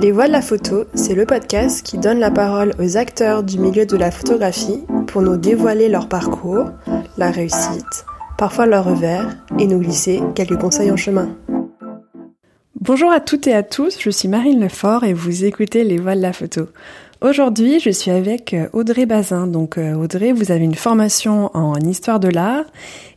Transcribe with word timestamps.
Les 0.00 0.12
Voix 0.12 0.28
de 0.28 0.32
la 0.32 0.40
photo, 0.40 0.84
c'est 0.94 1.14
le 1.14 1.26
podcast 1.26 1.84
qui 1.84 1.98
donne 1.98 2.20
la 2.20 2.30
parole 2.30 2.72
aux 2.78 2.96
acteurs 2.96 3.42
du 3.42 3.58
milieu 3.58 3.84
de 3.84 3.98
la 3.98 4.10
photographie 4.10 4.82
pour 5.06 5.20
nous 5.20 5.36
dévoiler 5.36 5.90
leur 5.90 6.08
parcours, 6.08 6.70
la 7.18 7.30
réussite, 7.30 8.06
parfois 8.38 8.64
leur 8.64 8.86
revers, 8.86 9.36
et 9.58 9.66
nous 9.66 9.78
glisser 9.78 10.22
quelques 10.34 10.58
conseils 10.58 10.90
en 10.90 10.96
chemin. 10.96 11.36
Bonjour 12.80 13.12
à 13.12 13.20
toutes 13.20 13.46
et 13.46 13.52
à 13.52 13.62
tous, 13.62 13.98
je 14.00 14.08
suis 14.08 14.28
Marine 14.28 14.58
Lefort 14.58 15.04
et 15.04 15.12
vous 15.12 15.44
écoutez 15.44 15.84
Les 15.84 15.98
Voix 15.98 16.16
de 16.16 16.22
la 16.22 16.32
photo. 16.32 16.62
Aujourd'hui, 17.22 17.80
je 17.80 17.90
suis 17.90 18.10
avec 18.10 18.54
euh, 18.54 18.68
Audrey 18.72 19.04
Bazin. 19.04 19.46
Donc 19.46 19.76
euh, 19.76 19.92
Audrey, 19.92 20.32
vous 20.32 20.52
avez 20.52 20.64
une 20.64 20.74
formation 20.74 21.54
en 21.54 21.78
histoire 21.78 22.18
de 22.18 22.28
l'art 22.28 22.64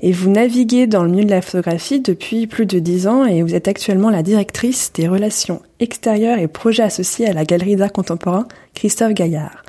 et 0.02 0.12
vous 0.12 0.30
naviguez 0.30 0.88
dans 0.88 1.04
le 1.04 1.10
milieu 1.10 1.24
de 1.24 1.30
la 1.30 1.42
photographie 1.42 2.02
depuis 2.02 2.46
plus 2.46 2.66
de 2.66 2.80
dix 2.80 3.08
ans 3.08 3.24
et 3.24 3.42
vous 3.44 3.56
êtes 3.56 3.70
actuellement 3.70 4.10
la 4.10 4.22
directrice 4.22 4.92
des 4.92 5.08
relations 5.08 5.62
extérieures 5.80 6.38
et 6.38 6.50
projets 6.50 6.84
associés 6.84 7.30
à 7.30 7.34
la 7.34 7.46
Galerie 7.46 7.78
d'art 7.78 7.94
contemporain 7.94 8.46
Christophe 8.74 9.14
Gaillard. 9.14 9.64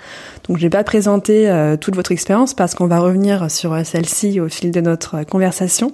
Donc 0.49 0.57
je 0.57 0.63
vais 0.63 0.71
pas 0.71 0.83
présenter 0.83 1.49
euh, 1.49 1.77
toute 1.77 1.95
votre 1.95 2.11
expérience 2.11 2.55
parce 2.55 2.75
qu'on 2.75 2.89
va 2.89 2.99
revenir 2.99 3.49
sur 3.53 3.87
celle-ci 3.87 4.41
au 4.41 4.49
fil 4.49 4.73
de 4.73 4.81
notre 4.81 5.23
conversation. 5.23 5.93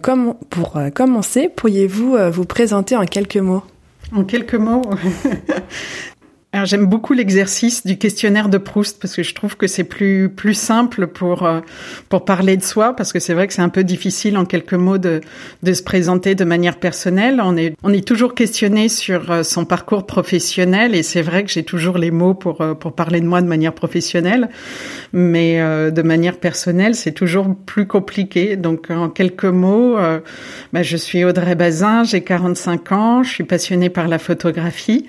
comme, 0.00 0.34
pour 0.48 0.78
commencer, 0.94 1.50
pourriez-vous 1.54 2.16
vous 2.32 2.44
présenter 2.46 2.96
en 2.96 3.04
quelques 3.04 3.36
mots? 3.36 3.62
En 4.12 4.24
quelques 4.24 4.54
mots 4.54 4.82
Alors 6.54 6.66
j'aime 6.66 6.86
beaucoup 6.86 7.14
l'exercice 7.14 7.84
du 7.84 7.98
questionnaire 7.98 8.48
de 8.48 8.58
Proust 8.58 9.00
parce 9.00 9.16
que 9.16 9.24
je 9.24 9.34
trouve 9.34 9.56
que 9.56 9.66
c'est 9.66 9.82
plus 9.82 10.28
plus 10.28 10.54
simple 10.54 11.08
pour 11.08 11.42
euh, 11.42 11.58
pour 12.08 12.24
parler 12.24 12.56
de 12.56 12.62
soi 12.62 12.94
parce 12.94 13.12
que 13.12 13.18
c'est 13.18 13.34
vrai 13.34 13.48
que 13.48 13.54
c'est 13.54 13.60
un 13.60 13.68
peu 13.68 13.82
difficile 13.82 14.36
en 14.36 14.44
quelques 14.44 14.74
mots 14.74 14.96
de 14.96 15.20
de 15.64 15.72
se 15.72 15.82
présenter 15.82 16.36
de 16.36 16.44
manière 16.44 16.78
personnelle. 16.78 17.40
On 17.42 17.56
est 17.56 17.74
on 17.82 17.92
est 17.92 18.06
toujours 18.06 18.36
questionné 18.36 18.88
sur 18.88 19.32
euh, 19.32 19.42
son 19.42 19.64
parcours 19.64 20.06
professionnel 20.06 20.94
et 20.94 21.02
c'est 21.02 21.22
vrai 21.22 21.42
que 21.42 21.50
j'ai 21.50 21.64
toujours 21.64 21.98
les 21.98 22.12
mots 22.12 22.34
pour 22.34 22.60
euh, 22.60 22.74
pour 22.74 22.92
parler 22.92 23.20
de 23.20 23.26
moi 23.26 23.42
de 23.42 23.48
manière 23.48 23.72
professionnelle, 23.72 24.48
mais 25.12 25.58
de 25.90 26.02
manière 26.02 26.36
personnelle 26.38 26.94
c'est 26.94 27.10
toujours 27.10 27.48
plus 27.66 27.88
compliqué. 27.88 28.54
Donc 28.54 28.90
en 28.90 29.08
quelques 29.08 29.44
mots, 29.44 29.96
bah, 30.72 30.82
je 30.84 30.96
suis 30.96 31.24
Audrey 31.24 31.56
Bazin, 31.56 32.04
j'ai 32.04 32.22
45 32.22 32.92
ans, 32.92 33.22
je 33.24 33.30
suis 33.30 33.44
passionnée 33.44 33.90
par 33.90 34.06
la 34.06 34.20
photographie. 34.20 35.08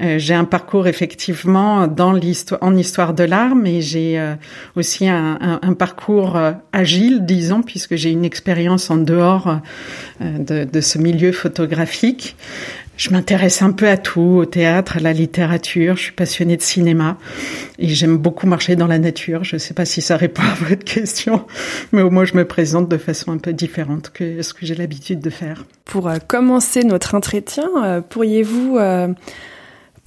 Euh, 0.00 0.18
j'ai 0.18 0.34
un 0.34 0.44
parcours 0.44 0.86
effectivement 0.86 1.86
dans 1.86 2.12
l'histoire, 2.12 2.62
en 2.62 2.76
histoire 2.76 3.14
de 3.14 3.24
l'art, 3.24 3.54
mais 3.54 3.80
j'ai 3.80 4.18
euh, 4.18 4.34
aussi 4.76 5.08
un, 5.08 5.58
parcours 5.78 6.36
euh, 6.36 6.52
agile, 6.72 7.24
disons, 7.24 7.62
puisque 7.62 7.96
j'ai 7.96 8.10
une 8.10 8.24
expérience 8.24 8.90
en 8.90 8.96
dehors 8.96 9.60
de, 10.20 10.64
de, 10.64 10.80
ce 10.80 10.98
milieu 10.98 11.32
photographique. 11.32 12.36
Je 12.96 13.10
m'intéresse 13.10 13.62
un 13.62 13.72
peu 13.72 13.88
à 13.88 13.96
tout, 13.96 14.20
au 14.20 14.44
théâtre, 14.44 14.98
à 14.98 15.00
la 15.00 15.14
littérature. 15.14 15.96
Je 15.96 16.02
suis 16.02 16.12
passionnée 16.12 16.58
de 16.58 16.62
cinéma 16.62 17.16
et 17.78 17.88
j'aime 17.88 18.18
beaucoup 18.18 18.46
marcher 18.46 18.76
dans 18.76 18.86
la 18.86 18.98
nature. 18.98 19.42
Je 19.42 19.56
ne 19.56 19.58
sais 19.58 19.72
pas 19.72 19.86
si 19.86 20.02
ça 20.02 20.18
répond 20.18 20.42
à 20.42 20.64
votre 20.68 20.84
question, 20.84 21.46
mais 21.92 22.02
au 22.02 22.10
moins 22.10 22.26
je 22.26 22.34
me 22.34 22.44
présente 22.44 22.90
de 22.90 22.98
façon 22.98 23.32
un 23.32 23.38
peu 23.38 23.54
différente 23.54 24.10
que 24.12 24.42
ce 24.42 24.52
que 24.52 24.66
j'ai 24.66 24.74
l'habitude 24.74 25.20
de 25.20 25.30
faire. 25.30 25.64
Pour 25.86 26.10
commencer 26.28 26.84
notre 26.84 27.14
entretien, 27.14 28.02
pourriez-vous 28.10 28.78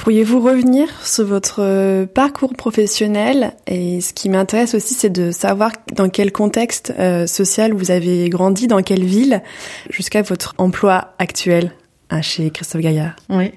Pourriez-vous 0.03 0.41
revenir 0.41 0.89
sur 1.05 1.25
votre 1.25 1.61
euh, 1.63 2.05
parcours 2.05 2.55
professionnel? 2.55 3.53
Et 3.67 4.01
ce 4.01 4.11
qui 4.11 4.27
m'intéresse 4.27 4.75
aussi, 4.75 4.95
c'est 4.95 5.09
de 5.09 5.31
savoir 5.31 5.71
dans 5.95 6.09
quel 6.09 6.33
contexte 6.33 6.93
euh, 6.99 7.25
social 7.25 7.71
vous 7.71 7.89
avez 7.89 8.27
grandi, 8.27 8.67
dans 8.67 8.81
quelle 8.81 9.05
ville, 9.05 9.41
jusqu'à 9.89 10.21
votre 10.21 10.55
emploi 10.57 11.13
actuel 11.19 11.71
hein, 12.09 12.21
chez 12.21 12.49
Christophe 12.49 12.81
Gaillard. 12.81 13.15
Oui. 13.29 13.53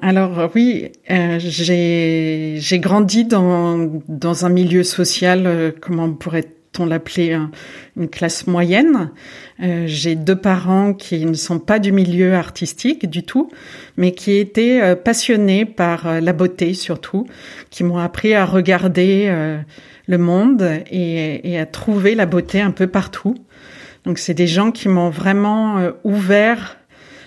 Alors 0.00 0.48
oui, 0.54 0.92
euh, 1.10 1.40
j'ai 1.40 2.78
grandi 2.78 3.24
dans, 3.24 4.00
dans 4.06 4.46
un 4.46 4.50
milieu 4.50 4.84
social, 4.84 5.42
euh, 5.44 5.72
comment 5.80 6.12
pourrait-on 6.72 6.86
l'appeler, 6.86 7.38
une 7.96 8.08
classe 8.08 8.46
moyenne. 8.46 9.10
Euh, 9.62 9.84
j'ai 9.86 10.14
deux 10.14 10.36
parents 10.36 10.94
qui 10.94 11.24
ne 11.24 11.34
sont 11.34 11.58
pas 11.58 11.78
du 11.78 11.92
milieu 11.92 12.34
artistique 12.34 13.08
du 13.08 13.22
tout, 13.22 13.50
mais 13.96 14.12
qui 14.12 14.36
étaient 14.36 14.80
euh, 14.80 14.94
passionnés 14.94 15.64
par 15.64 16.06
euh, 16.06 16.20
la 16.20 16.32
beauté 16.32 16.74
surtout, 16.74 17.26
qui 17.70 17.84
m'ont 17.84 17.98
appris 17.98 18.34
à 18.34 18.44
regarder 18.44 19.58
le 20.06 20.18
monde 20.18 20.62
et, 20.90 21.52
et, 21.52 21.58
à 21.58 21.66
trouver 21.66 22.14
la 22.14 22.26
beauté 22.26 22.60
un 22.60 22.70
peu 22.70 22.86
partout. 22.86 23.34
Donc 24.04 24.18
c'est 24.18 24.34
des 24.34 24.46
gens 24.46 24.70
qui 24.70 24.88
m'ont 24.88 25.10
vraiment 25.10 25.90
ouvert 26.04 26.78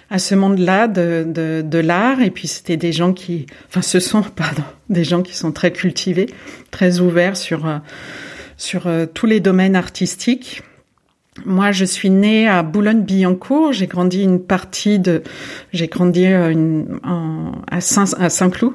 à 0.09 0.19
ce 0.19 0.35
monde-là 0.35 0.88
de, 0.88 1.25
de, 1.28 1.63
de 1.66 1.79
l'art. 1.79 2.22
Et 2.22 2.31
puis 2.31 2.47
c'était 2.47 2.78
des 2.78 2.91
gens 2.91 3.13
qui, 3.13 3.46
enfin 3.68 3.81
ce 3.81 4.00
sont, 4.00 4.22
pardon, 4.35 4.63
des 4.90 5.03
gens 5.03 5.22
qui 5.22 5.35
sont 5.35 5.52
très 5.52 5.72
cultivés, 5.72 6.28
très 6.72 7.00
ouverts 7.00 7.38
sur 7.38 7.66
sur 8.62 8.88
tous 9.14 9.26
les 9.26 9.40
domaines 9.40 9.76
artistiques. 9.76 10.62
Moi, 11.46 11.72
je 11.72 11.86
suis 11.86 12.10
née 12.10 12.48
à 12.48 12.62
Boulogne-Billancourt. 12.62 13.72
J'ai 13.72 13.88
grandi 13.88 14.22
une 14.22 14.42
partie 14.42 15.00
de, 15.00 15.24
j'ai 15.72 15.88
grandi 15.88 16.26
euh, 16.26 16.84
à 17.72 17.80
Saint, 17.80 18.06
à 18.20 18.30
Saint-Cloud. 18.30 18.74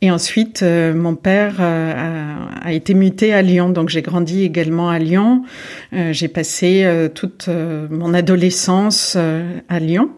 Et 0.00 0.10
ensuite, 0.10 0.62
euh, 0.62 0.94
mon 0.94 1.16
père 1.16 1.56
euh, 1.58 2.36
a, 2.62 2.72
été 2.72 2.92
muté 2.92 3.32
à 3.32 3.40
Lyon, 3.40 3.70
donc 3.70 3.88
j'ai 3.88 4.02
grandi 4.02 4.44
également 4.44 4.90
à 4.90 4.98
Lyon. 4.98 5.42
j'ai 5.90 6.28
passé 6.28 6.86
toute 7.14 7.48
mon 7.48 8.12
adolescence 8.12 9.16
à 9.16 9.80
Lyon. 9.80 10.10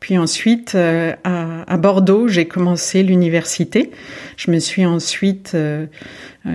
Puis 0.00 0.16
ensuite, 0.16 0.74
à, 0.74 1.76
Bordeaux, 1.76 2.26
j'ai 2.26 2.48
commencé 2.48 3.02
l'université. 3.02 3.90
Je 4.38 4.50
me 4.50 4.58
suis 4.58 4.86
ensuite, 4.86 5.54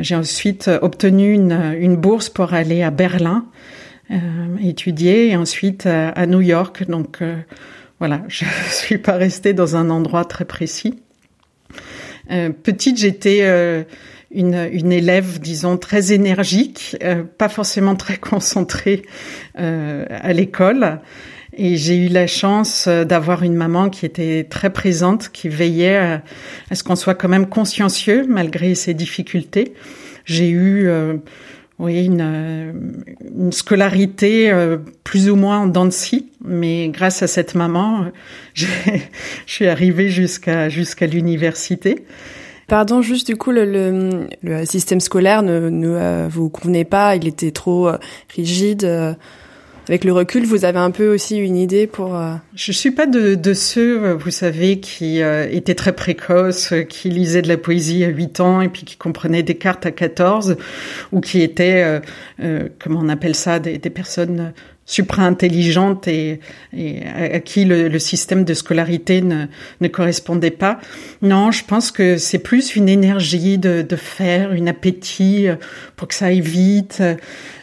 j'ai 0.01 0.16
ensuite 0.16 0.69
obtenu 0.81 1.34
une, 1.34 1.96
bourse 1.96 2.29
pour 2.29 2.53
aller 2.53 2.81
à 2.84 2.91
Berlin 2.91 3.46
euh, 4.12 4.18
étudier 4.62 5.29
et 5.29 5.35
ensuite 5.35 5.88
euh, 5.88 6.12
à, 6.16 6.28
New 6.28 6.41
York. 6.41 6.88
Donc 6.88 7.22
euh, 7.22 7.38
voilà, 8.00 8.22
je 8.28 8.46
suis 8.69 9.00
pas 9.00 9.13
restée 9.13 9.53
dans 9.53 9.75
un 9.75 9.90
endroit 9.90 10.25
très 10.25 10.46
précis. 10.46 11.01
petite, 12.63 12.97
j'étais 12.97 13.41
une, 14.31 14.69
une, 14.72 14.91
élève, 14.91 15.40
disons, 15.40 15.78
très 15.78 16.12
énergique, 16.12 16.97
pas 17.38 17.50
forcément 17.50 17.96
très 17.96 18.17
concentrée 18.17 19.03
à 19.56 20.34
l'école. 20.34 21.00
Et 21.58 21.78
j'ai 21.78 21.98
eu 21.98 22.10
la 22.10 22.28
chance 22.28 22.88
d'avoir 22.88 23.44
une 23.44 23.56
maman 23.56 23.90
qui 23.90 24.06
était 24.06 24.46
très 24.50 24.72
présente, 24.72 25.30
qui 25.30 25.48
veillait 25.50 25.98
à, 25.98 26.24
à 26.70 26.76
ce 26.76 26.84
qu'on 26.84 26.96
soit 26.96 27.16
quand 27.16 27.30
même 27.30 27.48
consciencieux 27.48 28.26
malgré 28.28 28.76
ses 28.76 28.94
difficultés. 28.94 29.74
J'ai 30.26 30.50
eu 30.50 30.90
oui, 31.78 32.06
une, 32.06 32.22
euh, 32.22 33.52
scolarité 33.52 34.50
euh, 34.50 34.78
plus 35.04 35.30
ou 35.30 35.36
moins 35.36 35.60
en 35.60 35.68
dents 35.68 35.86
de 35.86 35.90
scie, 35.90 36.32
mais 36.44 36.88
grâce 36.88 37.22
à 37.22 37.28
cette 37.28 37.54
maman, 37.54 38.06
je 38.54 38.68
suis 39.46 39.68
arrivée 39.68 40.10
jusqu'à 40.10 40.70
jusqu'à 40.70 41.06
l'université. 41.06 42.06
Pardon, 42.68 43.02
juste 43.02 43.28
du 43.28 43.36
coup, 43.36 43.52
le, 43.52 44.28
système 44.64 45.00
scolaire 45.00 45.44
ne, 45.44 45.70
euh, 45.84 46.28
vous 46.30 46.50
convenait 46.50 46.86
pas, 46.86 47.16
il 47.16 47.28
était 47.28 47.52
trop 47.52 47.92
rigide. 48.36 49.18
Avec 49.88 50.03
le 50.03 50.13
recul, 50.13 50.46
vous 50.46 50.66
avez 50.66 50.79
un 50.79 50.90
peu 50.90 51.13
aussi 51.13 51.38
une 51.38 51.56
idée 51.56 51.85
pour. 51.85 52.16
Euh... 52.16 52.34
Je 52.56 52.72
suis 52.72 52.90
pas 52.90 53.06
de, 53.06 53.35
de 53.35 53.53
ceux, 53.53 54.13
vous 54.13 54.31
savez, 54.31 54.79
qui 54.79 55.22
euh, 55.22 55.47
étaient 55.51 55.75
très 55.75 55.94
précoces, 55.94 56.73
qui 56.90 57.09
lisaient 57.09 57.44
de 57.44 57.47
la 57.47 57.57
poésie 57.57 58.03
à 58.03 58.07
8 58.07 58.40
ans 58.40 58.62
et 58.62 58.69
puis 58.69 58.84
qui 58.84 58.97
comprenaient 58.97 59.44
des 59.44 59.56
cartes 59.56 59.85
à 59.85 59.91
14, 59.91 60.57
ou 61.12 61.22
qui 61.22 61.41
étaient, 61.41 61.84
euh, 61.84 62.00
euh, 62.41 62.69
comment 62.79 63.00
on 63.03 63.09
appelle 63.09 63.35
ça, 63.35 63.59
des 63.59 63.78
personnes 63.91 64.53
supra-intelligentes 64.85 66.07
et, 66.07 66.40
et, 66.75 67.03
à 67.06 67.40
qui 67.40 67.66
le, 67.66 67.88
le, 67.88 68.00
système 68.00 68.44
de 68.44 68.53
scolarité 68.53 69.22
ne, 69.22 69.46
ne 69.82 69.87
correspondait 69.87 70.52
pas. 70.52 70.79
Non, 71.22 71.52
je 71.52 71.64
pense 71.66 71.91
que 71.91 72.17
c'est 72.17 72.40
plus 72.40 72.76
une 72.76 72.87
énergie 72.87 73.58
de, 73.58 73.82
de 73.82 73.96
faire, 73.96 74.53
une 74.53 74.67
appétit 74.67 75.47
pour 75.96 76.08
que 76.08 76.14
ça 76.14 76.28
aille 76.28 76.41
vite. 76.41 77.02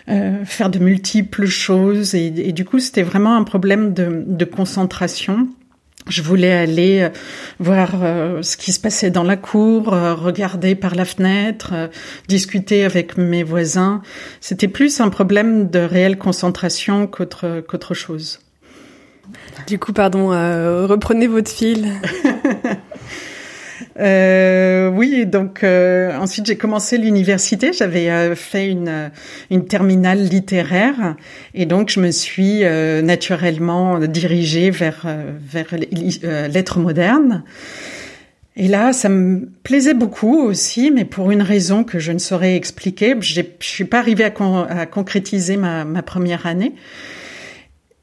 Euh, 0.08 0.44
faire 0.44 0.68
de 0.68 0.80
multiples 0.80 1.46
choses 1.46 2.16
et, 2.16 2.26
et 2.26 2.50
du 2.50 2.64
coup 2.64 2.80
c'était 2.80 3.02
vraiment 3.02 3.36
un 3.36 3.44
problème 3.44 3.94
de, 3.94 4.24
de, 4.26 4.44
concentration. 4.44 5.46
Je 6.08 6.22
voulais 6.22 6.52
aller 6.52 7.02
euh, 7.02 7.08
voir 7.58 7.90
euh, 8.02 8.42
ce 8.42 8.56
qui 8.56 8.72
se 8.72 8.80
passait 8.80 9.10
dans 9.10 9.22
la 9.22 9.36
cour, 9.36 9.86
regarder 9.86 10.74
par 10.74 10.94
la 10.94 11.04
fenêtre, 11.04 11.72
discuter 12.28 12.84
avec 12.84 13.16
mes 13.16 13.42
voisins. 13.42 14.02
C'était 14.40 14.68
plus 14.68 15.00
un 15.00 15.08
problème 15.08 15.70
de 15.70 15.78
réelle 15.78 16.18
concentration 16.18 17.06
qu'autre 17.06 17.60
qu'autre 17.66 17.94
chose. 17.94 18.40
Du 19.66 19.78
coup, 19.78 19.92
pardon, 19.92 20.28
reprenez 20.28 21.26
votre 21.26 21.50
fil. 21.50 21.88
Euh, 23.98 24.88
oui, 24.88 25.26
donc 25.26 25.62
euh, 25.64 26.16
ensuite 26.18 26.46
j'ai 26.46 26.56
commencé 26.56 26.98
l'université. 26.98 27.72
J'avais 27.72 28.10
euh, 28.10 28.34
fait 28.34 28.68
une 28.68 29.10
une 29.50 29.66
terminale 29.66 30.22
littéraire 30.22 31.16
et 31.54 31.66
donc 31.66 31.90
je 31.90 32.00
me 32.00 32.10
suis 32.10 32.62
naturellement 33.02 33.98
dirigée 33.98 34.70
vers 34.70 35.06
vers 35.40 35.74
lettres 36.48 36.78
modernes. 36.78 37.44
Et 38.54 38.68
là, 38.68 38.92
ça 38.92 39.08
me 39.08 39.48
plaisait 39.62 39.94
beaucoup 39.94 40.38
aussi, 40.38 40.90
mais 40.90 41.06
pour 41.06 41.30
une 41.30 41.40
raison 41.40 41.84
que 41.84 41.98
je 41.98 42.12
ne 42.12 42.18
saurais 42.18 42.54
expliquer. 42.54 43.14
Je 43.20 43.40
suis 43.60 43.86
pas 43.86 43.98
arrivée 43.98 44.24
à, 44.24 44.32
à 44.68 44.84
concrétiser 44.84 45.56
ma, 45.56 45.86
ma 45.86 46.02
première 46.02 46.46
année. 46.46 46.74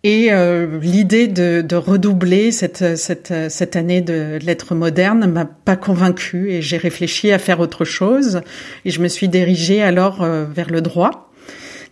Et 0.04 0.32
euh, 0.32 0.80
l'idée 0.80 1.28
de, 1.28 1.62
de, 1.62 1.76
redoubler 1.76 2.54
cette, 2.54 2.96
cette, 2.96 3.34
cette 3.50 3.76
année 3.76 4.00
de 4.00 4.40
lettres 4.42 4.74
modernes 4.74 5.30
m'a 5.30 5.44
pas 5.44 5.76
convaincue 5.76 6.52
et 6.52 6.62
j'ai 6.62 6.78
réfléchi 6.78 7.34
à 7.34 7.40
faire 7.40 7.60
autre 7.60 7.84
chose. 7.84 8.42
Et 8.86 8.92
je 8.92 9.02
me 9.02 9.10
suis 9.10 9.28
dirigée 9.28 9.82
alors 9.82 10.24
euh, 10.24 10.46
vers 10.46 10.70
le 10.70 10.80
droit, 10.80 11.30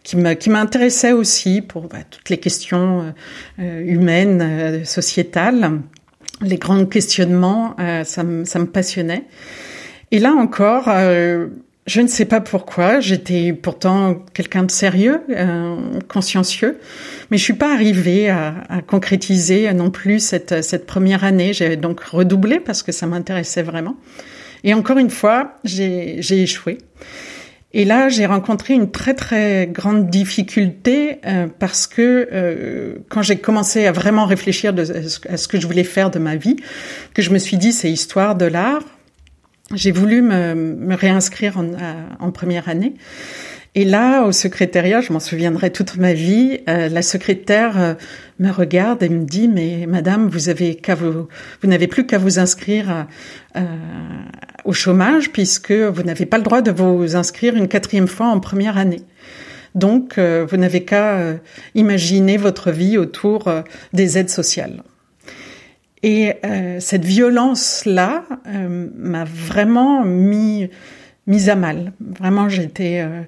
qui 0.03 0.15
m'intéressait 0.15 1.11
aussi 1.11 1.61
pour 1.61 1.89
bah, 1.89 1.97
toutes 2.09 2.29
les 2.29 2.37
questions 2.37 3.13
euh, 3.59 3.81
humaines, 3.81 4.85
sociétales, 4.85 5.81
les 6.41 6.57
grands 6.57 6.85
questionnements, 6.85 7.75
ça, 8.05 8.23
me, 8.23 8.45
ça 8.45 8.59
me 8.59 8.67
passionnait. 8.67 9.25
Et 10.11 10.19
là 10.19 10.31
encore, 10.31 10.87
je 11.87 12.01
ne 12.01 12.07
sais 12.07 12.25
pas 12.25 12.41
pourquoi. 12.41 12.99
J'étais 12.99 13.53
pourtant 13.53 14.23
quelqu'un 14.33 14.63
de 14.63 14.71
sérieux, 14.71 15.21
euh, 15.29 15.77
consciencieux, 16.07 16.79
mais 17.31 17.37
je 17.37 17.43
suis 17.43 17.53
pas 17.53 17.73
arrivée 17.73 18.29
à, 18.29 18.55
à, 18.69 18.81
concrétiser 18.81 19.73
non 19.73 19.89
plus 19.89 20.19
cette, 20.19 20.63
cette 20.63 20.85
première 20.85 21.23
année. 21.23 21.53
J'ai 21.53 21.77
donc 21.77 22.01
redoublé 22.01 22.59
parce 22.59 22.83
que 22.83 22.91
ça 22.91 23.07
m'intéressait 23.07 23.63
vraiment. 23.63 23.95
Et 24.63 24.73
encore 24.73 24.97
une 24.97 25.09
fois, 25.09 25.55
j'ai 25.63 26.19
échoué. 26.19 26.77
Et 27.73 27.85
là, 27.85 28.09
j'ai 28.09 28.25
rencontré 28.25 28.73
une 28.73 28.91
très 28.91 29.13
très 29.13 29.67
grande 29.67 30.09
difficulté 30.09 31.19
euh, 31.25 31.47
parce 31.59 31.85
que 31.85 32.27
euh, 32.31 32.95
quand 33.09 33.21
j'ai 33.21 33.37
commencé 33.37 33.85
à 33.85 33.91
vraiment 33.91 34.25
réfléchir 34.25 34.73
à 35.29 35.37
ce 35.37 35.47
que 35.47 35.59
je 35.59 35.67
voulais 35.67 35.83
faire 35.83 36.09
de 36.09 36.19
ma 36.19 36.37
vie, 36.37 36.55
que 37.13 37.21
je 37.21 37.29
me 37.29 37.37
suis 37.37 37.57
dit 37.57 37.71
c'est 37.73 37.91
histoire 37.91 38.35
de 38.35 38.45
l'art, 38.45 38.83
j'ai 39.73 39.91
voulu 39.91 40.21
me, 40.21 40.53
me 40.55 40.95
réinscrire 40.95 41.57
en, 41.57 41.71
en, 42.19 42.31
première 42.31 42.69
année. 42.69 42.93
Et 43.75 43.85
là, 43.85 44.23
au 44.23 44.31
secrétariat, 44.31 45.01
je 45.01 45.13
m'en 45.13 45.19
souviendrai 45.19 45.71
toute 45.71 45.97
ma 45.97 46.13
vie, 46.13 46.61
euh, 46.67 46.89
la 46.89 47.01
secrétaire 47.01 47.79
euh, 47.79 47.93
me 48.39 48.49
regarde 48.49 49.03
et 49.03 49.09
me 49.09 49.25
dit 49.25 49.47
"Mais 49.47 49.85
Madame, 49.87 50.29
vous 50.29 50.39
vous, 50.49 51.27
vous 51.61 51.67
n'avez 51.67 51.87
plus 51.87 52.07
qu'à 52.07 52.17
vous 52.17 52.39
inscrire 52.39 53.05
euh, 53.55 53.61
au 54.63 54.73
chômage 54.73 55.31
puisque 55.31 55.71
vous 55.71 56.03
n'avez 56.03 56.25
pas 56.25 56.37
le 56.37 56.43
droit 56.43 56.61
de 56.61 56.71
vous 56.71 57.15
inscrire 57.15 57.55
une 57.55 57.67
quatrième 57.67 58.07
fois 58.07 58.27
en 58.27 58.39
première 58.39 58.77
année." 58.77 59.01
Donc, 59.75 60.17
vous 60.17 60.57
n'avez 60.57 60.83
qu'à 60.83 61.35
imaginer 61.75 62.37
votre 62.37 62.71
vie 62.71 62.97
autour 62.97 63.47
des 63.93 64.17
aides 64.17 64.31
sociales. 64.31 64.81
Et 66.07 66.35
euh, 66.45 66.79
cette 66.79 67.03
violence-là 67.03 68.23
euh, 68.47 68.87
m'a 68.95 69.25
vraiment 69.25 70.05
mis 70.05 70.69
mise 71.27 71.49
à 71.49 71.55
mal. 71.55 71.91
Vraiment, 71.99 72.47
j'étais 72.47 73.01
euh, 73.01 73.23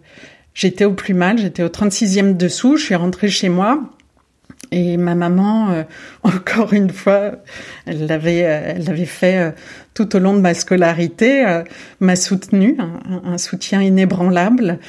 j'étais 0.54 0.86
au 0.86 0.94
plus 0.94 1.14
mal. 1.14 1.38
J'étais 1.38 1.62
au 1.62 1.68
36e 1.68 2.38
dessous. 2.38 2.78
Je 2.78 2.86
suis 2.86 2.96
rentrée 2.96 3.28
chez 3.28 3.50
moi. 3.50 3.84
Et 4.72 4.96
ma 4.96 5.14
maman, 5.14 5.84
encore 6.24 6.72
une 6.72 6.92
fois, 6.92 7.44
elle 7.86 8.06
l'avait, 8.06 8.38
elle 8.38 9.06
fait 9.06 9.54
tout 9.94 10.16
au 10.16 10.20
long 10.20 10.34
de 10.34 10.40
ma 10.40 10.54
scolarité, 10.54 11.44
m'a 12.00 12.16
soutenue, 12.16 12.78
un, 13.26 13.38
soutien 13.40 13.81
inébranlable 13.81 14.80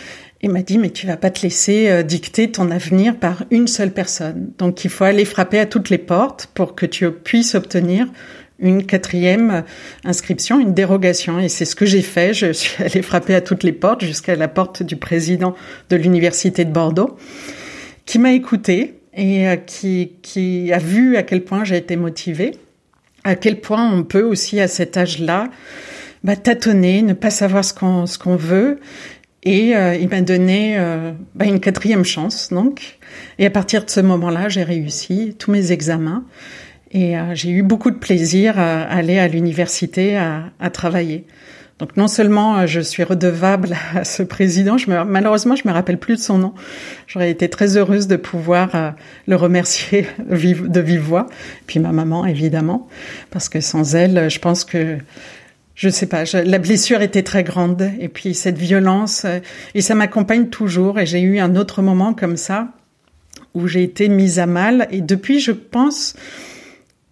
et 0.43 0.49
m'a 0.49 0.63
dit 0.63 0.79
mais 0.79 0.91
tu 0.91 1.07
vas 1.07 1.17
pas 1.17 1.31
te 1.31 1.43
laisser 1.43 1.89
euh, 1.89 2.03
dicter 2.03 2.51
ton 2.51 2.71
avenir 2.71 3.17
par 3.17 3.45
une 3.51 3.67
seule 3.67 3.93
personne. 3.93 4.53
Donc 4.59 4.85
il 4.85 4.91
faut 4.91 5.05
aller 5.05 5.25
frapper 5.25 5.59
à 5.59 5.67
toutes 5.67 5.91
les 5.91 5.99
portes 5.99 6.49
pour 6.55 6.75
que 6.75 6.87
tu 6.87 7.11
puisses 7.11 7.55
obtenir 7.55 8.07
une 8.59 8.85
quatrième 8.85 9.65
inscription, 10.05 10.61
une 10.61 10.75
dérogation. 10.75 11.39
Et 11.39 11.49
c'est 11.49 11.65
ce 11.65 11.75
que 11.75 11.87
j'ai 11.87 12.03
fait. 12.03 12.35
Je 12.35 12.53
suis 12.53 12.83
allée 12.83 13.03
frapper 13.03 13.35
à 13.35 13.41
toutes 13.41 13.63
les 13.63 13.73
portes 13.73 14.05
jusqu'à 14.05 14.37
la 14.37 14.49
porte 14.49 14.83
du 14.83 14.97
président 14.97 15.55
de 15.89 15.97
l'université 15.97 16.65
de 16.65 16.73
Bordeaux, 16.73 17.17
qui 18.07 18.19
m'a 18.19 18.33
écouté 18.33 19.01
et 19.15 19.49
euh, 19.49 19.57
qui, 19.57 20.13
qui 20.23 20.73
a 20.73 20.79
vu 20.79 21.17
à 21.17 21.23
quel 21.23 21.43
point 21.45 21.65
j'ai 21.65 21.77
été 21.77 21.97
motivée, 21.97 22.53
à 23.25 23.35
quel 23.35 23.61
point 23.61 23.93
on 23.93 24.05
peut 24.05 24.23
aussi 24.23 24.61
à 24.61 24.69
cet 24.69 24.97
âge-là 24.97 25.49
bah, 26.23 26.37
tâtonner, 26.37 27.01
ne 27.01 27.15
pas 27.15 27.31
savoir 27.31 27.65
ce 27.65 27.73
qu'on 27.73 28.05
ce 28.05 28.19
qu'on 28.19 28.37
veut 28.37 28.79
et 29.43 29.75
euh, 29.75 29.95
il 29.95 30.09
m'a 30.09 30.21
donné 30.21 30.77
euh, 30.79 31.13
bah, 31.35 31.47
une 31.47 31.61
quatrième 31.61 32.05
chance, 32.05 32.51
donc. 32.51 32.99
Et 33.39 33.47
à 33.47 33.51
partir 33.51 33.85
de 33.85 33.91
ce 33.91 34.01
moment-là, 34.01 34.49
j'ai 34.49 34.63
réussi 34.63 35.35
tous 35.39 35.51
mes 35.51 35.73
examens. 35.73 36.25
Et 36.93 37.17
euh, 37.17 37.35
j'ai 37.35 37.51
eu 37.51 37.63
beaucoup 37.63 37.91
de 37.91 37.97
plaisir 37.97 38.59
à 38.59 38.83
aller 38.83 39.19
à 39.19 39.29
l'université 39.29 40.17
à, 40.17 40.45
à, 40.59 40.71
travailler. 40.71 41.25
Donc 41.79 41.97
non 41.97 42.09
seulement 42.09 42.67
je 42.67 42.81
suis 42.81 43.05
redevable 43.05 43.75
à 43.95 44.05
ce 44.05 44.23
président, 44.23 44.77
je 44.77 44.91
me, 44.91 45.05
malheureusement 45.05 45.57
je 45.57 45.67
me 45.67 45.73
rappelle 45.73 45.97
plus 45.97 46.17
de 46.17 46.21
son 46.21 46.37
nom. 46.37 46.53
J'aurais 47.07 47.31
été 47.31 47.49
très 47.49 47.79
heureuse 47.79 48.07
de 48.07 48.17
pouvoir 48.17 48.95
le 49.27 49.37
remercier 49.37 50.07
de 50.19 50.81
vive 50.81 51.01
voix. 51.01 51.29
Puis 51.67 51.81
ma 51.81 51.93
maman 51.93 52.27
évidemment, 52.27 52.89
parce 53.31 53.49
que 53.49 53.63
sans 53.63 53.95
elle, 53.95 54.29
je 54.29 54.39
pense 54.41 54.65
que 54.65 54.99
je 55.81 55.89
sais 55.89 56.05
pas, 56.05 56.25
la 56.35 56.59
blessure 56.59 57.01
était 57.01 57.23
très 57.23 57.43
grande. 57.43 57.91
Et 58.01 58.09
puis 58.09 58.35
cette 58.35 58.59
violence 58.59 59.25
euh, 59.25 59.39
et 59.75 59.81
ça 59.81 59.95
m'accompagne 59.95 60.49
toujours. 60.49 61.01
Et 61.01 61.07
j'ai 61.07 61.23
eu 61.23 61.39
un 61.39 61.57
autre 61.57 61.81
moment 61.81 62.13
comme 62.13 62.37
ça 62.37 62.69
où 63.55 63.67
j'ai 63.67 63.83
été 63.83 64.11
mise 64.11 64.39
à 64.39 64.45
mal. 64.45 64.89
Et 64.91 65.01
depuis 65.01 65.41
je 65.41 65.53
pense 65.53 66.17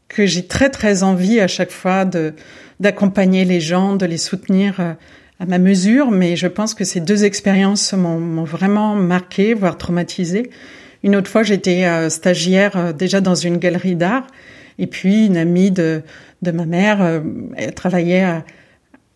que 0.08 0.26
j'ai 0.26 0.46
très 0.46 0.68
très 0.68 1.02
envie 1.02 1.40
à 1.40 1.48
chaque 1.48 1.70
fois 1.70 2.04
de 2.04 2.34
d'accompagner 2.78 3.46
les 3.46 3.58
gens, 3.58 3.96
de 3.96 4.04
les 4.04 4.18
soutenir 4.18 4.80
euh, 4.80 4.92
à 5.40 5.46
ma 5.46 5.58
mesure, 5.58 6.10
mais 6.10 6.36
je 6.36 6.46
pense 6.46 6.74
que 6.74 6.84
ces 6.84 7.00
deux 7.00 7.24
expériences 7.24 7.94
m'ont 7.94 8.44
vraiment 8.44 8.94
marqué, 8.94 9.54
voire 9.54 9.78
traumatisé. 9.78 10.50
Une 11.02 11.16
autre 11.16 11.30
fois, 11.30 11.42
j'étais 11.42 11.86
euh, 11.86 12.10
stagiaire 12.10 12.92
déjà 12.92 13.20
dans 13.20 13.34
une 13.34 13.56
galerie 13.56 13.96
d'art, 13.96 14.26
et 14.78 14.86
puis 14.86 15.26
une 15.26 15.36
amie 15.36 15.70
de, 15.70 16.02
de 16.42 16.50
ma 16.50 16.66
mère 16.66 17.22
elle 17.56 17.75
travaillait 17.75 18.42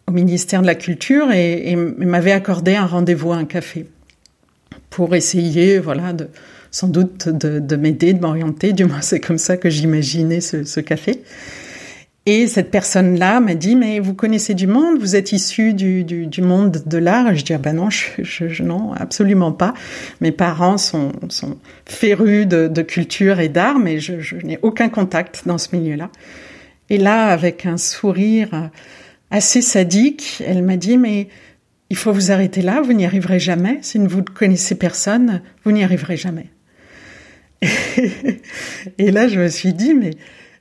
au 0.07 0.13
ministère 0.13 0.63
de 0.63 0.67
la 0.67 0.75
Culture 0.75 1.31
et, 1.33 1.77
m'avait 1.77 2.33
accordé 2.33 2.75
un 2.75 2.87
rendez-vous 2.87 3.33
à 3.33 3.37
un 3.37 3.45
café 3.45 3.87
pour 4.91 5.15
essayer, 5.15 5.79
voilà, 5.79 6.13
de, 6.13 6.29
sans 6.71 6.89
doute 6.89 7.29
de, 7.29 7.59
de 7.59 7.77
m'aider, 7.77 8.13
de 8.13 8.21
m'orienter. 8.21 8.73
Du 8.73 8.85
moins, 8.85 9.01
c'est 9.01 9.21
comme 9.21 9.39
ça 9.39 9.57
que 9.57 9.71
j'imaginais 9.71 10.41
ce, 10.41 10.81
café. 10.81 11.23
Et 12.25 12.47
cette 12.47 12.71
personne-là 12.71 13.41
m'a 13.41 13.55
dit, 13.55 13.75
mais 13.75 13.99
vous 13.99 14.15
connaissez 14.15 14.55
du 14.55 14.69
monde, 14.69 14.99
vous 15.01 15.17
êtes 15.17 15.33
issu 15.33 15.75
du, 15.75 16.05
du, 16.05 16.27
du 16.29 16.41
monde 16.41 16.83
de 16.87 16.99
l'art. 16.99 17.35
Je 17.35 17.45
dis, 17.45 17.53
ah 17.53 17.59
ben 17.59 17.75
non, 17.75 17.91
je, 17.91 18.23
je, 18.23 18.63
non, 18.63 18.93
absolument 18.93 19.51
pas. 19.51 19.75
Mes 20.21 20.31
parents 20.31 20.79
sont, 20.79 21.13
sont 21.31 21.59
férus 21.85 22.47
de, 22.47 22.69
de 22.69 22.83
culture 22.83 23.41
et 23.41 23.49
d'art, 23.49 23.81
mais 23.81 23.99
je, 23.99 24.21
je 24.21 24.37
n'ai 24.37 24.59
aucun 24.63 24.89
contact 24.89 25.43
dans 25.47 25.59
ce 25.59 25.75
milieu-là. 25.75 26.11
Et 26.91 26.99
là, 26.99 27.27
avec 27.27 27.67
un 27.67 27.77
sourire 27.77 28.71
assez 29.33 29.63
sadique. 29.63 30.43
Elle 30.47 30.63
m'a 30.63 30.77
dit, 30.77 30.97
mais 30.97 31.27
il 31.91 31.97
faut 31.97 32.13
vous 32.13 32.31
arrêter 32.31 32.63
là, 32.63 32.81
vous 32.81 32.93
n'y 32.93 33.05
arriverez 33.05 33.41
jamais. 33.41 33.79
Si 33.83 33.99
vous 33.99 34.19
ne 34.19 34.23
connaissez 34.23 34.77
personne, 34.77 35.43
vous 35.65 35.73
n'y 35.73 35.83
arriverez 35.83 36.17
jamais. 36.17 36.47
Et 38.99 39.11
là, 39.11 39.27
je 39.27 39.41
me 39.41 39.49
suis 39.49 39.73
dit, 39.73 39.95
mais, 39.95 40.11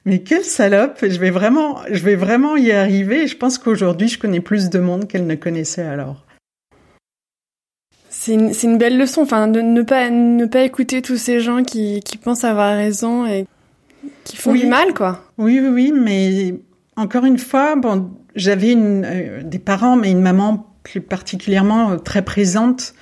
mais 0.05 0.19
quelle 0.19 0.43
salope, 0.43 0.99
je 1.01 1.19
vais 1.19 1.29
vraiment, 1.29 1.79
je 1.91 2.03
vais 2.03 2.15
vraiment 2.15 2.55
y 2.55 2.71
arriver. 2.71 3.27
je 3.27 3.37
pense 3.37 3.57
qu'aujourd'hui, 3.57 4.07
je 4.07 4.17
connais 4.17 4.39
plus 4.39 4.69
de 4.69 4.79
monde 4.79 5.07
qu'elle 5.07 5.27
ne 5.27 5.35
connaissait 5.35 5.83
alors. 5.83 6.25
C'est 8.09 8.33
une, 8.33 8.51
une, 8.63 8.77
belle 8.77 8.97
leçon, 8.97 9.21
enfin, 9.21 9.47
de 9.47 9.61
ne 9.61 9.81
pas, 9.81 10.09
ne 10.09 10.45
pas 10.45 10.61
écouter 10.61 11.01
tous 11.01 11.17
ces 11.17 11.39
gens 11.39 11.63
qui, 11.63 12.01
qui 12.01 12.17
pensent 12.17 12.43
avoir 12.43 12.75
raison 12.75 13.25
et 13.25 13.47
qui 14.23 14.37
font 14.37 14.53
du 14.53 14.67
mal, 14.67 14.93
quoi. 14.93 15.23
Oui, 15.37 15.59
oui, 15.59 15.69
oui, 15.69 15.91
mais 15.91 16.55
encore 16.95 17.25
une 17.25 17.39
fois, 17.39 17.75
bon, 17.75 18.11
j'avais 18.35 18.75
euh, 18.75 19.41
des 19.43 19.59
parents, 19.59 19.95
mais 19.95 20.11
une 20.11 20.21
maman 20.21 20.67
plus 20.83 21.01
particulièrement 21.01 21.91
euh, 21.91 21.97
très 21.97 22.21
présente. 22.21 22.93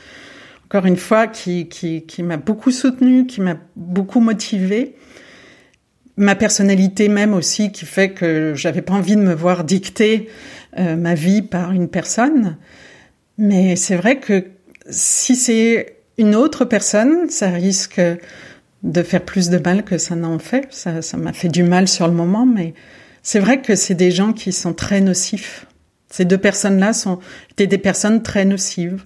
Encore 0.66 0.86
une 0.86 0.98
fois, 0.98 1.28
qui, 1.28 1.68
qui, 1.68 2.04
qui 2.06 2.24
m'a 2.24 2.38
beaucoup 2.38 2.72
soutenue, 2.72 3.26
qui 3.26 3.42
m'a 3.42 3.56
beaucoup 3.76 4.20
motivée. 4.20 4.96
Ma 6.20 6.36
personnalité 6.36 7.08
même 7.08 7.34
aussi, 7.34 7.72
qui 7.72 7.86
fait 7.86 8.12
que 8.12 8.54
j'avais 8.54 8.82
pas 8.82 8.94
envie 8.94 9.16
de 9.16 9.22
me 9.22 9.34
voir 9.34 9.64
dicter 9.64 10.28
euh, 10.78 10.98
ma 10.98 11.16
vie 11.16 11.42
par 11.42 11.72
une 11.72 11.88
personne. 11.88 12.58
Mais 13.38 13.78
c'est 13.78 13.96
vrai 13.96 14.20
que 14.20 14.48
si 14.90 15.38
c'est 15.38 15.96
une 16.18 16.36
autre 16.36 16.66
personne, 16.66 17.30
ça 17.30 17.48
risque 17.48 18.02
de 18.84 19.02
faire 19.04 19.24
plus 19.24 19.50
de 19.50 19.60
mal 19.60 19.86
que 19.86 19.98
ça 19.98 20.16
n'en 20.16 20.40
fait. 20.40 20.68
Ça, 20.72 21.02
ça 21.02 21.16
m'a 21.16 21.32
fait 21.32 21.48
du 21.48 21.64
mal 21.64 21.88
sur 21.88 22.06
le 22.06 22.14
moment, 22.14 22.46
mais 22.46 22.74
c'est 23.24 23.40
vrai 23.40 23.62
que 23.62 23.76
c'est 23.76 23.96
des 23.96 24.12
gens 24.12 24.34
qui 24.34 24.52
sont 24.52 24.74
très 24.74 25.00
nocifs 25.00 25.68
Ces 26.10 26.26
deux 26.26 26.38
personnes-là 26.38 26.92
sont 26.92 27.20
étaient 27.52 27.68
des 27.68 27.78
personnes 27.78 28.24
très 28.24 28.44
nocives. 28.44 29.06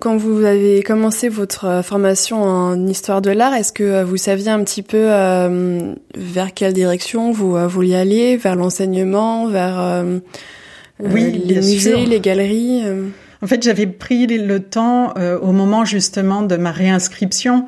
Quand 0.00 0.16
vous 0.16 0.44
avez 0.46 0.82
commencé 0.82 1.28
votre 1.28 1.66
euh, 1.66 1.82
formation 1.82 2.42
en 2.42 2.86
histoire 2.86 3.20
de 3.20 3.30
l'art, 3.30 3.52
est-ce 3.52 3.70
que 3.70 3.82
euh, 3.82 4.02
vous 4.02 4.16
saviez 4.16 4.48
un 4.48 4.64
petit 4.64 4.82
peu 4.82 4.96
euh, 4.98 5.92
vers 6.16 6.54
quelle 6.54 6.72
direction 6.72 7.32
vous 7.32 7.68
vouliez 7.68 7.96
aller, 7.96 8.38
vers 8.38 8.56
l'enseignement, 8.56 9.46
vers 9.48 10.02
oui, 11.00 11.42
les 11.44 11.56
musées, 11.56 12.06
les 12.06 12.18
galeries 12.18 12.82
En 13.42 13.46
fait, 13.46 13.62
j'avais 13.62 13.86
pris 13.86 14.26
le 14.26 14.60
temps 14.60 15.12
au 15.42 15.52
moment 15.52 15.84
justement 15.84 16.42
de 16.42 16.56
ma 16.56 16.72
réinscription 16.72 17.66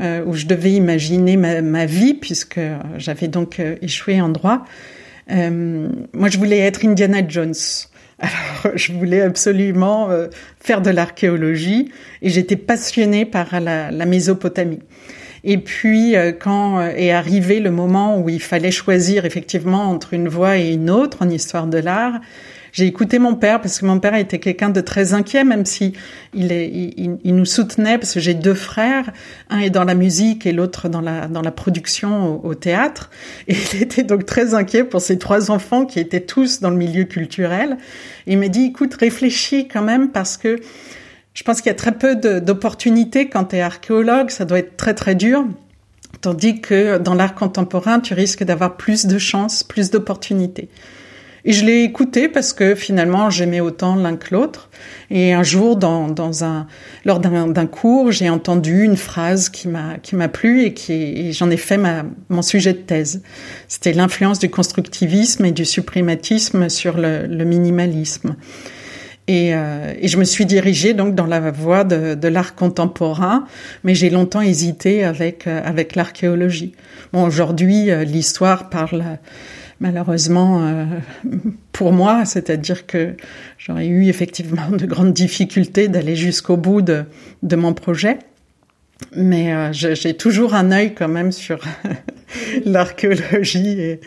où 0.00 0.34
je 0.34 0.46
devais 0.46 0.72
imaginer 0.72 1.36
ma, 1.36 1.62
ma 1.62 1.86
vie 1.86 2.14
puisque 2.14 2.60
j'avais 2.96 3.28
donc 3.28 3.60
échoué 3.82 4.20
en 4.20 4.28
droit. 4.28 4.64
moi, 5.28 6.28
je 6.28 6.38
voulais 6.38 6.58
être 6.58 6.84
Indiana 6.84 7.22
Jones. 7.26 7.54
Alors, 8.22 8.76
je 8.76 8.92
voulais 8.92 9.20
absolument 9.20 10.08
euh, 10.10 10.28
faire 10.60 10.80
de 10.80 10.90
l'archéologie 10.90 11.90
et 12.22 12.30
j'étais 12.30 12.54
passionnée 12.54 13.24
par 13.24 13.60
la, 13.60 13.90
Mésopotamie. 14.06 14.78
Et 15.42 15.58
puis, 15.58 16.14
euh, 16.14 16.30
quand 16.30 16.78
euh, 16.78 16.92
est 16.94 17.10
arrivé 17.10 17.58
le 17.58 17.72
moment 17.72 18.20
où 18.20 18.28
il 18.28 18.40
fallait 18.40 18.70
choisir 18.70 19.24
effectivement 19.24 19.90
entre 19.90 20.14
une 20.14 20.28
voie 20.28 20.58
et 20.58 20.72
une 20.72 20.88
autre 20.88 21.18
en 21.22 21.28
histoire 21.28 21.66
de 21.66 21.78
l'art, 21.78 22.20
j'ai 22.72 22.86
écouté 22.86 23.18
mon 23.18 23.34
père 23.34 23.60
parce 23.60 23.78
que 23.78 23.84
mon 23.84 24.00
père 24.00 24.14
était 24.14 24.38
quelqu'un 24.38 24.70
de 24.70 24.80
très 24.80 25.12
inquiet, 25.12 25.44
même 25.44 25.66
si 25.66 25.92
il, 26.32 26.52
est, 26.52 26.68
il, 26.68 27.34
nous 27.34 27.44
soutenait 27.44 27.98
parce 27.98 28.14
que 28.14 28.20
j'ai 28.20 28.32
deux 28.32 28.54
frères, 28.54 29.10
un 29.50 29.58
est 29.58 29.68
dans 29.68 29.84
la 29.84 29.94
musique 29.94 30.46
et 30.46 30.52
l'autre 30.52 30.88
dans 30.88 31.02
la 31.02 31.28
dans 31.28 31.42
la 31.42 31.50
production 31.50 32.44
au, 32.44 32.54
théâtre, 32.54 33.10
et 33.48 33.54
il 33.74 33.82
était 33.82 34.02
donc 34.02 34.24
très 34.24 34.54
inquiet 34.54 34.84
pour 34.84 35.02
ses 35.02 35.18
trois 35.18 35.50
enfants 35.50 35.84
qui 35.84 36.00
étaient 36.00 36.20
tous 36.20 36.60
dans 36.60 36.70
le 36.70 36.76
milieu 36.76 37.04
culturel. 37.04 37.76
il 38.26 38.38
m'a 38.38 38.48
dit, 38.48 38.66
écoute, 38.66 38.94
réfléchis 38.94 39.68
quand 39.68 39.82
même 39.82 40.10
parce 40.10 40.38
que 40.38 40.58
je 41.34 41.42
pense 41.44 41.60
qu'il 41.60 41.68
y 41.68 41.74
a 41.74 41.74
très 41.74 41.92
peu 41.92 42.16
d'opportunités 42.40 43.28
quand 43.28 43.44
tu 43.46 43.56
es 43.56 43.60
archéologue, 43.60 44.30
ça 44.30 44.44
doit 44.44 44.58
être 44.58 44.76
très 44.76 44.94
très 44.94 45.14
dur. 45.14 45.44
Tandis 46.20 46.60
que 46.60 46.98
dans 46.98 47.14
l'art 47.14 47.34
contemporain, 47.34 48.00
tu 48.00 48.14
risques 48.14 48.44
d'avoir 48.44 48.76
plus 48.76 49.06
de 49.06 49.18
chances, 49.18 49.62
plus 49.62 49.90
d'opportunités. 49.90 50.68
Et 51.44 51.52
je 51.52 51.64
l'ai 51.64 51.82
écouté 51.82 52.28
parce 52.28 52.52
que 52.52 52.74
finalement 52.74 53.28
j'aimais 53.28 53.60
autant 53.60 53.96
l'un 53.96 54.16
que 54.16 54.32
l'autre. 54.32 54.70
Et 55.10 55.32
un 55.32 55.42
jour, 55.42 55.76
dans, 55.76 56.44
un, 56.44 56.66
lors 57.04 57.18
d'un 57.18 57.66
cours, 57.66 58.12
j'ai 58.12 58.30
entendu 58.30 58.84
une 58.84 58.96
phrase 58.96 59.48
qui 59.48 59.68
m'a 59.68 59.98
qui 59.98 60.14
m'a 60.14 60.28
plu 60.28 60.62
et 60.62 60.72
qui 60.72 61.32
j'en 61.32 61.50
ai 61.50 61.56
fait 61.56 61.78
ma, 61.78 62.04
mon 62.28 62.42
sujet 62.42 62.72
de 62.72 62.78
thèse. 62.78 63.22
C'était 63.68 63.92
l'influence 63.92 64.38
du 64.38 64.50
constructivisme 64.50 65.44
et 65.44 65.52
du 65.52 65.64
suprématisme 65.64 66.68
sur 66.68 66.96
le, 66.96 67.26
le 67.26 67.44
minimalisme. 67.44 68.36
Et, 69.28 69.54
euh, 69.54 69.94
et, 70.00 70.08
je 70.08 70.18
me 70.18 70.24
suis 70.24 70.46
dirigée 70.46 70.94
donc 70.94 71.14
dans 71.14 71.26
la 71.26 71.52
voie 71.52 71.84
de, 71.84 72.28
l'art 72.28 72.56
contemporain, 72.56 73.46
mais 73.84 73.94
j'ai 73.94 74.10
longtemps 74.10 74.40
hésité 74.40 75.04
avec 75.04 75.46
euh, 75.46 75.62
avec 75.64 75.94
l'archéologie. 75.94 76.74
Bon, 77.12 77.24
aujourd'hui, 77.24 77.90
euh, 77.90 78.02
l'histoire 78.02 78.68
parle 78.68 79.04
malheureusement 79.78 80.86
pour 81.72 81.92
moi, 81.92 82.24
c'est-à-dire 82.24 82.86
que 82.86 83.16
j'aurais 83.58 83.88
eu 83.88 84.06
effectivement 84.06 84.70
de 84.70 84.86
grandes 84.86 85.12
difficultés 85.12 85.88
d'aller 85.88 86.14
jusqu'au 86.14 86.56
bout 86.56 86.82
de, 86.82 87.04
mon 87.56 87.74
projet. 87.74 88.18
Mais 89.16 89.72
j'ai 89.72 90.14
toujours 90.14 90.54
un 90.54 90.70
œil 90.70 90.94
quand 90.94 91.08
même 91.08 91.32
sur 91.32 91.58
l'archéologie 92.64 93.80
et 93.80 94.00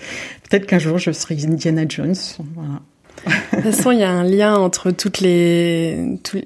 peut-être 0.49 0.65
qu'un 0.65 0.79
jour 0.79 0.97
je 0.97 1.11
serai 1.11 1.35
Indiana 1.43 1.83
Jones. 1.85 2.15
Voilà. 2.53 2.79
De 3.25 3.61
toute 3.61 3.75
façon, 3.75 3.91
il 3.91 3.99
y 3.99 4.03
a 4.03 4.11
un 4.11 4.23
lien 4.23 4.55
entre 4.55 4.91
toutes 4.91 5.19
les, 5.19 5.97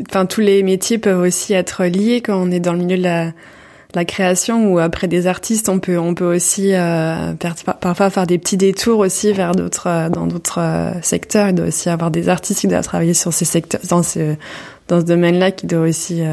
enfin 0.10 0.26
tous 0.26 0.42
les 0.42 0.64
métiers 0.64 0.98
peuvent 0.98 1.20
aussi 1.20 1.54
être 1.54 1.86
liés 1.86 2.22
quand 2.22 2.42
on 2.42 2.52
est 2.52 2.60
dans 2.60 2.74
le 2.74 2.80
milieu 2.80 2.98
de 2.98 3.04
la 3.04 3.32
la 3.96 4.06
création 4.06 4.72
ou 4.72 4.78
après 4.78 5.08
des 5.08 5.26
artistes, 5.26 5.68
on 5.68 5.80
peut 5.80 5.98
on 5.98 6.14
peut 6.14 6.36
aussi 6.36 6.74
euh, 6.74 7.34
parfois 7.34 8.10
faire 8.12 8.28
des 8.28 8.38
petits 8.38 8.58
détours 8.58 9.00
aussi 9.00 9.34
vers 9.34 9.54
d'autres 9.54 9.88
euh, 9.88 10.10
dans 10.10 10.28
d'autres 10.28 10.60
euh, 10.60 11.02
secteurs. 11.02 11.50
Il 11.50 11.56
doit 11.56 11.68
aussi 11.68 11.90
avoir 11.90 12.12
des 12.12 12.30
artistes 12.30 12.62
qui 12.62 12.68
doivent 12.68 12.84
travailler 12.84 13.16
sur 13.16 13.34
ces 13.34 13.46
secteurs 13.46 13.82
dans 13.90 14.04
ce 14.04 14.36
dans 14.88 15.00
ce 15.00 15.06
domaine-là 15.06 15.52
qui 15.52 15.66
doivent 15.66 15.90
aussi 15.90 16.24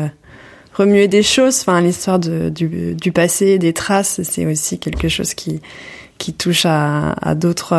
remuer 0.75 1.09
des 1.09 1.23
choses. 1.23 1.61
Enfin, 1.61 1.81
l'histoire 1.81 2.19
du, 2.19 2.95
du 2.95 3.13
passé, 3.13 3.59
des 3.59 3.75
traces, 3.75 4.23
c'est 4.23 4.47
aussi 4.47 4.79
quelque 4.79 5.09
chose 5.09 5.35
qui 5.35 5.61
qui 6.19 6.33
touche 6.33 6.65
à, 6.65 7.13
à 7.21 7.35
d'autres 7.35 7.75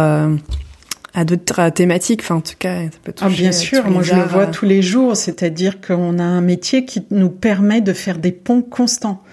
à 1.17 1.25
d'autres 1.25 1.69
thématiques. 1.69 2.21
Enfin, 2.21 2.35
en 2.35 2.41
tout 2.41 2.53
cas, 2.59 2.83
ça 2.83 2.99
peut 3.03 3.11
toucher. 3.11 3.31
Ah, 3.33 3.35
bien 3.35 3.51
sûr, 3.51 3.89
moi 3.89 4.03
je 4.03 4.13
le 4.13 4.21
vois 4.21 4.45
tous 4.45 4.65
les 4.65 4.83
jours. 4.83 5.17
C'est-à-dire 5.17 5.81
qu'on 5.81 6.19
a 6.19 6.23
un 6.23 6.41
métier 6.41 6.85
qui 6.85 7.03
nous 7.09 7.31
permet 7.31 7.81
de 7.81 7.91
faire 7.91 8.19
des 8.19 8.31
ponts 8.31 8.61
constants. 8.61 9.23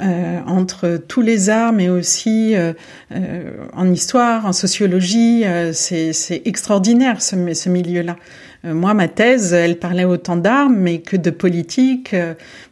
Euh, 0.00 0.40
entre 0.46 0.96
tous 0.96 1.20
les 1.20 1.50
arts, 1.50 1.74
mais 1.74 1.90
aussi 1.90 2.56
euh, 2.56 2.72
euh, 3.14 3.50
en 3.74 3.92
histoire, 3.92 4.46
en 4.46 4.52
sociologie. 4.52 5.44
c'est 5.72 6.42
extraordinaire 6.44 7.20
ce, 7.22 7.36
ce 7.52 7.68
milieu-là. 7.68 8.16
moi, 8.64 8.94
ma 8.94 9.06
thèse, 9.06 9.52
elle 9.52 9.78
parlait 9.78 10.06
autant 10.06 10.36
d'armes, 10.36 10.76
mais 10.76 11.02
que 11.02 11.16
de 11.16 11.30
politique, 11.30 12.16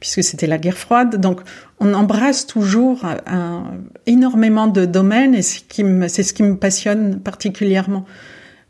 puisque 0.01 0.25
c'était 0.25 0.47
la 0.49 0.59
guerre 0.59 0.79
froide. 0.79 1.21
Donc, 1.21 1.43
on 1.79 1.93
embrasse 1.95 2.47
toujours 2.47 3.05
un, 3.05 3.65
énormément 4.07 4.67
de 4.67 4.87
domaines, 4.87 5.35
et 5.35 5.43
c'est 5.43 6.23
ce 6.23 6.33
qui 6.33 6.43
me 6.43 6.57
passionne 6.57 7.21
particulièrement. 7.21 8.07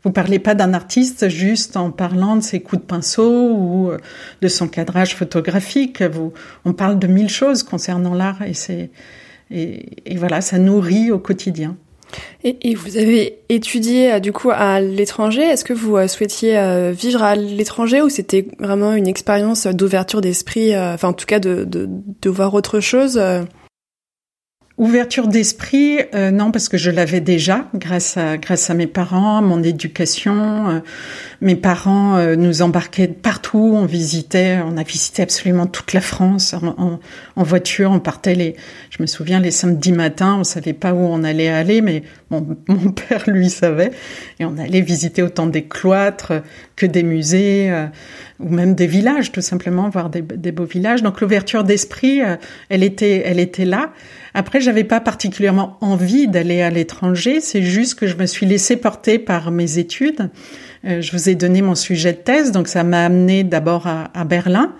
Vous 0.03 0.11
parlez 0.11 0.39
pas 0.39 0.55
d'un 0.55 0.73
artiste 0.73 1.29
juste 1.29 1.77
en 1.77 1.91
parlant 1.91 2.35
de 2.35 2.41
ses 2.41 2.59
coups 2.59 2.81
de 2.81 2.87
pinceau 2.87 3.51
ou 3.51 3.91
euh, 3.91 3.97
de 4.41 4.47
son 4.47 4.67
cadrage 4.67 5.15
photographique. 5.15 6.01
Vous, 6.01 6.33
on 6.65 6.73
parle 6.73 6.97
de 6.97 7.05
mille 7.05 7.29
choses 7.29 7.61
concernant 7.61 8.15
l'art 8.15 8.41
et 8.41 8.53
c'est 8.53 8.89
et, 9.53 10.15
voilà, 10.15 10.39
ça 10.39 10.57
nourrit 10.57 11.11
au 11.11 11.19
quotidien. 11.19 11.75
Et, 12.43 12.73
vous 12.73 12.97
avez 12.97 13.39
étudié 13.49 14.13
euh, 14.13 14.19
du 14.19 14.31
coup 14.31 14.49
à 14.49 14.79
l'étranger. 14.81 15.41
Est-ce 15.41 15.65
que 15.65 15.73
vous 15.73 15.97
euh, 15.97 16.07
souhaitiez 16.07 16.57
vivre 16.93 17.21
à 17.21 17.35
l'étranger 17.35 18.01
ou 18.01 18.09
c'était 18.09 18.47
vraiment 18.59 18.93
une 18.93 19.07
expérience 19.07 19.67
d'ouverture 19.67 20.21
d'esprit, 20.21 20.75
enfin 20.75 21.09
en 21.09 21.13
tout 21.13 21.27
cas 21.27 21.39
de, 21.39 21.63
de, 21.63 21.87
de 22.21 22.29
voir 22.29 22.53
autre 22.55 22.79
chose 22.79 23.21
Ouverture 24.81 25.27
d'esprit, 25.27 25.99
euh, 26.15 26.31
non, 26.31 26.49
parce 26.49 26.67
que 26.67 26.75
je 26.75 26.89
l'avais 26.89 27.19
déjà 27.19 27.67
grâce 27.75 28.17
à 28.17 28.37
grâce 28.37 28.71
à 28.71 28.73
mes 28.73 28.87
parents, 28.87 29.37
à 29.37 29.41
mon 29.41 29.61
éducation. 29.61 30.69
Euh, 30.69 30.79
mes 31.39 31.55
parents 31.55 32.15
euh, 32.15 32.35
nous 32.35 32.63
embarquaient 32.63 33.07
partout, 33.07 33.73
on 33.75 33.85
visitait, 33.85 34.57
on 34.65 34.77
a 34.77 34.83
visité 34.83 35.21
absolument 35.21 35.67
toute 35.67 35.93
la 35.93 36.01
France 36.01 36.55
en, 36.55 36.99
en, 37.35 37.43
voiture. 37.43 37.91
On 37.91 37.99
partait 37.99 38.33
les, 38.33 38.55
je 38.89 39.03
me 39.03 39.05
souviens 39.05 39.39
les 39.39 39.51
samedis 39.51 39.91
matins, 39.91 40.37
on 40.39 40.43
savait 40.43 40.73
pas 40.73 40.95
où 40.95 40.97
on 40.97 41.23
allait 41.23 41.49
aller, 41.49 41.81
mais 41.81 42.01
mon, 42.31 42.57
mon 42.67 42.91
père 43.07 43.25
lui 43.27 43.51
savait, 43.51 43.91
et 44.39 44.45
on 44.45 44.57
allait 44.57 44.81
visiter 44.81 45.21
autant 45.21 45.45
des 45.45 45.65
cloîtres 45.65 46.41
que 46.81 46.85
des 46.87 47.03
musées 47.03 47.71
ou 48.39 48.49
même 48.49 48.73
des 48.73 48.87
villages, 48.87 49.31
tout 49.31 49.41
simplement 49.41 49.89
voir 49.89 50.09
des, 50.09 50.51
beaux 50.51 50.65
villages. 50.65 51.03
Donc 51.03 51.21
l'ouverture 51.21 51.63
d'esprit, 51.63 52.21
elle 52.69 52.83
était 52.83 53.23
elle 53.25 53.39
était 53.39 53.65
là. 53.65 53.91
Après, 54.33 54.61
j'avais 54.61 54.83
pas 54.83 55.01
particulièrement 55.01 55.77
envie 55.81 56.27
d'aller 56.27 56.61
à 56.61 56.69
l'étranger. 56.69 57.41
C'est 57.41 57.61
juste 57.61 57.95
que 57.95 58.07
je 58.07 58.15
me 58.15 58.25
suis 58.25 58.45
laissée 58.45 58.77
porter 58.77 59.19
par 59.19 59.51
mes 59.51 59.77
études. 59.77 60.29
Euh, 60.85 61.01
je 61.01 61.11
vous 61.11 61.29
ai 61.29 61.35
donné 61.35 61.61
mon 61.61 61.75
sujet 61.75 62.13
de 62.13 62.17
thèse, 62.17 62.51
donc 62.51 62.67
ça 62.67 62.83
m'a 62.83 63.05
amené 63.05 63.43
d'abord 63.43 63.87
à, 63.87 64.23
Berlin 64.23 64.73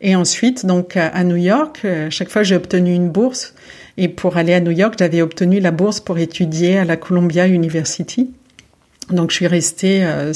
et 0.00 0.16
ensuite 0.16 0.66
donc 0.66 0.96
à, 0.96 1.22
New 1.24 1.36
York. 1.36 1.80
Euh, 1.84 2.10
chaque 2.10 2.30
fois, 2.30 2.42
j'ai 2.42 2.56
obtenu 2.56 2.92
une 2.92 3.08
bourse. 3.08 3.54
Et 3.96 4.08
pour 4.08 4.36
aller 4.36 4.52
à 4.52 4.60
New 4.60 4.72
York, 4.72 4.94
j'avais 4.98 5.22
obtenu 5.22 5.60
la 5.60 5.70
bourse 5.70 6.00
pour 6.00 6.18
étudier 6.18 6.78
à 6.78 6.84
la 6.84 6.96
Columbia 6.96 7.46
University. 7.46 8.30
Donc, 9.10 9.30
je 9.30 9.36
suis 9.36 9.46
restée 9.46 10.04
euh, 10.04 10.32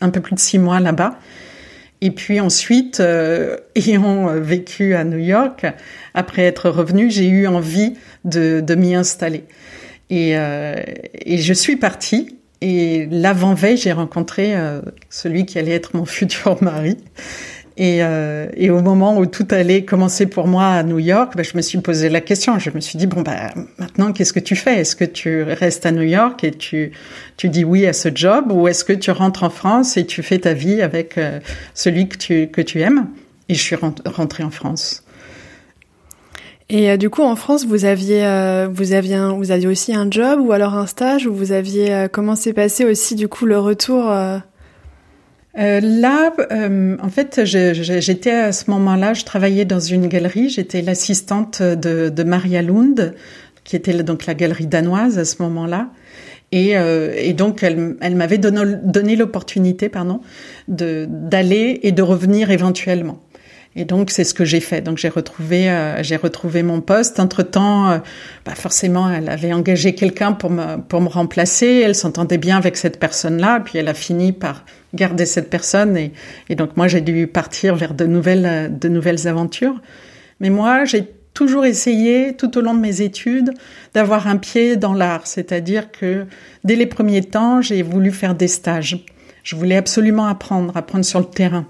un 0.00 0.10
peu 0.10 0.20
plus 0.20 0.34
de 0.34 0.40
six 0.40 0.58
mois 0.58 0.80
là-bas. 0.80 1.18
Et 2.02 2.10
puis 2.10 2.40
ensuite, 2.40 3.00
euh, 3.00 3.56
ayant 3.74 4.40
vécu 4.40 4.94
à 4.94 5.04
New 5.04 5.18
York, 5.18 5.66
après 6.14 6.42
être 6.42 6.70
revenu, 6.70 7.10
j'ai 7.10 7.28
eu 7.28 7.46
envie 7.46 7.94
de, 8.24 8.74
m'y 8.74 8.94
installer. 8.94 9.44
Et, 10.08 10.36
euh, 10.36 10.74
je 11.26 11.52
suis 11.52 11.76
partie. 11.76 12.36
Et 12.62 13.08
l'avant-veille, 13.10 13.78
j'ai 13.78 13.92
rencontré 13.92 14.54
euh, 14.54 14.82
celui 15.08 15.46
qui 15.46 15.58
allait 15.58 15.72
être 15.72 15.96
mon 15.96 16.04
futur 16.16 16.62
mari. 16.62 16.98
Et, 17.82 18.04
euh, 18.04 18.46
et, 18.58 18.68
au 18.68 18.82
moment 18.82 19.16
où 19.16 19.24
tout 19.24 19.48
allait 19.50 19.86
commencer 19.86 20.26
pour 20.26 20.46
moi 20.46 20.66
à 20.66 20.82
New 20.82 20.98
York, 20.98 21.32
ben, 21.34 21.42
je 21.42 21.56
me 21.56 21.62
suis 21.62 21.78
posé 21.78 22.10
la 22.10 22.20
question. 22.20 22.58
Je 22.58 22.68
me 22.68 22.78
suis 22.78 22.98
dit 22.98 23.06
bon 23.06 23.22
bah 23.22 23.54
maintenant 23.78 24.12
qu'est-ce 24.12 24.34
que 24.34 24.38
tu 24.38 24.54
fais? 24.54 24.80
Est-ce 24.80 24.94
que 24.94 25.06
tu 25.06 25.42
restes 25.44 25.86
à 25.86 25.90
New 25.90 26.02
York 26.02 26.44
et 26.44 26.50
tu 26.50 26.92
tu 27.38 27.48
dis 27.48 27.64
oui 27.64 27.86
à 27.86 27.94
ce 27.94 28.10
job? 28.14 28.52
Ou 28.52 28.68
est-ce 28.68 28.84
que 28.84 28.92
tu 28.92 29.10
rentres 29.10 29.44
en 29.44 29.48
France 29.48 29.96
et 29.96 30.04
tu 30.04 30.22
fais 30.22 30.40
ta 30.40 30.52
vie 30.52 30.82
avec 30.82 31.16
euh, 31.16 31.40
celui 31.72 32.06
que 32.06 32.18
tu 32.18 32.48
que 32.48 32.60
tu 32.60 32.82
aimes? 32.82 33.06
Et 33.48 33.54
je 33.54 33.62
suis 33.62 33.76
rentrée 33.76 34.44
en 34.44 34.50
France. 34.50 35.02
Et 36.68 36.90
euh, 36.90 36.98
du 36.98 37.08
coup, 37.08 37.22
en 37.22 37.34
France, 37.34 37.64
vous 37.64 37.86
aviez, 37.86 38.20
vous 38.70 38.92
aviez, 38.92 39.18
vous 39.38 39.52
aviez 39.52 39.66
aussi 39.66 39.94
un 39.94 40.06
job 40.10 40.38
ou 40.42 40.52
alors 40.52 40.74
un 40.74 40.86
stage 40.86 41.26
ou 41.26 41.34
vous 41.34 41.52
aviez 41.52 42.08
comment 42.12 42.36
s'est 42.36 42.52
passé 42.52 42.84
aussi 42.84 43.14
du 43.14 43.26
coup 43.26 43.46
le 43.46 43.58
retour 43.58 44.12
Euh, 45.58 45.80
là, 45.80 46.32
euh, 46.52 46.96
en 47.02 47.08
fait, 47.08 47.40
j'étais 47.44 48.30
à 48.30 48.52
ce 48.52 48.70
moment-là, 48.70 49.14
je 49.14 49.24
travaillais 49.24 49.64
dans 49.64 49.80
une 49.80 50.06
galerie, 50.06 50.48
j'étais 50.48 50.80
l'assistante 50.80 51.60
de, 51.60 52.08
de 52.08 52.22
Maria 52.22 52.62
Lund, 52.62 53.14
qui 53.64 53.76
était 53.76 54.02
donc 54.02 54.26
la 54.26 54.34
galerie 54.34 54.66
danoise 54.66 55.18
à 55.18 55.24
ce 55.24 55.42
moment-là. 55.42 55.90
Et, 56.52 56.76
euh, 56.76 57.32
donc, 57.32 57.62
elle, 57.62 57.96
m'avait 58.16 58.38
donné, 58.38 58.76
donné 58.82 59.16
l'opportunité, 59.16 59.88
pardon, 59.88 60.20
d'aller 60.68 61.80
et 61.82 61.92
de 61.92 62.02
revenir 62.02 62.50
éventuellement. 62.50 63.20
Et 63.76 63.84
donc 63.84 64.10
c'est 64.10 64.24
ce 64.24 64.34
que 64.34 64.44
j'ai 64.44 64.60
fait. 64.60 64.80
Donc 64.80 64.98
j'ai 64.98 65.08
retrouvé 65.08 65.70
euh, 65.70 66.02
j'ai 66.02 66.16
retrouvé 66.16 66.62
mon 66.62 66.80
poste. 66.80 67.20
Entre 67.20 67.42
temps, 67.42 67.90
euh, 67.90 67.98
bah 68.44 68.54
forcément, 68.54 69.08
elle 69.10 69.28
avait 69.28 69.52
engagé 69.52 69.94
quelqu'un 69.94 70.32
pour 70.32 70.50
me 70.50 70.76
pour 70.78 71.00
me 71.00 71.08
remplacer. 71.08 71.82
Elle 71.84 71.94
s'entendait 71.94 72.38
bien 72.38 72.56
avec 72.56 72.76
cette 72.76 72.98
personne-là. 72.98 73.60
Puis 73.60 73.78
elle 73.78 73.88
a 73.88 73.94
fini 73.94 74.32
par 74.32 74.64
garder 74.92 75.24
cette 75.24 75.50
personne. 75.50 75.96
Et, 75.96 76.12
et 76.48 76.56
donc 76.56 76.76
moi 76.76 76.88
j'ai 76.88 77.00
dû 77.00 77.28
partir 77.28 77.76
vers 77.76 77.94
de 77.94 78.06
nouvelles 78.06 78.76
de 78.76 78.88
nouvelles 78.88 79.28
aventures. 79.28 79.80
Mais 80.40 80.50
moi 80.50 80.84
j'ai 80.84 81.08
toujours 81.32 81.64
essayé 81.64 82.34
tout 82.36 82.58
au 82.58 82.60
long 82.60 82.74
de 82.74 82.80
mes 82.80 83.02
études 83.02 83.52
d'avoir 83.94 84.26
un 84.26 84.36
pied 84.36 84.76
dans 84.76 84.94
l'art. 84.94 85.28
C'est-à-dire 85.28 85.92
que 85.92 86.26
dès 86.64 86.74
les 86.74 86.86
premiers 86.86 87.22
temps, 87.22 87.62
j'ai 87.62 87.82
voulu 87.82 88.10
faire 88.10 88.34
des 88.34 88.48
stages. 88.48 89.04
Je 89.44 89.56
voulais 89.56 89.76
absolument 89.76 90.26
apprendre, 90.26 90.76
apprendre 90.76 91.04
sur 91.04 91.20
le 91.20 91.26
terrain. 91.26 91.66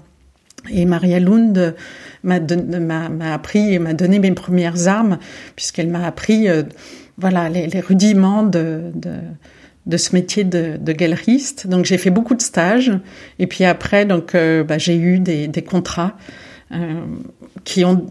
Et 0.69 0.85
Maria 0.85 1.19
Lund 1.19 1.75
m'a 2.23 3.33
appris 3.33 3.73
et 3.73 3.79
m'a 3.79 3.93
donné 3.93 4.19
mes 4.19 4.31
premières 4.31 4.87
armes, 4.87 5.17
puisqu'elle 5.55 5.89
m'a 5.89 6.05
appris 6.05 6.47
euh, 6.47 6.63
voilà 7.17 7.49
les, 7.49 7.79
rudiments 7.79 8.43
de, 8.43 8.91
de, 9.85 9.97
ce 9.97 10.15
métier 10.15 10.43
de, 10.43 10.91
galeriste. 10.91 11.67
Donc 11.67 11.85
j'ai 11.85 11.97
fait 11.97 12.09
beaucoup 12.09 12.35
de 12.35 12.41
stages, 12.41 12.91
et 13.39 13.47
puis 13.47 13.63
après 13.63 14.05
donc 14.05 14.35
euh, 14.35 14.63
bah, 14.63 14.77
j'ai 14.77 14.95
eu 14.95 15.19
des, 15.19 15.47
des 15.47 15.63
contrats 15.63 16.15
euh, 16.71 17.01
qui 17.63 17.83
ont 17.83 18.05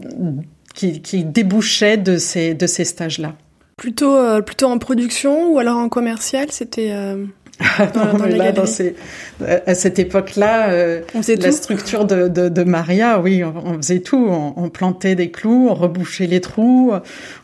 qui, 0.73 1.01
qui 1.01 1.23
débouchaient 1.23 1.97
de 1.97 2.17
ces 2.17 2.53
de 2.53 2.67
ces 2.67 2.85
stages 2.85 3.19
là. 3.19 3.35
Plutôt 3.77 4.15
plutôt 4.43 4.67
en 4.67 4.77
production 4.77 5.51
ou 5.53 5.57
alors 5.57 5.77
en 5.77 5.89
commercial, 5.89 6.51
c'était 6.51 6.93
à 9.67 9.75
cette 9.75 9.99
époque-là, 9.99 10.69
euh, 10.69 11.01
la 11.13 11.51
structure 11.51 12.05
de, 12.05 12.27
de, 12.27 12.49
de, 12.49 12.63
Maria, 12.63 13.19
oui, 13.19 13.43
on, 13.43 13.75
faisait 13.75 13.99
tout. 13.99 14.27
On, 14.27 14.69
plantait 14.69 15.15
des 15.15 15.31
clous, 15.31 15.67
on 15.69 15.73
rebouchait 15.73 16.27
les 16.27 16.41
trous, 16.41 16.93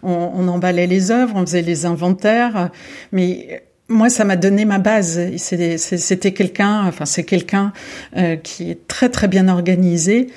on, 0.04 0.32
on 0.36 0.48
emballait 0.48 0.88
les 0.88 1.12
œuvres, 1.12 1.34
on 1.36 1.42
faisait 1.42 1.62
les 1.62 1.86
inventaires. 1.86 2.70
Mais 3.12 3.62
moi, 3.90 4.10
ça 4.10 4.26
m'a 4.26 4.36
donné 4.36 4.66
ma 4.66 4.80
base. 4.80 5.20
C'était 5.38 6.34
quelqu'un, 6.34 6.86
enfin, 6.88 7.06
c'est 7.06 7.24
quelqu'un 7.24 7.72
euh, 8.16 8.36
qui 8.36 8.70
est 8.70 8.88
très 8.88 9.10
très 9.10 9.28
bien 9.28 9.48
organisé. 9.48 10.28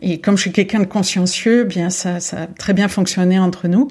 Et 0.00 0.20
comme 0.20 0.36
je 0.36 0.42
suis 0.42 0.52
quelqu'un 0.52 0.80
de 0.80 0.86
consciencieux, 0.86 1.64
bien 1.64 1.90
ça, 1.90 2.20
ça 2.20 2.42
a 2.42 2.46
très 2.46 2.72
bien 2.72 2.88
fonctionné 2.88 3.38
entre 3.38 3.68
nous. 3.68 3.88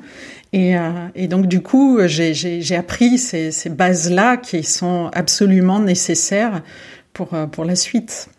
Et, 0.51 0.77
euh, 0.77 0.89
et 1.15 1.27
donc 1.27 1.48
du 1.48 1.62
coup, 1.62 2.00
j'ai 2.05 2.75
appris 2.75 3.17
ces, 3.17 3.51
ces 3.51 3.70
bases-là 3.70 4.38
qui 4.38 4.63
sont 4.63 5.10
absolument 5.13 5.79
nécessaires 5.79 6.62
pour 7.13 7.34
euh, 7.34 7.48
pour 7.48 7.65
la 7.65 7.75
suite. 7.75 8.29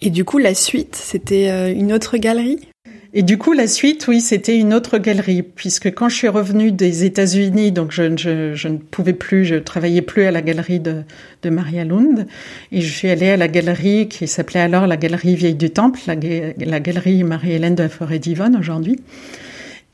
Et 0.00 0.10
du 0.10 0.24
coup, 0.24 0.38
la 0.38 0.54
suite, 0.54 0.94
c'était 0.96 1.50
euh, 1.50 1.72
une 1.72 1.92
autre 1.92 2.18
galerie? 2.18 2.67
Et 3.14 3.22
du 3.22 3.38
coup, 3.38 3.54
la 3.54 3.66
suite, 3.66 4.06
oui, 4.06 4.20
c'était 4.20 4.58
une 4.58 4.74
autre 4.74 4.98
galerie, 4.98 5.42
puisque 5.42 5.94
quand 5.94 6.10
je 6.10 6.16
suis 6.16 6.28
revenue 6.28 6.72
des 6.72 7.04
États-Unis, 7.04 7.72
donc 7.72 7.90
je, 7.90 8.02
ne 8.02 8.76
pouvais 8.76 9.14
plus, 9.14 9.46
je 9.46 9.54
travaillais 9.54 10.02
plus 10.02 10.24
à 10.24 10.30
la 10.30 10.42
galerie 10.42 10.78
de, 10.78 11.04
de 11.42 11.50
Maria 11.50 11.84
Lund, 11.84 12.26
et 12.70 12.82
je 12.82 12.92
suis 12.92 13.08
allée 13.08 13.30
à 13.30 13.38
la 13.38 13.48
galerie 13.48 14.08
qui 14.08 14.28
s'appelait 14.28 14.60
alors 14.60 14.86
la 14.86 14.98
galerie 14.98 15.36
Vieille 15.36 15.54
du 15.54 15.70
Temple, 15.70 16.00
la, 16.06 16.80
galerie 16.80 17.24
Marie-Hélène 17.24 17.74
de 17.74 17.84
la 17.84 17.88
Forêt 17.88 18.18
d'Yvonne 18.18 18.56
aujourd'hui. 18.56 19.00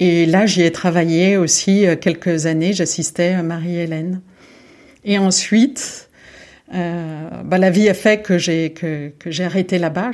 Et 0.00 0.26
là, 0.26 0.46
j'y 0.46 0.62
ai 0.62 0.72
travaillé 0.72 1.36
aussi 1.36 1.86
euh, 1.86 1.94
quelques 1.94 2.46
années. 2.46 2.72
J'assistais 2.72 3.28
à 3.28 3.44
Marie-Hélène. 3.44 4.22
Et 5.04 5.18
ensuite, 5.18 6.08
euh, 6.74 7.28
bah, 7.44 7.58
la 7.58 7.70
vie 7.70 7.88
a 7.88 7.94
fait 7.94 8.20
que 8.20 8.38
j'ai 8.38 8.74
arrêté 9.44 9.78
là-bas. 9.78 10.10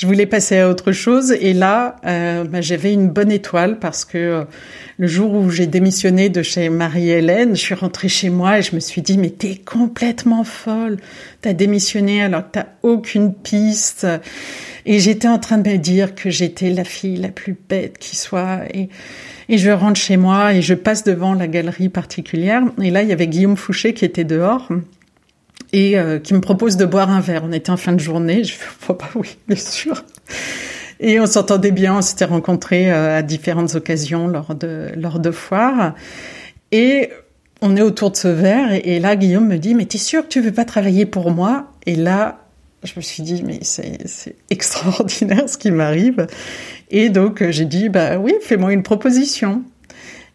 Je 0.00 0.06
voulais 0.06 0.24
passer 0.24 0.60
à 0.60 0.70
autre 0.70 0.92
chose. 0.92 1.32
Et 1.32 1.52
là 1.52 1.96
euh, 2.06 2.44
bah, 2.44 2.62
j'avais 2.62 2.94
une 2.94 3.10
bonne 3.10 3.30
étoile 3.30 3.78
parce 3.78 4.06
que 4.06 4.16
euh, 4.16 4.44
le 4.96 5.06
jour 5.06 5.34
où 5.34 5.50
j'ai 5.50 5.66
démissionné 5.66 6.30
de 6.30 6.42
chez 6.42 6.70
Marie-Hélène, 6.70 7.54
je 7.54 7.60
suis 7.60 7.74
rentrée 7.74 8.08
chez 8.08 8.30
moi 8.30 8.58
et 8.58 8.62
je 8.62 8.74
me 8.74 8.80
suis 8.80 9.02
dit 9.02 9.18
mais 9.18 9.28
t'es 9.28 9.56
complètement 9.56 10.42
folle, 10.42 10.96
t'as 11.42 11.52
démissionné 11.52 12.22
alors 12.22 12.44
que 12.44 12.52
t'as 12.52 12.66
aucune 12.82 13.34
piste. 13.34 14.06
Et 14.86 15.00
j'étais 15.00 15.28
en 15.28 15.38
train 15.38 15.58
de 15.58 15.68
me 15.68 15.76
dire 15.76 16.14
que 16.14 16.30
j'étais 16.30 16.70
la 16.70 16.84
fille 16.84 17.16
la 17.16 17.28
plus 17.28 17.54
bête 17.68 17.98
qui 17.98 18.16
soit. 18.16 18.60
Et 18.72 18.88
et 19.50 19.58
je 19.58 19.70
rentre 19.70 20.00
chez 20.00 20.16
moi 20.16 20.54
et 20.54 20.62
je 20.62 20.74
passe 20.74 21.04
devant 21.04 21.34
la 21.34 21.46
galerie 21.46 21.90
particulière. 21.90 22.62
Et 22.80 22.90
là 22.90 23.02
il 23.02 23.10
y 23.10 23.12
avait 23.12 23.26
Guillaume 23.26 23.58
Fouché 23.58 23.92
qui 23.92 24.06
était 24.06 24.24
dehors 24.24 24.66
et 25.72 25.98
euh, 25.98 26.18
qui 26.18 26.34
me 26.34 26.40
propose 26.40 26.76
de 26.76 26.84
boire 26.84 27.10
un 27.10 27.20
verre. 27.20 27.42
On 27.44 27.52
était 27.52 27.70
en 27.70 27.76
fin 27.76 27.92
de 27.92 28.00
journée, 28.00 28.44
je 28.44 28.54
fais 28.78 28.94
pas 28.94 29.10
oui, 29.14 29.36
bien 29.48 29.56
sûr. 29.56 30.04
Et 31.00 31.18
on 31.18 31.26
s'entendait 31.26 31.70
bien, 31.70 31.96
on 31.96 32.02
s'était 32.02 32.26
rencontrés 32.26 32.92
euh, 32.92 33.18
à 33.18 33.22
différentes 33.22 33.74
occasions 33.74 34.28
lors 34.28 34.54
de 34.54 34.88
lors 34.96 35.18
de 35.18 35.30
foires. 35.30 35.94
Et 36.72 37.10
on 37.62 37.76
est 37.76 37.82
autour 37.82 38.10
de 38.10 38.16
ce 38.16 38.28
verre 38.28 38.72
et, 38.72 39.00
là 39.00 39.16
Guillaume 39.16 39.46
me 39.46 39.58
dit 39.58 39.74
mais 39.74 39.86
t'es 39.86 39.98
sûr 39.98 40.22
que 40.22 40.28
tu 40.28 40.40
veux 40.40 40.52
pas 40.52 40.64
travailler 40.64 41.06
pour 41.06 41.30
moi? 41.30 41.72
Et 41.86 41.96
là 41.96 42.38
je 42.82 42.92
me 42.96 43.02
suis 43.02 43.22
dit 43.22 43.42
mais 43.42 43.60
c'est 43.62 44.06
c'est 44.06 44.36
extraordinaire 44.50 45.48
ce 45.48 45.56
qui 45.56 45.70
m'arrive. 45.70 46.26
Et 46.90 47.08
donc 47.08 47.42
j'ai 47.50 47.64
dit 47.64 47.88
bah 47.88 48.18
oui 48.18 48.34
fais-moi 48.42 48.72
une 48.72 48.82
proposition. 48.82 49.62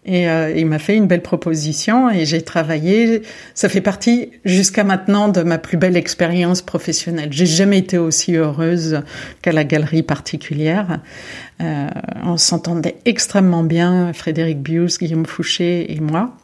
Et 0.06 0.30
euh, 0.30 0.54
il 0.56 0.68
m'a 0.68 0.78
fait 0.78 0.96
une 0.96 1.08
belle 1.08 1.24
proposition 1.24 2.12
et 2.12 2.26
j'ai 2.26 2.42
travaillé. 2.44 3.24
Ça 3.56 3.70
fait 3.70 3.82
partie 3.82 4.30
jusqu'à 4.46 4.84
maintenant 4.84 5.30
de 5.30 5.42
ma 5.42 5.58
plus 5.58 5.78
belle 5.78 5.98
expérience 5.98 6.62
professionnelle. 6.62 7.30
J'ai 7.32 7.48
jamais 7.48 7.80
été 7.80 7.98
aussi 7.98 8.36
heureuse 8.36 9.02
qu'à 9.42 9.52
la 9.52 9.64
galerie 9.64 10.04
particulière. 10.04 11.00
Euh, 11.62 11.88
on 12.24 12.38
s'entendait 12.38 12.98
extrêmement 13.06 13.64
bien, 13.64 14.14
Frédéric 14.14 14.62
Bius, 14.62 15.00
Guillaume 15.00 15.26
Fouché 15.26 15.92
et 15.92 16.00
moi. 16.00 16.36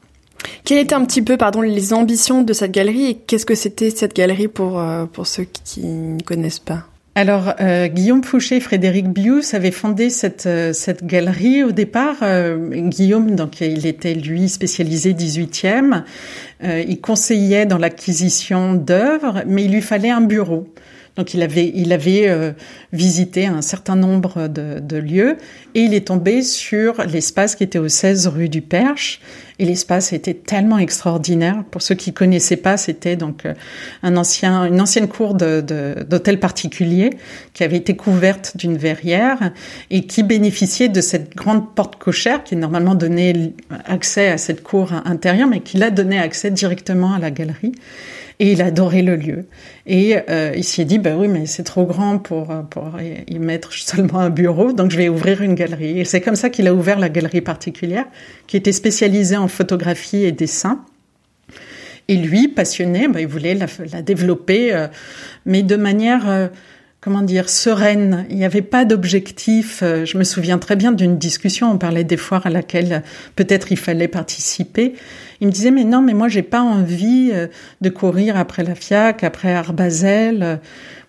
Quelles 0.63 0.79
étaient 0.79 0.95
un 0.95 1.05
petit 1.05 1.21
peu, 1.21 1.37
pardon, 1.37 1.61
les 1.61 1.93
ambitions 1.93 2.41
de 2.41 2.53
cette 2.53 2.71
galerie 2.71 3.05
et 3.05 3.15
qu'est-ce 3.15 3.45
que 3.45 3.53
c'était 3.53 3.91
cette 3.91 4.15
galerie 4.15 4.47
pour 4.47 4.79
euh, 4.79 5.05
pour 5.05 5.27
ceux 5.27 5.43
qui 5.43 5.85
ne 5.85 6.21
connaissent 6.21 6.59
pas? 6.59 6.87
Alors, 7.13 7.55
euh, 7.59 7.87
Guillaume 7.87 8.23
Fouché 8.23 8.61
Frédéric 8.61 9.09
Bius 9.09 9.53
avaient 9.53 9.71
fondé 9.71 10.09
cette, 10.09 10.45
euh, 10.45 10.71
cette 10.71 11.05
galerie 11.05 11.61
au 11.61 11.73
départ. 11.73 12.15
Euh, 12.21 12.57
Guillaume, 12.87 13.35
donc, 13.35 13.59
il 13.59 13.85
était, 13.85 14.13
lui, 14.13 14.47
spécialisé 14.47 15.13
18e. 15.13 16.03
il 16.63 17.01
conseillait 17.01 17.65
dans 17.65 17.77
l'acquisition 17.77 18.75
d'œuvres, 18.75 19.43
mais 19.45 19.65
il 19.65 19.73
lui 19.73 19.81
fallait 19.81 20.09
un 20.09 20.21
bureau. 20.21 20.67
Donc 21.17 21.33
il 21.33 21.41
avait, 21.41 21.71
il 21.75 21.91
avait 21.91 22.29
euh, 22.29 22.53
visité 22.93 23.45
un 23.45 23.61
certain 23.61 23.97
nombre 23.97 24.47
de, 24.47 24.79
de, 24.79 24.97
lieux 24.97 25.35
et 25.75 25.81
il 25.81 25.93
est 25.93 26.07
tombé 26.07 26.41
sur 26.41 27.03
l'espace 27.05 27.55
qui 27.55 27.63
était 27.63 27.79
au 27.79 27.89
16 27.89 28.27
rue 28.27 28.47
du 28.47 28.61
Perche. 28.61 29.19
Et 29.59 29.65
l'espace 29.65 30.13
était 30.13 30.33
tellement 30.33 30.79
extraordinaire. 30.79 31.63
Pour 31.69 31.81
ceux 31.81 31.95
qui 31.95 32.13
connaissaient 32.13 32.57
pas, 32.57 32.77
c'était 32.77 33.17
donc 33.17 33.45
euh, 33.45 33.53
un 34.03 34.15
ancien, 34.15 34.65
une 34.65 34.79
ancienne 34.79 35.09
cour 35.09 35.35
d'hôtel 35.35 36.39
particulier 36.39 37.11
qui 37.53 37.63
avait 37.65 37.77
été 37.77 37.95
couverte 37.95 38.55
d'une 38.55 38.77
verrière 38.77 39.51
et 39.89 40.07
qui 40.07 40.23
bénéficiait 40.23 40.89
de 40.89 41.01
cette 41.01 41.35
grande 41.35 41.75
porte 41.75 41.97
cochère 41.97 42.43
qui 42.43 42.55
normalement 42.55 42.95
donnait 42.95 43.53
accès 43.85 44.29
à 44.29 44.37
cette 44.37 44.63
cour 44.63 44.93
intérieure, 45.05 45.49
mais 45.49 45.59
qui 45.59 45.77
l'a 45.77 45.91
donné 45.91 46.17
accès 46.17 46.51
directement 46.51 47.13
à 47.13 47.19
la 47.19 47.31
galerie 47.31 47.73
et 48.41 48.53
il 48.53 48.61
adorait 48.63 49.03
le 49.03 49.15
lieu. 49.15 49.45
Et 49.85 50.17
euh, 50.29 50.53
il 50.55 50.63
s'est 50.63 50.83
dit, 50.83 50.97
bah 50.97 51.11
oui, 51.15 51.27
mais 51.27 51.45
c'est 51.45 51.61
trop 51.63 51.85
grand 51.85 52.17
pour, 52.17 52.47
pour 52.71 52.99
y 52.99 53.37
mettre 53.37 53.71
seulement 53.77 54.19
un 54.19 54.31
bureau, 54.31 54.73
donc 54.73 54.89
je 54.89 54.97
vais 54.97 55.09
ouvrir 55.09 55.43
une 55.43 55.53
galerie. 55.53 55.99
Et 55.99 56.05
c'est 56.05 56.21
comme 56.21 56.35
ça 56.35 56.49
qu'il 56.49 56.67
a 56.67 56.73
ouvert 56.73 56.97
la 56.97 57.09
galerie 57.09 57.41
particulière, 57.41 58.05
qui 58.47 58.57
était 58.57 58.71
spécialisée 58.71 59.37
en 59.37 59.47
photographie 59.47 60.25
et 60.25 60.31
dessin. 60.31 60.83
Et 62.07 62.15
lui, 62.15 62.47
passionné, 62.47 63.07
bah, 63.07 63.21
il 63.21 63.27
voulait 63.27 63.53
la, 63.53 63.67
la 63.93 64.01
développer, 64.01 64.73
euh, 64.73 64.87
mais 65.45 65.61
de 65.61 65.75
manière... 65.75 66.27
Euh, 66.27 66.47
comment 67.01 67.23
dire, 67.23 67.49
sereine. 67.49 68.27
Il 68.29 68.37
n'y 68.37 68.45
avait 68.45 68.61
pas 68.61 68.85
d'objectif. 68.85 69.81
Euh, 69.81 70.05
je 70.05 70.17
me 70.17 70.23
souviens 70.23 70.59
très 70.59 70.75
bien 70.75 70.91
d'une 70.91 71.17
discussion, 71.17 71.71
on 71.71 71.77
parlait 71.77 72.03
des 72.03 72.15
foires 72.15 72.45
à 72.45 72.51
laquelle 72.51 73.01
peut-être 73.35 73.71
il 73.71 73.77
fallait 73.77 74.07
participer. 74.07 74.93
Il 75.41 75.47
me 75.47 75.51
disait 75.51 75.71
mais 75.71 75.83
non, 75.83 76.03
mais 76.03 76.13
moi 76.13 76.27
j'ai 76.27 76.43
pas 76.43 76.61
envie 76.61 77.31
euh, 77.33 77.47
de 77.81 77.89
courir 77.89 78.37
après 78.37 78.63
la 78.63 78.75
FIAC, 78.75 79.23
après 79.23 79.51
Arbazel. 79.53 80.59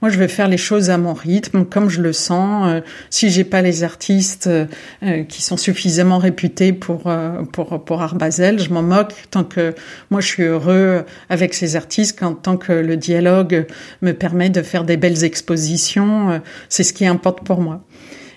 Moi, 0.01 0.11
je 0.11 0.19
vais 0.19 0.27
faire 0.27 0.49
les 0.49 0.57
choses 0.57 0.91
à 0.91 0.99
mon 0.99 1.13
rythme, 1.13 1.65
comme 1.65 1.89
je 1.89 2.01
le 2.01 2.13
sens. 2.13 2.67
Euh, 2.67 2.81
si 3.11 3.31
j'ai 3.31 3.45
pas 3.45 3.63
les 3.63 3.85
artistes 3.85 4.49
euh, 4.49 5.23
qui 5.29 5.43
sont 5.43 5.59
suffisamment 5.59 6.17
réputés 6.17 6.73
pour 6.73 7.13
pour 7.53 7.85
pour 7.85 8.03
Arbazel, 8.03 8.59
je 8.59 8.71
m'en 8.71 8.83
moque 8.83 9.13
tant 9.31 9.45
que 9.45 9.75
moi 10.11 10.23
je 10.23 10.27
suis 10.29 10.45
heureux 10.45 11.05
avec 11.29 11.53
ces 11.53 11.77
artistes, 11.77 12.19
quand 12.19 12.35
tant 12.35 12.57
que 12.57 12.73
le 12.73 12.97
dialogue 12.97 13.67
me 14.01 14.13
permet 14.13 14.49
de 14.49 14.63
faire 14.63 14.85
des 14.85 14.97
belles 14.97 15.25
expositions, 15.25 16.41
c'est 16.71 16.85
ce 16.85 16.95
qui 16.95 17.07
importe 17.07 17.45
pour 17.45 17.61
moi. 17.61 17.85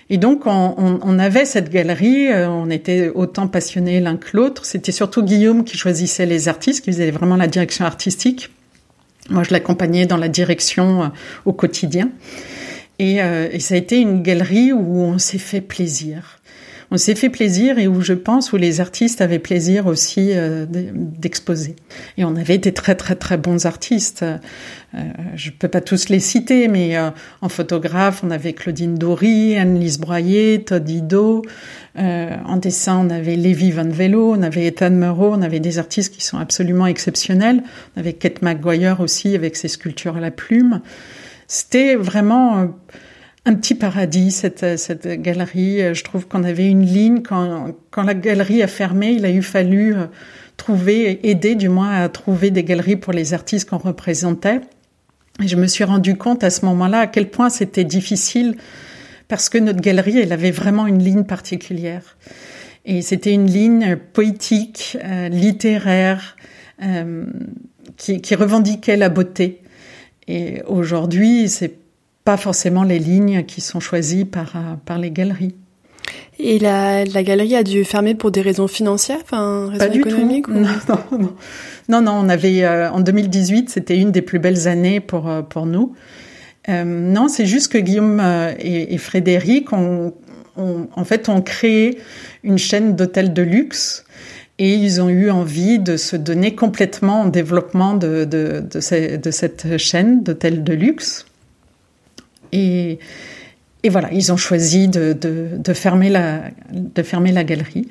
Et 0.08 0.18
donc, 0.18 0.46
on, 0.46 1.00
on, 1.02 1.18
avait 1.18 1.44
cette 1.44 1.68
galerie, 1.68 2.28
euh, 2.28 2.48
on 2.48 2.70
était 2.70 3.08
autant 3.08 3.48
passionnés 3.48 3.98
l'un 3.98 4.16
que 4.16 4.36
l'autre. 4.36 4.64
C'était 4.64 4.92
surtout 4.92 5.22
Guillaume 5.22 5.64
qui 5.64 5.76
choisissait 5.76 6.26
les 6.26 6.48
artistes, 6.48 6.84
qui 6.84 6.92
faisait 6.92 7.10
vraiment 7.10 7.36
la 7.36 7.48
direction 7.48 7.84
artistique. 7.84 8.50
Moi, 9.30 9.42
je 9.42 9.50
l'accompagnais 9.50 10.06
dans 10.06 10.16
la 10.16 10.28
direction 10.28 11.02
euh, 11.02 11.08
au 11.44 11.52
quotidien. 11.52 12.10
Et, 13.00 13.20
euh, 13.20 13.48
et, 13.50 13.58
ça 13.58 13.74
a 13.74 13.78
été 13.78 13.98
une 13.98 14.22
galerie 14.22 14.72
où 14.72 15.00
on 15.00 15.18
s'est 15.18 15.38
fait 15.38 15.60
plaisir 15.60 16.38
on 16.90 16.96
s'est 16.96 17.14
fait 17.14 17.30
plaisir 17.30 17.78
et 17.78 17.88
où 17.88 18.00
je 18.00 18.12
pense 18.12 18.52
où 18.52 18.56
les 18.56 18.80
artistes 18.80 19.20
avaient 19.20 19.38
plaisir 19.38 19.86
aussi 19.86 20.30
euh, 20.32 20.66
d'exposer. 20.68 21.76
Et 22.16 22.24
on 22.24 22.36
avait 22.36 22.54
été 22.54 22.72
très 22.72 22.94
très 22.94 23.16
très 23.16 23.36
bons 23.36 23.66
artistes. 23.66 24.22
Euh, 24.22 24.38
je 25.34 25.50
peux 25.50 25.68
pas 25.68 25.80
tous 25.80 26.08
les 26.08 26.20
citer, 26.20 26.68
mais 26.68 26.96
euh, 26.96 27.10
en 27.42 27.48
photographe, 27.48 28.22
on 28.22 28.30
avait 28.30 28.52
Claudine 28.52 28.94
Dory, 28.94 29.56
Anne-Lise 29.56 29.98
Broyer, 29.98 30.62
Todd 30.64 30.88
Ido. 30.88 31.42
en 31.96 32.56
dessin, 32.56 33.04
on 33.06 33.10
avait 33.10 33.36
Lévi 33.36 33.72
Van 33.72 33.88
Velo, 33.88 34.34
on 34.36 34.42
avait 34.42 34.66
Ethan 34.66 34.90
Moreau, 34.90 35.32
on 35.34 35.42
avait 35.42 35.60
des 35.60 35.78
artistes 35.78 36.14
qui 36.14 36.22
sont 36.24 36.38
absolument 36.38 36.86
exceptionnels. 36.86 37.62
On 37.96 38.00
avait 38.00 38.12
Kate 38.12 38.42
McGuire 38.42 39.00
aussi 39.00 39.34
avec 39.34 39.56
ses 39.56 39.68
sculptures 39.68 40.16
à 40.16 40.20
la 40.20 40.30
plume. 40.30 40.80
C'était 41.48 41.94
vraiment 41.94 42.68
un 43.46 43.54
petit 43.54 43.76
paradis, 43.76 44.32
cette, 44.32 44.76
cette 44.76 45.06
galerie. 45.06 45.94
Je 45.94 46.04
trouve 46.04 46.26
qu'on 46.26 46.42
avait 46.42 46.68
une 46.68 46.84
ligne. 46.84 47.22
Quand, 47.22 47.68
quand 47.92 48.02
la 48.02 48.14
galerie 48.14 48.60
a 48.62 48.66
fermé, 48.66 49.12
il 49.12 49.24
a 49.24 49.30
eu 49.30 49.40
fallu 49.40 49.94
euh, 49.94 50.06
trouver, 50.56 51.28
aider 51.28 51.54
du 51.54 51.68
moins 51.68 51.92
à 51.92 52.08
trouver 52.08 52.50
des 52.50 52.64
galeries 52.64 52.96
pour 52.96 53.12
les 53.12 53.34
artistes 53.34 53.70
qu'on 53.70 53.78
représentait. 53.78 54.60
Et 55.40 55.46
je 55.46 55.56
me 55.56 55.68
suis 55.68 55.84
rendu 55.84 56.16
compte 56.16 56.42
à 56.42 56.50
ce 56.50 56.64
moment-là 56.64 57.00
à 57.00 57.06
quel 57.06 57.30
point 57.30 57.48
c'était 57.48 57.84
difficile 57.84 58.56
parce 59.28 59.48
que 59.48 59.58
notre 59.58 59.80
galerie, 59.80 60.18
elle 60.18 60.32
avait 60.32 60.50
vraiment 60.50 60.88
une 60.88 61.02
ligne 61.02 61.24
particulière. 61.24 62.16
Et 62.84 63.00
c'était 63.00 63.32
une 63.32 63.46
ligne 63.46 63.96
poétique, 64.12 64.98
euh, 65.04 65.28
littéraire, 65.28 66.36
euh, 66.82 67.26
qui, 67.96 68.20
qui 68.20 68.34
revendiquait 68.34 68.96
la 68.96 69.08
beauté. 69.08 69.62
Et 70.26 70.62
aujourd'hui, 70.66 71.48
c'est 71.48 71.85
pas 72.26 72.36
forcément 72.36 72.82
les 72.82 72.98
lignes 72.98 73.44
qui 73.44 73.62
sont 73.62 73.80
choisies 73.80 74.26
par, 74.26 74.56
euh, 74.56 74.74
par 74.84 74.98
les 74.98 75.10
galeries. 75.10 75.54
Et 76.38 76.58
la, 76.58 77.04
la 77.04 77.22
galerie 77.22 77.56
a 77.56 77.62
dû 77.62 77.84
fermer 77.84 78.14
pour 78.14 78.30
des 78.30 78.42
raisons 78.42 78.68
financières, 78.68 79.18
enfin 79.22 79.70
raisons 79.70 79.92
économiques 79.92 80.48
non, 80.48 80.66
non, 80.88 81.32
non, 81.88 82.00
non, 82.02 82.12
on 82.12 82.28
avait 82.28 82.62
euh, 82.62 82.90
en 82.90 83.00
2018, 83.00 83.70
c'était 83.70 83.96
une 83.96 84.12
des 84.12 84.20
plus 84.20 84.38
belles 84.38 84.68
années 84.68 85.00
pour 85.00 85.28
euh, 85.28 85.40
pour 85.40 85.64
nous. 85.64 85.94
Euh, 86.68 86.84
non, 86.84 87.28
c'est 87.28 87.46
juste 87.46 87.72
que 87.72 87.78
Guillaume 87.78 88.20
et, 88.58 88.92
et 88.92 88.98
Frédéric 88.98 89.72
ont, 89.72 90.12
en 90.56 91.04
fait 91.04 91.28
ont 91.28 91.40
créé 91.40 91.98
une 92.42 92.58
chaîne 92.58 92.96
d'hôtels 92.96 93.32
de 93.32 93.42
luxe 93.42 94.04
et 94.58 94.74
ils 94.74 95.00
ont 95.00 95.08
eu 95.08 95.30
envie 95.30 95.78
de 95.78 95.96
se 95.96 96.16
donner 96.16 96.54
complètement 96.54 97.22
en 97.22 97.26
développement 97.28 97.94
de, 97.94 98.24
de, 98.24 98.62
de, 98.68 99.16
de 99.16 99.30
cette 99.30 99.78
chaîne 99.78 100.22
d'hôtels 100.22 100.64
de 100.64 100.72
luxe. 100.72 101.24
Et, 102.52 102.98
voilà, 103.88 104.12
ils 104.12 104.32
ont 104.32 104.36
choisi 104.36 104.88
de, 104.88 105.16
fermer 105.74 106.10
la, 106.10 106.42
de 106.72 107.02
fermer 107.02 107.32
la 107.32 107.44
galerie. 107.44 107.88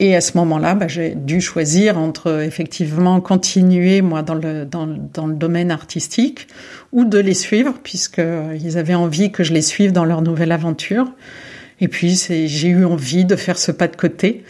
Et 0.00 0.14
à 0.14 0.20
ce 0.20 0.36
moment-là, 0.38 0.74
bah, 0.74 0.86
j'ai 0.86 1.14
dû 1.14 1.40
choisir 1.40 1.98
entre 1.98 2.42
effectivement 2.42 3.20
continuer 3.20 4.00
moi 4.00 4.22
dans 4.22 4.34
le 4.34 4.64
dans, 4.64 4.86
dans 4.86 5.26
le 5.26 5.34
domaine 5.34 5.72
artistique 5.72 6.46
ou 6.92 7.04
de 7.04 7.18
les 7.18 7.34
suivre 7.34 7.74
puisqu'ils 7.82 8.78
avaient 8.78 8.94
envie 8.94 9.32
que 9.32 9.42
je 9.42 9.52
les 9.52 9.62
suive 9.62 9.90
dans 9.90 10.04
leur 10.04 10.22
nouvelle 10.22 10.52
aventure. 10.52 11.10
Et 11.80 11.88
puis 11.88 12.16
j'ai 12.16 12.68
eu 12.68 12.84
envie 12.84 13.24
de 13.24 13.34
faire 13.34 13.58
ce 13.58 13.72
pas 13.72 13.88
de 13.88 13.96
côté 13.96 14.44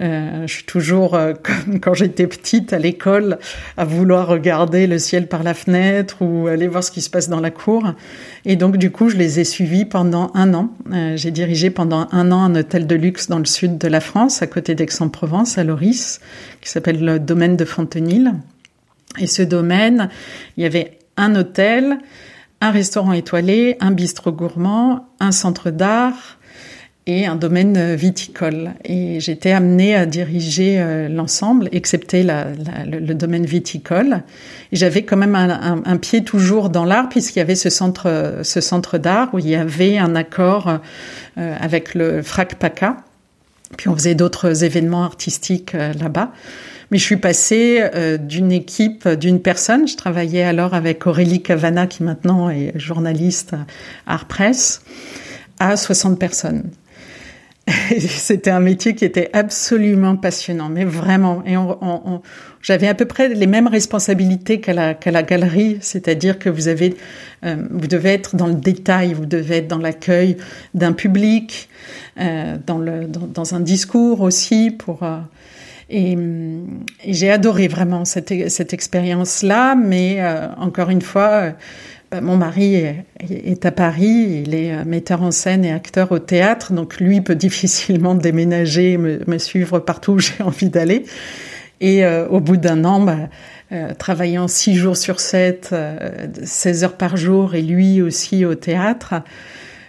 euh, 0.00 0.46
je 0.46 0.52
suis 0.52 0.64
toujours, 0.64 1.14
euh, 1.14 1.34
comme 1.42 1.80
quand 1.80 1.94
j'étais 1.94 2.26
petite 2.26 2.72
à 2.72 2.78
l'école, 2.78 3.38
à 3.76 3.84
vouloir 3.84 4.26
regarder 4.26 4.86
le 4.86 4.98
ciel 4.98 5.28
par 5.28 5.42
la 5.42 5.54
fenêtre 5.54 6.16
ou 6.20 6.48
aller 6.48 6.66
voir 6.66 6.82
ce 6.82 6.90
qui 6.90 7.00
se 7.00 7.10
passe 7.10 7.28
dans 7.28 7.40
la 7.40 7.50
cour. 7.50 7.92
Et 8.44 8.56
donc, 8.56 8.76
du 8.76 8.90
coup, 8.90 9.08
je 9.08 9.16
les 9.16 9.40
ai 9.40 9.44
suivis 9.44 9.84
pendant 9.84 10.30
un 10.34 10.52
an. 10.54 10.70
Euh, 10.92 11.16
j'ai 11.16 11.30
dirigé 11.30 11.70
pendant 11.70 12.08
un 12.10 12.32
an 12.32 12.42
un 12.42 12.54
hôtel 12.56 12.86
de 12.86 12.94
luxe 12.94 13.28
dans 13.28 13.38
le 13.38 13.44
sud 13.44 13.78
de 13.78 13.88
la 13.88 14.00
France, 14.00 14.42
à 14.42 14.46
côté 14.46 14.74
d'Aix-en-Provence, 14.74 15.58
à 15.58 15.64
Loris, 15.64 16.20
qui 16.60 16.68
s'appelle 16.68 17.04
le 17.04 17.18
domaine 17.18 17.56
de 17.56 17.64
Fontenil. 17.64 18.32
Et 19.20 19.28
ce 19.28 19.42
domaine, 19.42 20.08
il 20.56 20.64
y 20.64 20.66
avait 20.66 20.98
un 21.16 21.36
hôtel, 21.36 21.98
un 22.60 22.72
restaurant 22.72 23.12
étoilé, 23.12 23.76
un 23.78 23.92
bistrot 23.92 24.32
gourmand, 24.32 25.06
un 25.20 25.30
centre 25.30 25.70
d'art, 25.70 26.38
et 27.06 27.26
un 27.26 27.36
domaine 27.36 27.76
euh, 27.76 27.96
viticole. 27.96 28.72
Et 28.84 29.20
j'étais 29.20 29.52
amenée 29.52 29.94
à 29.94 30.06
diriger 30.06 30.76
euh, 30.78 31.08
l'ensemble, 31.08 31.68
excepté 31.72 32.22
le, 32.22 33.14
domaine 33.14 33.44
viticole. 33.44 34.22
Et 34.72 34.76
j'avais 34.76 35.02
quand 35.02 35.16
même 35.16 35.34
un, 35.34 35.96
pied 35.98 36.24
toujours 36.24 36.70
dans 36.70 36.84
l'art, 36.84 37.08
puisqu'il 37.08 37.38
y 37.38 37.42
avait 37.42 37.54
ce 37.54 37.70
centre, 37.70 38.40
ce 38.42 38.60
centre 38.60 38.98
d'art 38.98 39.32
où 39.34 39.38
il 39.38 39.48
y 39.48 39.54
avait 39.54 39.98
un 39.98 40.16
accord 40.16 40.80
euh, 41.38 41.56
avec 41.60 41.94
le 41.94 42.22
FRAC 42.22 42.56
PACA. 42.56 42.96
Puis 43.76 43.88
on 43.88 43.94
faisait 43.94 44.14
d'autres 44.14 44.64
événements 44.64 45.04
artistiques 45.04 45.72
là-bas. 45.72 46.32
Mais 46.90 46.98
je 46.98 47.04
suis 47.04 47.16
passée 47.16 47.82
d'une 48.20 48.52
équipe, 48.52 49.08
d'une 49.08 49.40
personne. 49.40 49.88
Je 49.88 49.96
travaillais 49.96 50.44
alors 50.44 50.74
avec 50.74 51.06
Aurélie 51.06 51.42
Cavana, 51.42 51.86
qui 51.86 52.04
maintenant 52.04 52.50
est 52.50 52.78
journaliste 52.78 53.54
à 54.06 54.14
Art 54.14 54.26
Press, 54.26 54.82
à 55.58 55.76
60 55.76 56.18
personnes. 56.20 56.70
C'était 57.98 58.50
un 58.50 58.60
métier 58.60 58.94
qui 58.94 59.04
était 59.04 59.30
absolument 59.32 60.16
passionnant, 60.16 60.68
mais 60.68 60.84
vraiment. 60.84 61.42
Et 61.46 61.56
on, 61.56 61.78
on, 61.82 62.20
j'avais 62.60 62.88
à 62.88 62.94
peu 62.94 63.06
près 63.06 63.28
les 63.28 63.46
mêmes 63.46 63.68
responsabilités 63.68 64.60
qu'à 64.60 64.74
la, 64.74 64.94
qu'à 64.94 65.10
la 65.10 65.22
galerie, 65.22 65.78
c'est-à-dire 65.80 66.38
que 66.38 66.50
vous 66.50 66.68
avez, 66.68 66.94
euh, 67.44 67.56
vous 67.70 67.86
devez 67.86 68.10
être 68.10 68.36
dans 68.36 68.46
le 68.46 68.54
détail, 68.54 69.14
vous 69.14 69.26
devez 69.26 69.56
être 69.56 69.68
dans 69.68 69.78
l'accueil 69.78 70.36
d'un 70.74 70.92
public, 70.92 71.68
euh, 72.20 72.56
dans 72.66 72.78
le, 72.78 73.06
dans, 73.06 73.54
un 73.54 73.60
discours 73.60 74.20
aussi 74.20 74.70
pour. 74.70 75.02
Euh, 75.02 75.18
et, 75.90 76.12
et 77.04 77.12
j'ai 77.12 77.30
adoré 77.30 77.68
vraiment 77.68 78.04
cette, 78.04 78.50
cette 78.50 78.72
expérience-là, 78.72 79.74
mais 79.74 80.16
euh, 80.18 80.48
encore 80.56 80.88
une 80.88 81.02
fois 81.02 81.50
bah, 81.50 81.54
mon 82.20 82.36
mari 82.36 82.74
est, 83.20 83.66
à 83.66 83.70
Paris, 83.70 84.42
il 84.44 84.54
est 84.54 84.72
euh, 84.72 84.84
metteur 84.84 85.22
en 85.22 85.30
scène 85.30 85.64
et 85.64 85.72
acteur 85.72 86.12
au 86.12 86.18
théâtre, 86.18 86.72
donc 86.72 87.00
lui 87.00 87.20
peut 87.20 87.34
difficilement 87.36 88.14
déménager, 88.14 88.96
me, 88.96 89.38
suivre 89.38 89.78
partout 89.78 90.12
où 90.12 90.18
j'ai 90.18 90.42
envie 90.42 90.70
d'aller. 90.70 91.04
Et 91.80 92.04
euh, 92.04 92.26
au 92.28 92.40
bout 92.40 92.56
d'un 92.56 92.84
an, 92.84 93.00
bah, 93.00 93.16
euh, 93.72 93.92
travaillant 93.94 94.48
six 94.48 94.74
jours 94.74 94.96
sur 94.96 95.20
sept, 95.20 95.74
16 96.42 96.84
heures 96.84 96.96
par 96.96 97.16
jour, 97.16 97.54
et 97.54 97.62
lui 97.62 98.00
aussi 98.00 98.44
au 98.44 98.54
théâtre, 98.54 99.14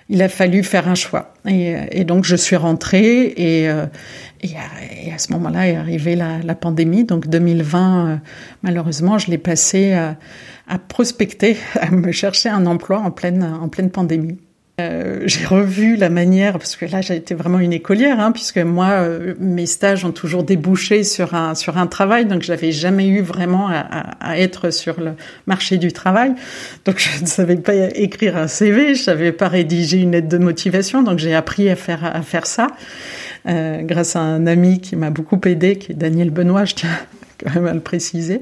il 0.10 0.22
a 0.22 0.30
fallu 0.30 0.64
faire 0.64 0.88
un 0.88 0.96
choix. 0.96 1.34
Et, 1.48 2.04
donc 2.04 2.26
je 2.26 2.36
suis 2.36 2.56
rentrée 2.56 3.24
et, 3.26 3.64
et, 3.64 3.68
à, 3.68 5.04
et 5.04 5.12
à, 5.12 5.18
ce 5.18 5.32
moment-là 5.34 5.68
est 5.68 5.76
arrivée 5.76 6.16
la, 6.16 6.40
la, 6.44 6.56
pandémie. 6.56 7.06
Donc 7.06 7.28
2020, 7.28 8.22
malheureusement, 8.62 9.18
je 9.18 9.32
l'ai 9.32 9.40
passé 9.40 9.96
à 10.68 10.76
à 10.76 10.80
prospecter, 10.80 11.58
à 11.80 11.92
me 11.92 12.12
chercher 12.12 12.50
un 12.50 12.66
emploi 12.66 13.00
en 13.00 13.12
pleine, 13.12 13.44
en 13.44 13.70
pleine 13.70 13.90
pandémie. 13.90 14.38
Euh, 14.82 15.22
j'ai 15.26 15.46
revu 15.46 15.96
la 15.96 16.10
manière, 16.10 16.54
parce 16.54 16.76
que 16.76 16.86
là 16.86 17.00
j'ai 17.00 17.16
été 17.16 17.34
vraiment 17.34 17.60
une 17.60 17.72
écolière, 17.72 18.20
hein, 18.20 18.34
puisque 18.34 18.58
moi 18.58 18.90
euh, 18.90 19.34
mes 19.40 19.68
stages 19.68 20.04
ont 20.04 20.12
toujours 20.12 20.44
débouché 20.44 21.06
sur 21.06 21.34
un 21.34 21.56
sur 21.56 21.78
un 21.78 21.88
travail, 21.88 22.26
donc 22.26 22.42
j'avais 22.42 22.74
jamais 22.74 23.08
eu 23.08 23.22
vraiment 23.22 23.70
à, 23.70 23.78
à, 24.20 24.38
être 24.38 24.72
sur 24.72 25.00
le 25.00 25.14
marché 25.48 25.78
du 25.78 25.94
travail. 25.94 26.34
Donc 26.84 27.00
je 27.00 27.22
ne 27.22 27.26
savais 27.26 27.56
pas 27.56 27.74
écrire 27.74 28.36
un 28.36 28.48
CV, 28.48 28.96
je 28.96 29.04
savais 29.04 29.32
pas 29.32 29.48
rédiger 29.48 30.00
une 30.00 30.12
lettre 30.12 30.28
de 30.28 30.40
motivation, 30.40 31.04
donc 31.04 31.20
j'ai 31.20 31.34
appris 31.34 31.70
à 31.70 31.78
faire 31.78 32.04
à 32.04 32.22
faire 32.22 32.46
ça 32.46 32.68
euh, 33.48 33.82
grâce 33.82 34.18
à 34.18 34.20
un 34.20 34.46
ami 34.46 34.82
qui 34.82 34.98
m'a 34.98 35.10
beaucoup 35.10 35.40
aidé, 35.46 35.78
qui 35.78 35.94
est 35.94 35.96
Daniel 35.96 36.32
Benoît, 36.32 36.66
je 36.66 36.76
tiens 36.76 36.98
quand 37.38 37.56
même 37.56 37.68
à 37.68 37.74
le 37.74 37.80
préciser. 37.80 38.42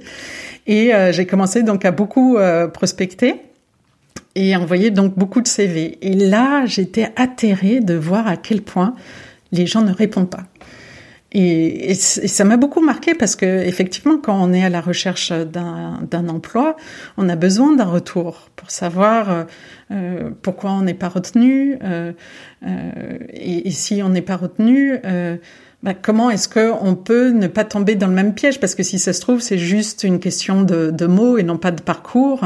Et 0.67 0.93
euh, 0.93 1.11
j'ai 1.11 1.25
commencé 1.25 1.63
donc 1.63 1.85
à 1.85 1.91
beaucoup 1.91 2.37
euh, 2.37 2.67
prospecter 2.67 3.35
et 4.35 4.55
envoyer 4.55 4.91
donc 4.91 5.17
beaucoup 5.17 5.41
de 5.41 5.47
CV. 5.47 5.97
Et 6.01 6.13
là, 6.13 6.65
j'étais 6.65 7.11
atterrée 7.15 7.79
de 7.79 7.93
voir 7.93 8.27
à 8.27 8.37
quel 8.37 8.61
point 8.61 8.95
les 9.51 9.67
gens 9.67 9.81
ne 9.81 9.93
répondent 9.93 10.29
pas. 10.29 10.43
Et, 11.33 11.95
ça 11.95 12.43
m'a 12.43 12.57
beaucoup 12.57 12.81
marqué 12.81 13.15
parce 13.15 13.35
que 13.35 13.45
effectivement, 13.45 14.17
quand 14.19 14.39
on 14.39 14.53
est 14.53 14.63
à 14.63 14.69
la 14.69 14.81
recherche 14.81 15.31
d'un 15.31 16.27
emploi, 16.29 16.75
on 17.17 17.27
a 17.27 17.35
besoin 17.35 17.75
d'un 17.75 17.85
retour 17.85 18.49
pour 18.55 18.69
savoir 18.69 19.31
euh, 19.31 19.43
euh 19.91 20.29
pourquoi 20.43 20.71
on 20.71 20.81
n'est 20.81 20.93
pas 20.93 21.09
retenu. 21.09 21.77
Euh, 21.83 22.13
euh, 22.65 23.17
et, 23.31 23.67
et, 23.67 23.71
si 23.71 24.03
on 24.03 24.09
n'est 24.09 24.21
pas 24.21 24.37
retenu, 24.37 24.99
euh, 25.05 25.37
bah, 25.83 25.93
comment 25.93 26.29
est-ce 26.29 26.47
que 26.47 26.71
on 26.81 26.95
peut 26.95 27.31
ne 27.31 27.47
pas 27.47 27.65
tomber 27.65 27.95
dans 27.95 28.07
le 28.07 28.13
même 28.13 28.33
piège? 28.33 28.61
Parce 28.61 28.73
que 28.73 28.83
si 28.83 28.99
ça 28.99 29.11
se 29.11 29.19
trouve, 29.19 29.41
c'est 29.41 29.57
juste 29.57 30.05
une 30.05 30.21
question 30.21 30.61
de, 30.61 30.91
de, 30.91 31.05
mots 31.05 31.37
et 31.37 31.43
non 31.43 31.57
pas 31.57 31.71
de 31.71 31.81
parcours. 31.81 32.39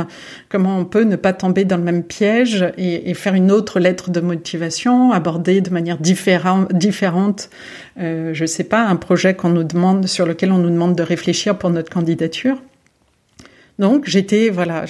Comment 0.49 0.79
on 0.79 0.85
peut 0.85 1.03
ne 1.03 1.15
pas 1.15 1.33
tomber 1.33 1.63
dans 1.63 1.77
le 1.77 1.83
même 1.83 2.03
piège 2.03 2.65
et, 2.79 3.11
et 3.11 3.13
faire 3.13 3.35
une 3.35 3.51
autre 3.51 3.79
lettre 3.79 4.09
de 4.09 4.21
motivation, 4.21 5.11
aborder 5.11 5.61
de 5.61 5.69
manière 5.69 5.99
différente, 5.99 6.73
différente 6.73 7.51
euh, 7.99 8.33
je 8.33 8.45
sais 8.47 8.63
pas, 8.63 8.83
un 8.83 8.95
projet 8.95 9.35
qu'on 9.35 9.49
nous 9.49 9.63
demande, 9.63 10.07
sur 10.07 10.25
lequel 10.25 10.51
on 10.51 10.57
nous 10.57 10.71
demande 10.71 10.95
de 10.95 11.03
réfléchir 11.03 11.59
pour 11.59 11.69
notre 11.69 11.91
candidature? 11.91 12.57
Donc 13.77 14.05
j'étais, 14.07 14.49
voilà, 14.49 14.85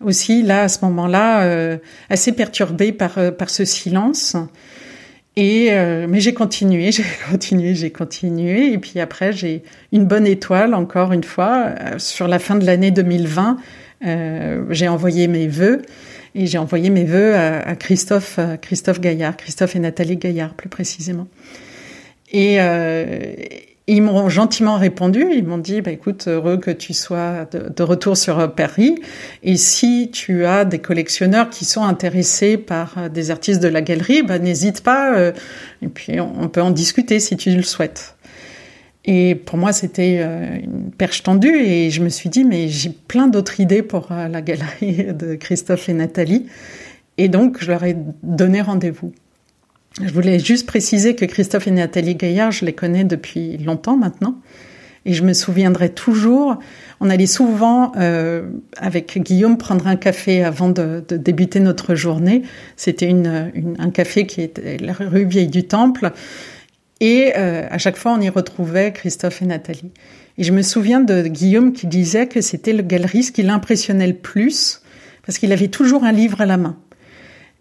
aussi 0.00 0.42
là 0.42 0.62
à 0.62 0.68
ce 0.68 0.82
moment-là 0.86 1.42
euh, 1.42 1.76
assez 2.08 2.32
perturbée 2.32 2.92
par 2.92 3.18
euh, 3.18 3.30
par 3.30 3.50
ce 3.50 3.66
silence 3.66 4.34
et 5.36 5.72
euh, 5.72 6.06
mais 6.08 6.20
j'ai 6.20 6.34
continué, 6.34 6.92
j'ai 6.92 7.04
continué, 7.30 7.74
j'ai 7.74 7.90
continué. 7.90 8.72
Et 8.72 8.78
puis 8.78 9.00
après, 9.00 9.32
j'ai 9.32 9.62
une 9.92 10.04
bonne 10.04 10.26
étoile, 10.26 10.74
encore 10.74 11.12
une 11.12 11.24
fois. 11.24 11.74
Euh, 11.80 11.98
sur 11.98 12.28
la 12.28 12.38
fin 12.38 12.56
de 12.56 12.64
l'année 12.64 12.90
2020, 12.90 13.56
euh, 14.06 14.64
j'ai 14.70 14.88
envoyé 14.88 15.28
mes 15.28 15.48
vœux. 15.48 15.82
Et 16.36 16.46
j'ai 16.46 16.58
envoyé 16.58 16.90
mes 16.90 17.04
vœux 17.04 17.34
à, 17.34 17.60
à, 17.60 17.76
Christophe, 17.76 18.40
Christophe 18.60 19.00
Gaillard, 19.00 19.36
Christophe 19.36 19.76
et 19.76 19.78
Nathalie 19.78 20.16
Gaillard 20.16 20.54
plus 20.54 20.68
précisément. 20.68 21.28
Et, 22.32 22.56
euh, 22.58 23.34
ils 23.86 24.02
m'ont 24.02 24.28
gentiment 24.28 24.76
répondu. 24.76 25.26
Ils 25.32 25.44
m'ont 25.44 25.58
dit, 25.58 25.82
bah, 25.82 25.90
écoute, 25.90 26.26
heureux 26.28 26.56
que 26.56 26.70
tu 26.70 26.94
sois 26.94 27.46
de, 27.52 27.82
retour 27.82 28.16
sur 28.16 28.54
Paris. 28.54 28.96
Et 29.42 29.56
si 29.56 30.10
tu 30.10 30.46
as 30.46 30.64
des 30.64 30.78
collectionneurs 30.78 31.50
qui 31.50 31.64
sont 31.64 31.82
intéressés 31.82 32.56
par 32.56 32.96
euh, 32.96 33.08
des 33.08 33.30
artistes 33.30 33.62
de 33.62 33.68
la 33.68 33.82
galerie, 33.82 34.22
bah, 34.22 34.38
n'hésite 34.38 34.82
pas. 34.82 35.14
Euh, 35.14 35.32
et 35.82 35.88
puis, 35.88 36.18
on 36.20 36.48
peut 36.48 36.62
en 36.62 36.70
discuter 36.70 37.20
si 37.20 37.36
tu 37.36 37.50
le 37.54 37.62
souhaites. 37.62 38.16
Et 39.04 39.34
pour 39.34 39.58
moi, 39.58 39.72
c'était 39.74 40.20
euh, 40.20 40.56
une 40.62 40.90
perche 40.90 41.22
tendue. 41.22 41.54
Et 41.54 41.90
je 41.90 42.02
me 42.02 42.08
suis 42.08 42.30
dit, 42.30 42.44
mais 42.44 42.68
j'ai 42.68 42.90
plein 42.90 43.26
d'autres 43.26 43.60
idées 43.60 43.82
pour 43.82 44.08
la 44.10 44.40
galerie 44.40 45.04
de 45.12 45.34
Christophe 45.34 45.90
et 45.90 45.94
Nathalie. 45.94 46.46
Et 47.18 47.28
donc, 47.28 47.58
je 47.60 47.70
leur 47.70 47.84
ai 47.84 47.96
donné 48.22 48.62
rendez-vous. 48.62 49.12
Je 50.02 50.12
voulais 50.12 50.38
juste 50.40 50.66
préciser 50.66 51.14
que 51.14 51.24
Christophe 51.24 51.68
et 51.68 51.70
Nathalie 51.70 52.16
Gaillard, 52.16 52.50
je 52.50 52.64
les 52.64 52.72
connais 52.72 53.04
depuis 53.04 53.58
longtemps 53.58 53.96
maintenant. 53.96 54.40
Et 55.06 55.12
je 55.12 55.22
me 55.22 55.34
souviendrai 55.34 55.90
toujours, 55.90 56.58
on 56.98 57.10
allait 57.10 57.26
souvent 57.26 57.92
euh, 57.96 58.48
avec 58.78 59.18
Guillaume 59.18 59.58
prendre 59.58 59.86
un 59.86 59.96
café 59.96 60.42
avant 60.42 60.70
de, 60.70 61.04
de 61.06 61.16
débuter 61.16 61.60
notre 61.60 61.94
journée. 61.94 62.42
C'était 62.76 63.08
une, 63.08 63.52
une, 63.54 63.76
un 63.78 63.90
café 63.90 64.26
qui 64.26 64.40
était 64.40 64.78
la 64.78 64.94
rue 64.94 65.26
Vieille 65.26 65.48
du 65.48 65.64
Temple. 65.64 66.10
Et 67.00 67.34
euh, 67.36 67.66
à 67.70 67.78
chaque 67.78 67.96
fois, 67.96 68.14
on 68.14 68.20
y 68.20 68.30
retrouvait 68.30 68.92
Christophe 68.92 69.42
et 69.42 69.46
Nathalie. 69.46 69.92
Et 70.38 70.42
je 70.42 70.52
me 70.52 70.62
souviens 70.62 71.00
de 71.00 71.22
Guillaume 71.22 71.72
qui 71.72 71.86
disait 71.86 72.26
que 72.26 72.40
c'était 72.40 72.72
le 72.72 72.82
galeriste 72.82 73.34
qui 73.36 73.42
l'impressionnait 73.42 74.06
le 74.06 74.14
plus 74.14 74.80
parce 75.26 75.38
qu'il 75.38 75.52
avait 75.52 75.68
toujours 75.68 76.04
un 76.04 76.12
livre 76.12 76.40
à 76.40 76.46
la 76.46 76.56
main 76.56 76.76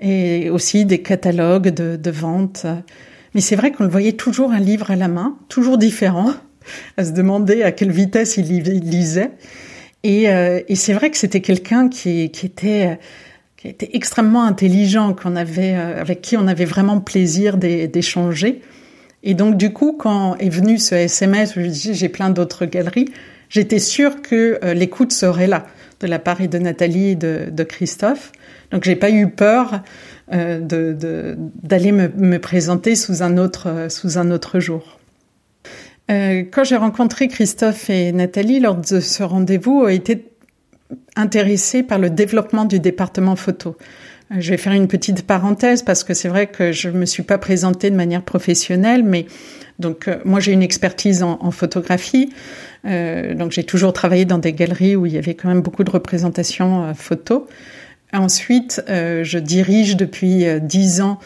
et 0.04 0.50
aussi 0.50 0.86
des 0.86 1.02
catalogues 1.02 1.70
de, 1.70 1.96
de 1.96 2.12
vente. 2.12 2.68
Mais 3.34 3.42
c'est 3.42 3.56
vrai 3.56 3.72
qu'on 3.72 3.86
le 3.86 3.89
voyait 3.89 4.13
toujours 4.13 4.52
un 4.52 4.60
livre 4.60 4.92
à 4.92 4.96
la 4.96 5.08
main, 5.08 5.38
toujours 5.48 5.78
différent, 5.78 6.32
à 6.98 7.06
se 7.06 7.12
demander 7.12 7.63
à 7.63 7.72
quelle 7.72 7.92
vitesse 7.92 8.38
il 8.38 8.46
lisait. 8.46 9.32
Et, 10.04 10.30
euh, 10.30 10.60
et 10.68 10.76
c'est 10.76 10.94
vrai 10.94 11.10
que 11.10 11.18
c'était 11.18 11.39
quelqu'un 11.39 11.88
qui, 11.88 12.30
qui 12.30 12.46
était 12.46 13.00
qui 13.56 13.70
était 13.70 13.92
extrêmement 13.94 14.44
intelligent, 14.44 15.13
qu'on 15.13 15.38
avait 15.38 15.74
euh, 15.74 16.02
avec 16.02 16.22
qui 16.22 16.36
on 16.36 16.48
avait 16.48 16.66
vraiment 16.66 17.00
plaisir 17.00 17.56
d'échanger. 17.56 18.60
Et 19.24 19.36
donc 19.36 19.56
du 19.56 19.72
coup, 19.72 19.94
quand 19.98 20.36
est 20.36 20.50
venu 20.50 20.78
ce 20.78 20.96
SMS 20.96 21.56
où 21.56 21.62
je 21.62 21.68
dis 21.68 21.94
j'ai 21.94 22.10
plein 22.10 22.30
d'autres 22.30 22.66
galeries, 22.66 23.08
j'étais 23.48 23.80
sûre 23.80 24.22
que 24.22 24.60
euh, 24.66 24.74
l'écoute 24.74 25.13
serait 25.13 25.48
là 25.48 25.66
de 26.04 26.08
la 26.08 26.20
part 26.20 26.42
de 26.48 26.58
Nathalie 26.58 27.10
et 27.10 27.16
de, 27.16 27.63
Christophe. 27.63 28.32
Donc 28.72 28.84
j'ai 28.84 28.96
pas 28.96 29.10
eu 29.10 29.30
peur 29.30 29.82
euh, 30.32 30.60
d'aller 31.63 31.92
me, 31.92 32.38
présenter 32.38 32.96
sous 32.96 33.24
un 33.24 33.38
autre 33.38 34.60
jour. 34.60 35.00
Euh, 36.12 36.44
quand 36.52 36.63
j'ai 36.63 36.76
rencontré 36.76 37.28
Christophe 37.28 37.89
et 37.89 38.12
Nathalie 38.12 38.60
lors 38.60 38.76
de 38.76 39.00
ce 39.00 39.24
rendez-vous, 39.24 39.86
a 39.86 39.94
été 39.94 40.26
par 41.84 41.98
le 41.98 42.10
développement 42.10 42.66
du 42.66 42.80
département 42.80 43.36
photo. 43.36 43.78
Je 44.39 44.50
vais 44.50 44.58
faire 44.58 44.74
une 44.74 44.88
petite 44.88 45.28
parenthèse 45.28 45.84
parce 45.84 46.04
que 46.04 46.13
c'est 46.13 46.28
vrai 46.28 46.48
que 46.48 46.72
je 46.72 46.89
me 46.89 47.06
suis 47.06 47.24
pas 47.24 47.38
présentée 47.38 47.91
de 47.91 47.96
manière 47.96 48.24
professionnelle, 48.24 49.04
mais 49.04 49.28
donc 49.80 50.08
euh, 50.08 50.17
moi 50.26 50.39
j'ai 50.39 50.52
une 50.52 50.63
expertise 50.63 51.22
en, 51.24 51.52
photographie, 51.52 52.30
euh, 52.86 53.36
donc 53.36 53.52
j'ai 53.52 53.63
toujours 53.63 53.93
travaillé 53.93 54.26
dans 54.26 54.39
des 54.39 54.54
galeries 54.54 54.96
où 54.96 55.06
il 55.06 55.13
y 55.13 55.17
avait 55.17 55.36
quand 55.36 55.50
même 55.50 55.62
beaucoup 55.62 55.84
de 55.84 55.91
représentations 55.91 56.84
euh, 56.84 56.93
photos. 56.93 57.43
Ensuite, 58.12 58.84
euh, 58.89 59.24
je 59.24 59.39
dirige 59.39 59.98
depuis 59.98 60.46
dix 60.62 61.02
ans, 61.02 61.17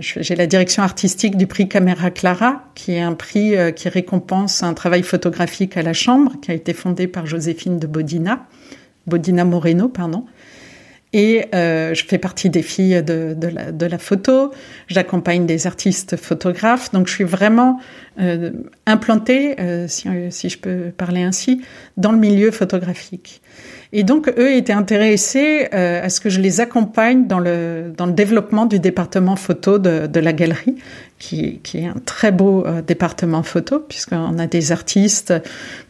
j'ai 0.00 0.34
la 0.34 0.48
direction 0.48 0.82
artistique 0.82 1.36
du 1.36 1.46
prix 1.46 1.68
Camera 1.68 2.10
Clara, 2.10 2.64
qui 2.74 2.92
est 2.92 3.00
un 3.00 3.14
prix 3.14 3.54
qui 3.76 3.88
récompense 3.88 4.64
un 4.64 4.74
travail 4.74 5.04
photographique 5.04 5.76
à 5.76 5.82
la 5.82 5.92
chambre, 5.92 6.32
qui 6.42 6.50
a 6.50 6.54
été 6.54 6.72
fondé 6.72 7.06
par 7.06 7.26
Joséphine 7.26 7.78
de 7.78 7.86
Bodina, 7.86 8.46
Bodina 9.06 9.44
Moreno, 9.44 9.88
pardon. 9.88 10.24
Et 11.12 11.46
euh, 11.54 11.92
je 11.94 12.04
fais 12.04 12.18
partie 12.18 12.48
des 12.48 12.62
filles 12.62 13.02
de, 13.02 13.34
de, 13.36 13.48
la, 13.48 13.70
de 13.70 13.86
la, 13.86 13.98
photo. 13.98 14.50
J'accompagne 14.88 15.44
des 15.44 15.66
artistes 15.66 16.16
photographes. 16.16 16.90
Donc 16.92 17.06
je 17.06 17.12
suis 17.12 17.24
vraiment 17.24 17.78
euh, 18.18 18.50
implantée, 18.86 19.60
euh, 19.60 19.86
si, 19.88 20.08
si, 20.30 20.48
je 20.48 20.58
peux 20.58 20.90
parler 20.96 21.22
ainsi, 21.22 21.60
dans 21.98 22.12
le 22.12 22.18
milieu 22.18 22.50
photographique. 22.50 23.42
Et 23.94 24.04
donc 24.04 24.32
eux 24.38 24.52
étaient 24.52 24.72
intéressés 24.72 25.68
euh, 25.74 26.02
à 26.02 26.08
ce 26.08 26.20
que 26.20 26.30
je 26.30 26.40
les 26.40 26.60
accompagne 26.60 27.26
dans 27.26 27.38
le 27.38 27.92
dans 27.94 28.06
le 28.06 28.12
développement 28.12 28.64
du 28.64 28.78
département 28.78 29.36
photo 29.36 29.78
de, 29.78 30.06
de 30.06 30.20
la 30.20 30.32
galerie, 30.32 30.76
qui, 31.18 31.58
qui, 31.58 31.78
est 31.78 31.86
un 31.86 32.00
très 32.06 32.32
beau 32.32 32.64
euh, 32.66 32.80
département 32.80 33.42
photo 33.42 33.80
puisqu'on 33.80 34.38
a 34.38 34.46
des 34.46 34.72
artistes 34.72 35.34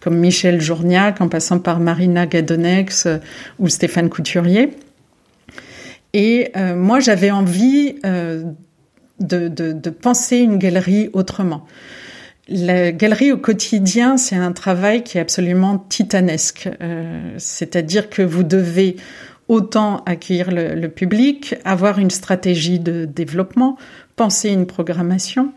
comme 0.01 0.17
Michel 0.17 0.61
Journiac, 0.61 1.21
en 1.21 1.29
passant 1.29 1.61
par 1.61 1.79
Marina 1.79 2.27
Gadonex 2.27 3.07
euh, 3.07 3.19
ou 3.61 3.69
Stéphane 3.69 4.11
Couturier. 4.11 4.71
Et 6.15 6.51
euh, 6.57 6.77
moi, 6.77 7.01
j'avais 7.01 7.31
envie 7.31 7.97
euh, 8.05 8.45
de, 9.21 9.49
de, 9.49 9.73
de, 9.73 9.91
penser 9.91 10.39
une 10.39 10.59
galerie 10.59 11.11
autrement. 11.13 11.67
La 12.49 12.93
galerie 12.93 13.33
au 13.33 13.39
quotidien, 13.39 14.17
c'est 14.17 14.37
un 14.37 14.53
travail 14.53 15.05
qui 15.05 15.19
est 15.19 15.21
absolument 15.21 15.79
titanesque. 15.79 16.69
Euh, 16.81 17.35
C'est-à-dire 17.39 18.11
que 18.11 18.23
vous 18.23 18.43
devez 18.43 18.97
autant 19.49 20.03
accueillir 20.07 20.51
le, 20.51 20.75
le, 20.75 20.89
public, 20.89 21.55
avoir 21.65 21.99
une 21.99 22.11
stratégie 22.11 22.79
de 22.79 23.05
développement, 23.05 23.77
penser 24.17 24.51
une 24.51 24.67
programmation, 24.67 25.53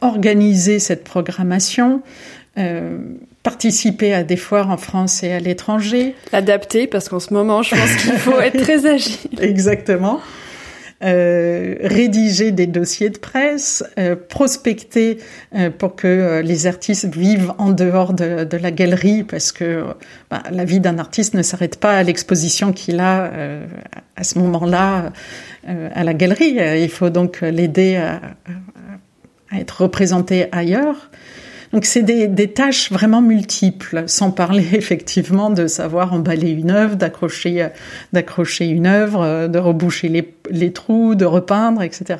organiser 0.00 0.78
cette 0.78 1.04
programmation, 1.04 2.02
euh, 2.58 2.98
participer 3.42 4.12
à 4.12 4.22
des 4.22 4.36
foires 4.36 4.70
en 4.70 4.76
France 4.76 5.22
et 5.22 5.32
à 5.32 5.40
l'étranger. 5.40 6.14
Adapter, 6.32 6.86
parce 6.86 7.08
qu'en 7.08 7.20
ce 7.20 7.32
moment, 7.32 7.62
je 7.62 7.74
pense 7.74 7.96
qu'il 7.96 8.12
faut 8.12 8.38
être 8.40 8.60
très 8.60 8.86
agile. 8.94 9.40
Exactement. 9.40 10.20
Euh, 11.02 11.76
rédiger 11.80 12.52
des 12.52 12.66
dossiers 12.66 13.08
de 13.08 13.16
presse, 13.16 13.82
euh, 13.98 14.14
prospecter 14.16 15.16
euh, 15.54 15.70
pour 15.70 15.96
que 15.96 16.42
les 16.44 16.66
artistes 16.66 17.06
vivent 17.06 17.54
en 17.56 17.70
dehors 17.70 18.12
de, 18.12 18.44
de 18.44 18.56
la 18.58 18.70
galerie, 18.70 19.24
parce 19.24 19.50
que 19.50 19.82
bah, 20.30 20.42
la 20.50 20.66
vie 20.66 20.78
d'un 20.78 20.98
artiste 20.98 21.32
ne 21.32 21.40
s'arrête 21.40 21.80
pas 21.80 21.96
à 21.96 22.02
l'exposition 22.02 22.74
qu'il 22.74 23.00
a 23.00 23.32
à 24.14 24.24
ce 24.24 24.38
moment-là 24.40 25.12
à 25.66 26.04
la 26.04 26.12
galerie. 26.12 26.58
Il 26.82 26.90
faut 26.90 27.08
donc 27.08 27.40
l'aider 27.40 27.96
à, 27.96 28.20
à, 29.50 29.58
être 29.58 29.82
représenté 29.82 30.48
ailleurs. 30.52 31.10
Donc 31.72 31.84
c'est 31.84 32.02
des, 32.02 32.48
tâches 32.48 32.90
vraiment 32.90 33.22
multiples, 33.22 34.04
sans 34.06 34.32
parler 34.32 34.66
effectivement 34.72 35.50
de 35.50 35.66
savoir 35.66 36.12
emballer 36.12 36.50
une 36.50 36.70
œuvre, 36.70 36.96
d'accrocher, 36.96 37.68
d'accrocher 38.12 38.66
une 38.66 38.86
œuvre, 38.86 39.46
de 39.46 39.58
reboucher 39.58 40.08
les, 40.50 40.72
trous, 40.72 41.14
de 41.14 41.24
repeindre, 41.24 41.82
etc. 41.82 42.18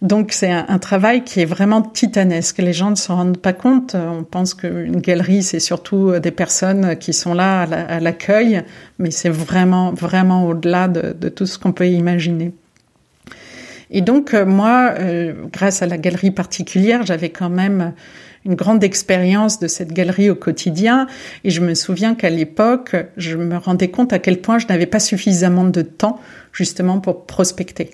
Donc 0.00 0.32
c'est 0.32 0.52
un, 0.52 0.78
travail 0.78 1.24
qui 1.24 1.40
est 1.40 1.46
vraiment 1.46 1.82
titanesque. 1.82 2.58
Les 2.58 2.74
gens 2.74 2.90
ne 2.90 2.96
se 2.96 3.10
rendent 3.10 3.38
pas 3.38 3.54
compte. 3.54 3.96
On 3.96 4.22
pense 4.22 4.54
qu'une 4.54 5.00
galerie 5.00 5.42
c'est 5.42 5.58
surtout 5.58 6.18
des 6.20 6.30
personnes 6.30 6.96
qui 6.96 7.12
sont 7.12 7.34
là 7.34 7.62
à 7.62 7.98
l'accueil, 7.98 8.62
mais 8.98 9.10
c'est 9.10 9.30
vraiment 9.30 9.92
vraiment 9.92 10.46
au-delà 10.46 10.86
de, 10.86 11.16
de 11.18 11.28
tout 11.28 11.46
ce 11.46 11.58
qu'on 11.58 11.72
peut 11.72 11.88
imaginer. 11.88 12.52
Et 13.90 14.00
donc 14.00 14.32
moi, 14.34 14.94
euh, 14.98 15.32
grâce 15.52 15.82
à 15.82 15.86
la 15.86 15.98
galerie 15.98 16.30
particulière, 16.30 17.04
j'avais 17.04 17.30
quand 17.30 17.50
même 17.50 17.92
une 18.46 18.54
grande 18.54 18.84
expérience 18.84 19.58
de 19.58 19.66
cette 19.66 19.92
galerie 19.92 20.30
au 20.30 20.36
quotidien. 20.36 21.08
Et 21.44 21.50
je 21.50 21.60
me 21.60 21.74
souviens 21.74 22.14
qu'à 22.14 22.30
l'époque, 22.30 22.96
je 23.16 23.36
me 23.36 23.56
rendais 23.56 23.88
compte 23.88 24.12
à 24.12 24.18
quel 24.18 24.40
point 24.40 24.58
je 24.58 24.66
n'avais 24.68 24.86
pas 24.86 25.00
suffisamment 25.00 25.64
de 25.64 25.82
temps 25.82 26.20
justement 26.52 27.00
pour 27.00 27.26
prospecter. 27.26 27.90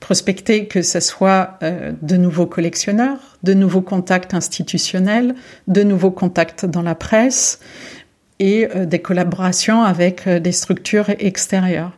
Prospecter 0.00 0.66
que 0.66 0.82
ce 0.82 1.00
soit 1.00 1.58
euh, 1.62 1.92
de 2.02 2.16
nouveaux 2.16 2.46
collectionneurs, 2.46 3.38
de 3.42 3.54
nouveaux 3.54 3.80
contacts 3.80 4.34
institutionnels, 4.34 5.34
de 5.68 5.82
nouveaux 5.82 6.10
contacts 6.10 6.66
dans 6.66 6.82
la 6.82 6.96
presse 6.96 7.60
et 8.38 8.68
euh, 8.74 8.84
des 8.86 8.98
collaborations 8.98 9.82
avec 9.82 10.26
euh, 10.26 10.40
des 10.40 10.52
structures 10.52 11.10
extérieures. 11.20 11.92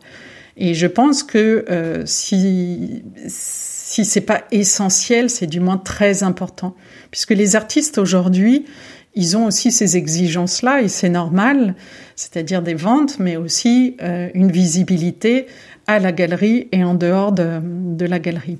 Et 0.57 0.73
je 0.73 0.87
pense 0.87 1.23
que 1.23 2.03
si 2.05 3.03
si 3.27 4.03
c'est 4.05 4.21
pas 4.21 4.43
essentiel, 4.51 5.29
c'est 5.29 5.47
du 5.47 5.59
moins 5.59 5.77
très 5.77 6.23
important, 6.23 6.75
puisque 7.11 7.31
les 7.31 7.55
artistes 7.55 7.97
aujourd'hui, 7.97 8.65
ils 9.13 9.37
ont 9.37 9.45
aussi 9.45 9.71
ces 9.71 9.95
exigences-là 9.95 10.81
et 10.81 10.89
c'est 10.89 11.09
normal, 11.09 11.75
c'est-à-dire 12.15 12.61
des 12.61 12.73
ventes, 12.73 13.19
mais 13.19 13.37
aussi 13.37 13.95
une 14.33 14.51
visibilité 14.51 15.45
à 15.87 15.99
la 15.99 16.11
galerie 16.11 16.67
et 16.71 16.83
en 16.83 16.95
dehors 16.95 17.31
de, 17.31 17.59
de 17.61 18.05
la 18.05 18.19
galerie. 18.19 18.57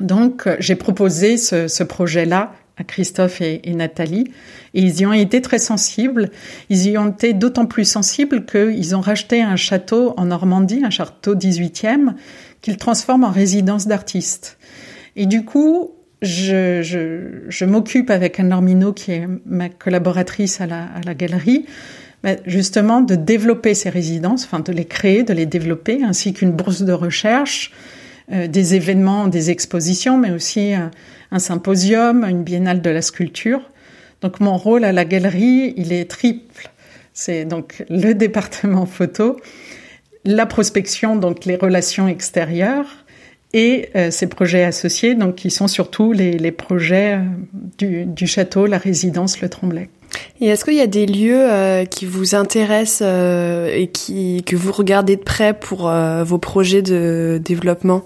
Donc, 0.00 0.48
j'ai 0.58 0.76
proposé 0.76 1.36
ce, 1.36 1.68
ce 1.68 1.82
projet-là 1.82 2.52
à 2.76 2.84
Christophe 2.84 3.40
et, 3.40 3.62
Nathalie, 3.74 4.24
et 4.74 4.80
ils 4.80 5.00
y 5.00 5.06
ont 5.06 5.12
été 5.12 5.40
très 5.40 5.58
sensibles. 5.58 6.30
Ils 6.68 6.88
y 6.88 6.98
ont 6.98 7.08
été 7.08 7.32
d'autant 7.32 7.66
plus 7.66 7.86
sensibles 7.86 8.44
qu'ils 8.44 8.94
ont 8.94 9.00
racheté 9.00 9.42
un 9.42 9.56
château 9.56 10.12
en 10.18 10.26
Normandie, 10.26 10.82
un 10.84 10.90
château 10.90 11.34
18e, 11.34 12.12
qu'ils 12.60 12.76
transforment 12.76 13.24
en 13.24 13.30
résidence 13.30 13.86
d'artistes. 13.86 14.58
Et 15.16 15.24
du 15.24 15.44
coup, 15.44 15.92
je, 16.20 16.82
je, 16.82 17.44
je 17.48 17.64
m'occupe 17.64 18.10
avec 18.10 18.38
Anne 18.40 18.48
Normino, 18.48 18.92
qui 18.92 19.12
est 19.12 19.26
ma 19.46 19.70
collaboratrice 19.70 20.60
à 20.60 20.66
la, 20.66 20.82
à 20.82 21.00
la 21.04 21.14
galerie, 21.14 21.64
justement 22.44 23.00
de 23.00 23.14
développer 23.14 23.74
ces 23.74 23.88
résidences, 23.88 24.44
enfin 24.44 24.60
de 24.60 24.72
les 24.72 24.84
créer, 24.84 25.22
de 25.22 25.32
les 25.32 25.46
développer, 25.46 26.02
ainsi 26.02 26.32
qu'une 26.32 26.52
bourse 26.52 26.82
de 26.82 26.92
recherche, 26.92 27.72
euh, 28.32 28.48
des 28.48 28.74
événements, 28.74 29.28
des 29.28 29.50
expositions, 29.50 30.18
mais 30.18 30.32
aussi 30.32 30.74
un, 30.74 30.90
un, 31.36 31.38
symposium, 31.38 32.24
une 32.24 32.42
biennale 32.42 32.82
de 32.82 32.90
la 32.90 33.02
sculpture. 33.02 33.60
Donc 34.22 34.40
mon 34.40 34.56
rôle 34.56 34.84
à 34.84 34.92
la 34.92 35.04
galerie, 35.04 35.74
il 35.76 35.92
est 35.92 36.10
triple. 36.10 36.70
C'est 37.12 37.44
donc 37.44 37.84
le 37.88 38.14
département 38.24 38.86
photo, 38.86 39.36
la 40.24 40.46
prospection, 40.46 41.16
donc 41.16 41.44
les 41.44 41.56
relations 41.56 42.08
extérieures, 42.08 43.04
et 43.52 43.88
euh, 43.94 44.10
ces 44.10 44.26
projets 44.26 44.64
associés, 44.64 45.14
donc 45.14 45.36
qui 45.36 45.50
sont 45.50 45.68
surtout 45.68 46.12
les, 46.12 46.52
projets 46.52 47.20
du, 47.78 48.04
du, 48.04 48.26
château, 48.26 48.66
la 48.66 48.76
résidence 48.76 49.40
Le 49.40 49.48
Tremblay. 49.48 49.88
Et 50.40 50.46
est-ce 50.48 50.64
qu'il 50.64 50.74
y 50.74 50.80
a 50.80 50.86
des 50.86 51.06
lieux 51.06 51.50
euh, 51.50 51.84
qui 51.84 52.04
vous 52.04 52.34
intéressent 52.34 53.02
euh, 53.02 53.70
et 53.72 53.88
qui, 53.88 54.42
que 54.44 54.56
vous 54.56 54.72
regardez 54.72 55.16
de 55.16 55.22
près 55.22 55.54
pour 55.54 55.88
euh, 55.88 56.24
vos 56.24 56.38
projets 56.38 56.82
de 56.82 57.40
développement? 57.42 58.02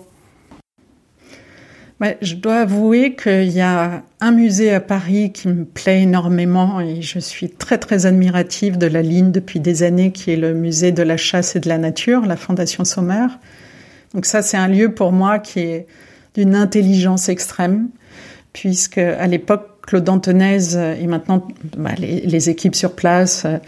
Je 2.00 2.34
dois 2.34 2.60
avouer 2.60 3.14
qu'il 3.14 3.50
y 3.50 3.60
a 3.60 4.02
un 4.22 4.32
musée 4.32 4.72
à 4.72 4.80
Paris 4.80 5.32
qui 5.32 5.48
me 5.48 5.66
plaît 5.66 6.02
énormément 6.02 6.80
et 6.80 7.02
je 7.02 7.18
suis 7.18 7.50
très 7.50 7.76
très 7.76 8.06
admirative 8.06 8.78
de 8.78 8.86
la 8.86 9.02
ligne 9.02 9.32
depuis 9.32 9.60
des 9.60 9.82
années 9.82 10.10
qui 10.10 10.30
est 10.30 10.36
le 10.36 10.54
musée 10.54 10.92
de 10.92 11.02
la 11.02 11.18
chasse 11.18 11.56
et 11.56 11.60
de 11.60 11.68
la 11.68 11.76
nature, 11.76 12.24
la 12.24 12.36
Fondation 12.36 12.84
Sommer. 12.84 13.26
Donc 14.14 14.24
ça 14.24 14.40
c'est 14.40 14.56
un 14.56 14.68
lieu 14.68 14.94
pour 14.94 15.12
moi 15.12 15.38
qui 15.38 15.60
est 15.60 15.86
d'une 16.34 16.54
intelligence 16.54 17.28
extrême 17.28 17.88
puisque 18.54 18.98
à 18.98 19.26
l'époque 19.26 19.66
Claude 19.82 20.08
Antonez 20.08 20.74
et 21.00 21.06
maintenant 21.06 21.46
bah, 21.76 21.90
les, 21.98 22.20
les, 22.20 22.48
équipes 22.48 22.74
sur 22.74 22.94
place, 22.94 23.44
euh, 23.44 23.58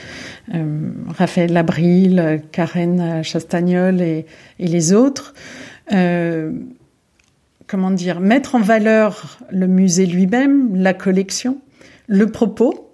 euh 0.55 0.91
Raphaël 1.09 1.53
Labril, 1.53 2.43
Karen 2.53 3.23
Chastagnol 3.23 4.01
et, 4.01 4.27
et 4.59 4.67
les 4.69 4.93
autres, 4.93 5.35
euh, 5.93 6.53
comment 7.73 7.91
dire, 7.91 8.21
mettre 8.21 8.55
en 8.55 8.61
valeur 8.61 9.39
le 9.51 9.67
musée 9.67 10.05
lui-même, 10.05 10.77
la 10.77 10.93
collection, 10.93 11.57
le 12.07 12.27
propos, 12.27 12.93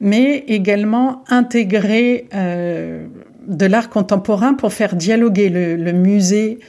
mais 0.00 0.38
également 0.48 1.22
intégrer 1.28 2.26
euh, 2.34 3.08
de 3.46 3.66
l'art 3.66 3.90
contemporain 3.90 4.54
pour 4.54 4.72
faire 4.72 4.96
dialoguer 4.96 5.50
le, 5.50 5.92
musée 5.92 6.60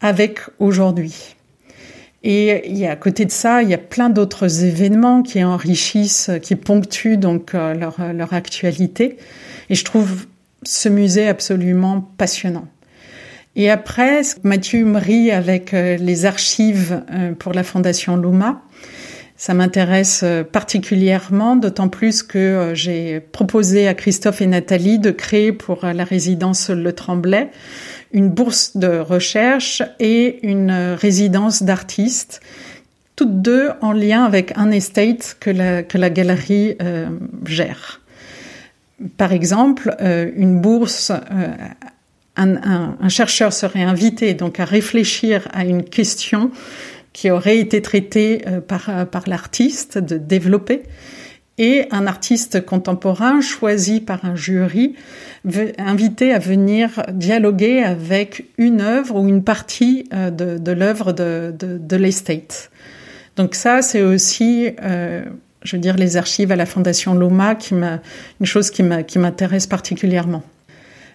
avec 0.00 0.38
aujourd'hui. 0.60 1.34
Et 2.22 2.86
à 2.86 2.94
côté 2.94 3.24
de 3.24 3.32
ça, 3.32 3.64
il 3.64 3.68
y 3.68 3.74
a 3.74 3.78
plein 3.78 4.08
d'autres 4.08 4.62
événements 4.62 5.24
qui 5.24 5.42
enrichissent, 5.42 6.30
qui 6.40 6.54
ponctuent 6.54 7.16
donc 7.16 7.56
euh, 7.56 7.74
leur 7.74 8.32
actualité. 8.32 9.16
Et 9.70 9.74
je 9.74 9.84
trouve 9.84 10.26
ce 10.62 10.88
musée 10.88 11.26
absolument 11.26 12.00
passionnant. 12.16 12.68
Et 13.54 13.70
après, 13.70 14.22
Mathieu 14.42 14.80
Humry 14.80 15.30
avec 15.30 15.74
euh, 15.74 15.96
les 15.96 16.24
archives 16.24 17.02
euh, 17.10 17.32
pour 17.32 17.52
la 17.52 17.62
Fondation 17.62 18.16
Luma, 18.16 18.62
ça 19.36 19.54
m'intéresse 19.54 20.24
particulièrement, 20.52 21.56
d'autant 21.56 21.88
plus 21.88 22.22
que 22.22 22.70
j'ai 22.74 23.18
proposé 23.18 23.88
à 23.88 23.94
Christophe 23.94 24.40
et 24.40 24.46
Nathalie 24.46 25.00
de 25.00 25.10
créer 25.10 25.50
pour 25.50 25.84
la 25.84 26.04
résidence 26.04 26.70
Le 26.70 26.92
Tremblay 26.92 27.50
une 28.12 28.28
bourse 28.28 28.76
de 28.76 28.98
recherche 28.98 29.82
et 29.98 30.46
une 30.46 30.94
résidence 30.94 31.62
d'artistes, 31.62 32.40
toutes 33.16 33.42
deux 33.42 33.70
en 33.80 33.92
lien 33.92 34.24
avec 34.24 34.52
un 34.56 34.70
estate 34.70 35.36
que 35.40 35.50
la, 35.50 35.82
que 35.82 35.98
la 35.98 36.10
galerie 36.10 36.76
euh, 36.82 37.08
gère. 37.46 38.00
Par 39.16 39.32
exemple, 39.32 39.96
euh, 40.00 40.30
une 40.36 40.60
bourse, 40.60 41.10
euh, 41.10 41.48
un, 42.36 42.56
un, 42.56 42.96
un, 43.00 43.08
chercheur 43.08 43.52
serait 43.52 43.82
invité 43.82 44.34
donc 44.34 44.58
à 44.60 44.64
réfléchir 44.64 45.48
à 45.52 45.64
une 45.64 45.84
question 45.84 46.50
qui 47.12 47.30
aurait 47.30 47.58
été 47.58 47.82
traitée 47.82 48.42
euh, 48.46 48.60
par, 48.60 49.06
par 49.10 49.24
l'artiste, 49.26 49.98
de 49.98 50.16
développer, 50.16 50.82
et 51.58 51.86
un 51.90 52.06
artiste 52.06 52.64
contemporain 52.64 53.40
choisi 53.40 54.00
par 54.00 54.24
un 54.24 54.34
jury 54.34 54.94
invité 55.78 56.32
à 56.32 56.38
venir 56.38 57.02
dialoguer 57.12 57.82
avec 57.82 58.46
une 58.58 58.80
œuvre 58.80 59.20
ou 59.20 59.28
une 59.28 59.44
partie 59.44 60.08
euh, 60.12 60.30
de, 60.30 60.58
de 60.58 60.72
l'œuvre 60.72 61.12
de, 61.12 61.54
de, 61.56 61.78
de 61.78 61.96
l'estate. 61.96 62.70
Donc 63.36 63.54
ça, 63.54 63.82
c'est 63.82 64.02
aussi, 64.02 64.70
euh, 64.82 65.24
je 65.62 65.76
veux 65.76 65.80
dire, 65.80 65.96
les 65.96 66.16
archives 66.16 66.52
à 66.52 66.56
la 66.56 66.66
Fondation 66.66 67.14
Loma, 67.14 67.54
qui 67.54 67.74
m'a 67.74 68.00
une 68.40 68.46
chose 68.46 68.70
qui 68.70 68.82
m'intéresse 68.82 69.66
particulièrement. 69.66 70.42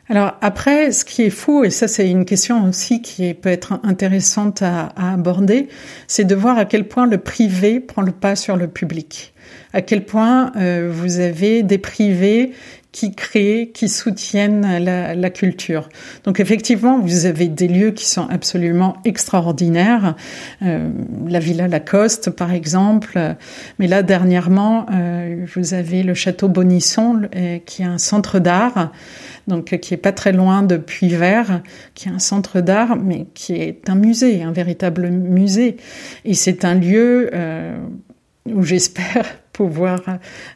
Alors 0.10 0.36
après, 0.42 0.92
ce 0.92 1.04
qui 1.04 1.24
est 1.24 1.30
fou, 1.30 1.66
et 1.66 1.70
ça 1.70 1.88
c'est 1.88 2.10
une 2.10 2.24
question 2.24 2.68
aussi 2.68 3.02
qui 3.02 3.34
peut 3.34 3.50
être 3.50 3.80
intéressante 3.84 4.62
à, 4.62 4.94
aborder, 4.96 5.68
c'est 6.08 6.24
de 6.24 6.36
voir 6.36 6.58
à 6.58 6.66
quel 6.66 6.88
point 6.88 7.08
le 7.08 7.18
privé 7.18 7.80
prend 7.80 8.02
le 8.02 8.14
pas 8.14 8.36
sur 8.36 8.56
le 8.56 8.68
public. 8.68 9.34
À 9.74 9.82
quel 9.82 10.06
point 10.06 10.54
euh, 10.56 10.90
vous 10.92 11.20
avez 11.20 11.62
des 11.62 11.78
privés 11.78 12.54
qui 12.98 13.14
créent, 13.14 13.70
qui 13.76 13.90
soutiennent 13.90 14.84
la, 14.84 15.14
la, 15.14 15.30
culture. 15.30 15.88
Donc 16.24 16.40
effectivement, 16.40 16.98
vous 16.98 17.28
avez 17.28 17.48
des 17.48 17.68
lieux 17.68 17.92
qui 17.92 18.08
sont 18.08 18.28
absolument 18.28 18.98
extraordinaires, 19.06 20.16
euh, 20.64 20.90
la 21.28 21.38
Villa 21.38 21.68
Lacoste 21.68 22.32
par 22.32 22.52
exemple, 22.52 23.36
mais 23.78 23.86
là 23.86 24.02
dernièrement, 24.02 24.88
euh, 24.92 25.46
vous 25.56 25.76
avez 25.76 26.02
le 26.02 26.16
château 26.16 26.48
Bonisson 26.48 27.30
euh, 27.36 27.60
qui 27.64 27.84
est 27.84 27.86
un 27.86 28.00
centre 28.00 28.40
d'art, 28.40 28.92
donc 29.48 29.78
qui 29.78 29.94
est 29.94 29.98
pas 29.98 30.12
très 30.12 30.32
loin 30.32 30.64
de 30.64 30.78
Puy-Vert, 30.78 31.62
qui 31.94 32.10
est 32.10 32.12
un 32.12 32.18
centre 32.18 32.62
d'art, 32.62 32.96
mais 32.96 33.28
qui 33.36 33.54
est 33.54 33.92
un 33.92 33.96
musée, 33.96 34.42
un 34.42 34.52
véritable 34.52 35.12
musée, 35.12 35.78
et 36.26 36.34
c'est 36.34 36.66
un 36.66 36.74
lieu 36.74 37.30
euh, 37.32 37.78
où 38.48 38.64
j'espère 38.64 39.38
pouvoir 39.58 40.00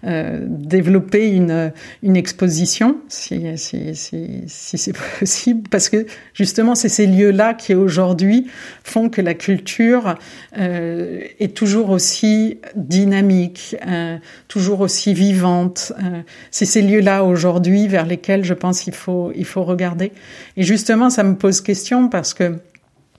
euh, 0.03 0.45
développer 0.47 1.31
une, 1.31 1.73
une 2.03 2.15
exposition, 2.15 2.97
si, 3.07 3.57
si, 3.57 3.95
si, 3.95 4.43
si 4.45 4.77
c'est 4.77 4.95
possible, 5.19 5.67
parce 5.69 5.89
que 5.89 6.05
justement, 6.35 6.75
c'est 6.75 6.87
ces 6.87 7.07
lieux-là 7.07 7.55
qui 7.55 7.73
aujourd'hui 7.73 8.45
font 8.83 9.09
que 9.09 9.19
la 9.19 9.33
culture 9.33 10.15
euh, 10.55 11.21
est 11.39 11.57
toujours 11.57 11.89
aussi 11.89 12.59
dynamique, 12.75 13.75
euh, 13.87 14.17
toujours 14.47 14.81
aussi 14.81 15.15
vivante. 15.15 15.93
Euh, 15.97 16.21
c'est 16.51 16.65
ces 16.65 16.83
lieux-là 16.83 17.23
aujourd'hui 17.23 17.87
vers 17.87 18.05
lesquels 18.05 18.45
je 18.45 18.53
pense 18.53 18.81
qu'il 18.81 18.93
faut, 18.93 19.31
il 19.35 19.45
faut 19.45 19.63
regarder. 19.63 20.11
Et 20.57 20.63
justement, 20.63 21.09
ça 21.09 21.23
me 21.23 21.35
pose 21.35 21.61
question 21.61 22.07
parce 22.07 22.35
que 22.35 22.59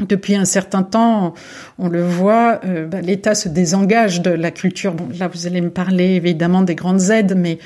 depuis 0.00 0.34
un 0.34 0.44
certain 0.44 0.82
temps, 0.82 1.34
on 1.78 1.88
le 1.88 2.02
voit, 2.02 2.60
euh, 2.64 2.86
bah, 2.86 3.00
l'État 3.00 3.34
se 3.34 3.48
désengage 3.48 4.20
de 4.20 4.30
la 4.30 4.50
culture. 4.50 4.94
Là, 5.18 5.28
vous 5.28 5.46
allez 5.46 5.60
me 5.60 5.70
parler 5.70 6.14
évidemment 6.14 6.62
des 6.62 6.74
grandes 6.74 7.10
aides, 7.10 7.34
mais 7.36 7.58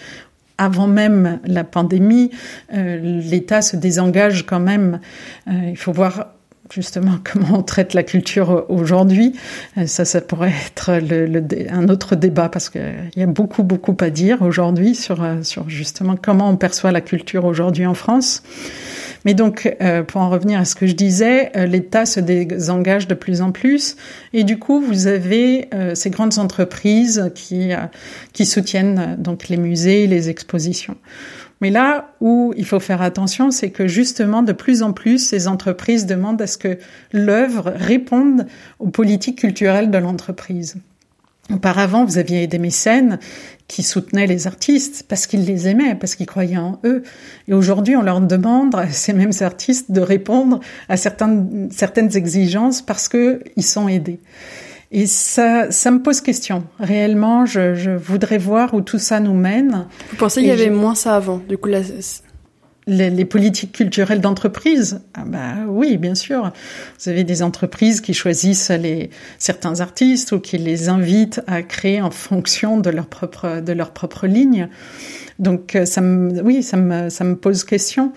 avant 0.58 0.86
même 0.86 1.40
la 1.44 1.64
pandémie, 1.64 2.30
euh, 2.74 2.98
l'État 3.20 3.62
se 3.62 3.76
désengage 3.76 4.46
quand 4.46 4.60
même. 4.60 5.00
Euh, 5.48 5.52
il 5.70 5.76
faut 5.76 5.92
voir 5.92 6.35
justement 6.72 7.18
comment 7.24 7.58
on 7.58 7.62
traite 7.62 7.94
la 7.94 8.02
culture 8.02 8.64
aujourd'hui. 8.68 9.34
Ça, 9.86 10.04
ça 10.04 10.20
pourrait 10.20 10.52
être 10.66 10.92
le, 10.94 11.42
un 11.70 11.88
autre 11.88 12.16
débat 12.16 12.48
parce 12.48 12.70
qu'il 12.70 13.10
y 13.16 13.22
a 13.22 13.26
beaucoup, 13.26 13.62
beaucoup 13.62 13.96
à 14.00 14.10
dire 14.10 14.42
aujourd'hui 14.42 14.94
sur, 14.94 15.24
sur 15.42 15.68
justement 15.68 16.16
comment 16.20 16.48
on 16.48 16.56
perçoit 16.56 16.92
la 16.92 17.00
culture 17.00 17.44
aujourd'hui 17.44 17.86
en 17.86 17.94
France. 17.94 18.42
Mais 19.26 19.34
donc, 19.34 19.74
euh, 19.80 20.04
pour 20.04 20.20
en 20.20 20.30
revenir 20.30 20.60
à 20.60 20.64
ce 20.64 20.76
que 20.76 20.86
je 20.86 20.92
disais, 20.92 21.50
euh, 21.56 21.66
l'État 21.66 22.06
se 22.06 22.20
désengage 22.20 23.08
de 23.08 23.14
plus 23.14 23.42
en 23.42 23.50
plus, 23.50 23.96
et 24.32 24.44
du 24.44 24.56
coup, 24.56 24.80
vous 24.80 25.08
avez 25.08 25.68
euh, 25.74 25.96
ces 25.96 26.10
grandes 26.10 26.38
entreprises 26.38 27.32
qui 27.34 27.70
qui 28.32 28.46
soutiennent 28.46 29.16
donc 29.18 29.48
les 29.48 29.56
musées, 29.56 30.06
les 30.06 30.28
expositions. 30.28 30.96
Mais 31.60 31.70
là 31.70 32.12
où 32.20 32.52
il 32.56 32.66
faut 32.66 32.80
faire 32.80 33.02
attention, 33.02 33.50
c'est 33.50 33.70
que 33.70 33.86
justement, 33.86 34.42
de 34.42 34.52
plus 34.52 34.82
en 34.82 34.92
plus, 34.92 35.18
ces 35.18 35.48
entreprises 35.48 36.06
demandent 36.06 36.42
à 36.42 36.46
ce 36.46 36.58
que 36.58 36.78
l'œuvre 37.12 37.72
réponde 37.74 38.46
aux 38.78 38.88
politiques 38.88 39.38
culturelles 39.38 39.90
de 39.90 39.98
l'entreprise. 39.98 40.76
Auparavant, 41.52 42.04
vous 42.04 42.18
aviez 42.18 42.48
des 42.48 42.58
mécènes 42.58 43.20
qui 43.68 43.84
soutenaient 43.84 44.26
les 44.26 44.48
artistes 44.48 45.04
parce 45.08 45.26
qu'ils 45.26 45.44
les 45.44 45.68
aimaient, 45.68 45.94
parce 45.94 46.16
qu'ils 46.16 46.26
croyaient 46.26 46.56
en 46.56 46.80
eux. 46.84 47.04
Et 47.46 47.54
aujourd'hui, 47.54 47.94
on 47.94 48.02
leur 48.02 48.20
demande 48.20 48.74
à 48.74 48.90
ces 48.90 49.12
mêmes 49.12 49.32
artistes 49.40 49.92
de 49.92 50.00
répondre 50.00 50.60
à 50.88 50.96
certaines, 50.96 51.70
exigences 52.16 52.82
parce 52.82 53.08
qu'ils 53.08 53.62
sont 53.62 53.88
aidés. 53.88 54.18
Et 54.92 55.06
ça, 55.06 55.70
ça 55.70 55.90
me 55.90 56.00
pose 56.00 56.20
question. 56.20 56.64
Réellement, 56.78 57.44
je, 57.44 57.74
je 57.74 57.90
voudrais 57.90 58.38
voir 58.38 58.74
où 58.74 58.80
tout 58.80 58.98
ça 58.98 59.20
nous 59.20 59.34
mène. 59.34 59.86
Vous 60.10 60.16
pensez 60.16 60.40
qu'il 60.40 60.48
y 60.48 60.52
avait 60.52 60.70
moins 60.70 60.94
ça 60.94 61.16
avant 61.16 61.38
Du 61.48 61.58
coup, 61.58 61.68
les, 61.68 63.10
les, 63.10 63.24
politiques 63.24 63.72
culturelles 63.72 64.20
d'entreprise 64.20 65.00
ah 65.14 65.24
bah 65.26 65.54
oui 65.66 65.96
bien 65.96 66.14
sûr 66.14 66.52
vous 67.00 67.08
avez 67.10 67.24
des 67.24 67.42
entreprises 67.42 68.00
qui 68.00 68.14
choisissent 68.14 68.70
les 68.70 69.10
certains 69.38 69.80
artistes 69.80 70.30
ou 70.30 70.38
qui 70.38 70.56
les 70.56 70.88
invitent 70.88 71.40
à 71.48 71.62
créer 71.62 72.00
en 72.00 72.12
fonction 72.12 72.78
de 72.78 72.90
leur 72.90 73.06
propre 73.06 73.60
de 73.60 73.72
leur 73.72 73.90
propre 73.90 74.28
ligne 74.28 74.68
donc 75.40 75.74
euh, 75.74 75.84
ça 75.84 76.00
me 76.00 76.40
oui 76.42 76.62
ça 76.62 76.76
me 76.76 77.08
ça 77.08 77.24
me 77.24 77.34
pose 77.34 77.64
question 77.64 78.12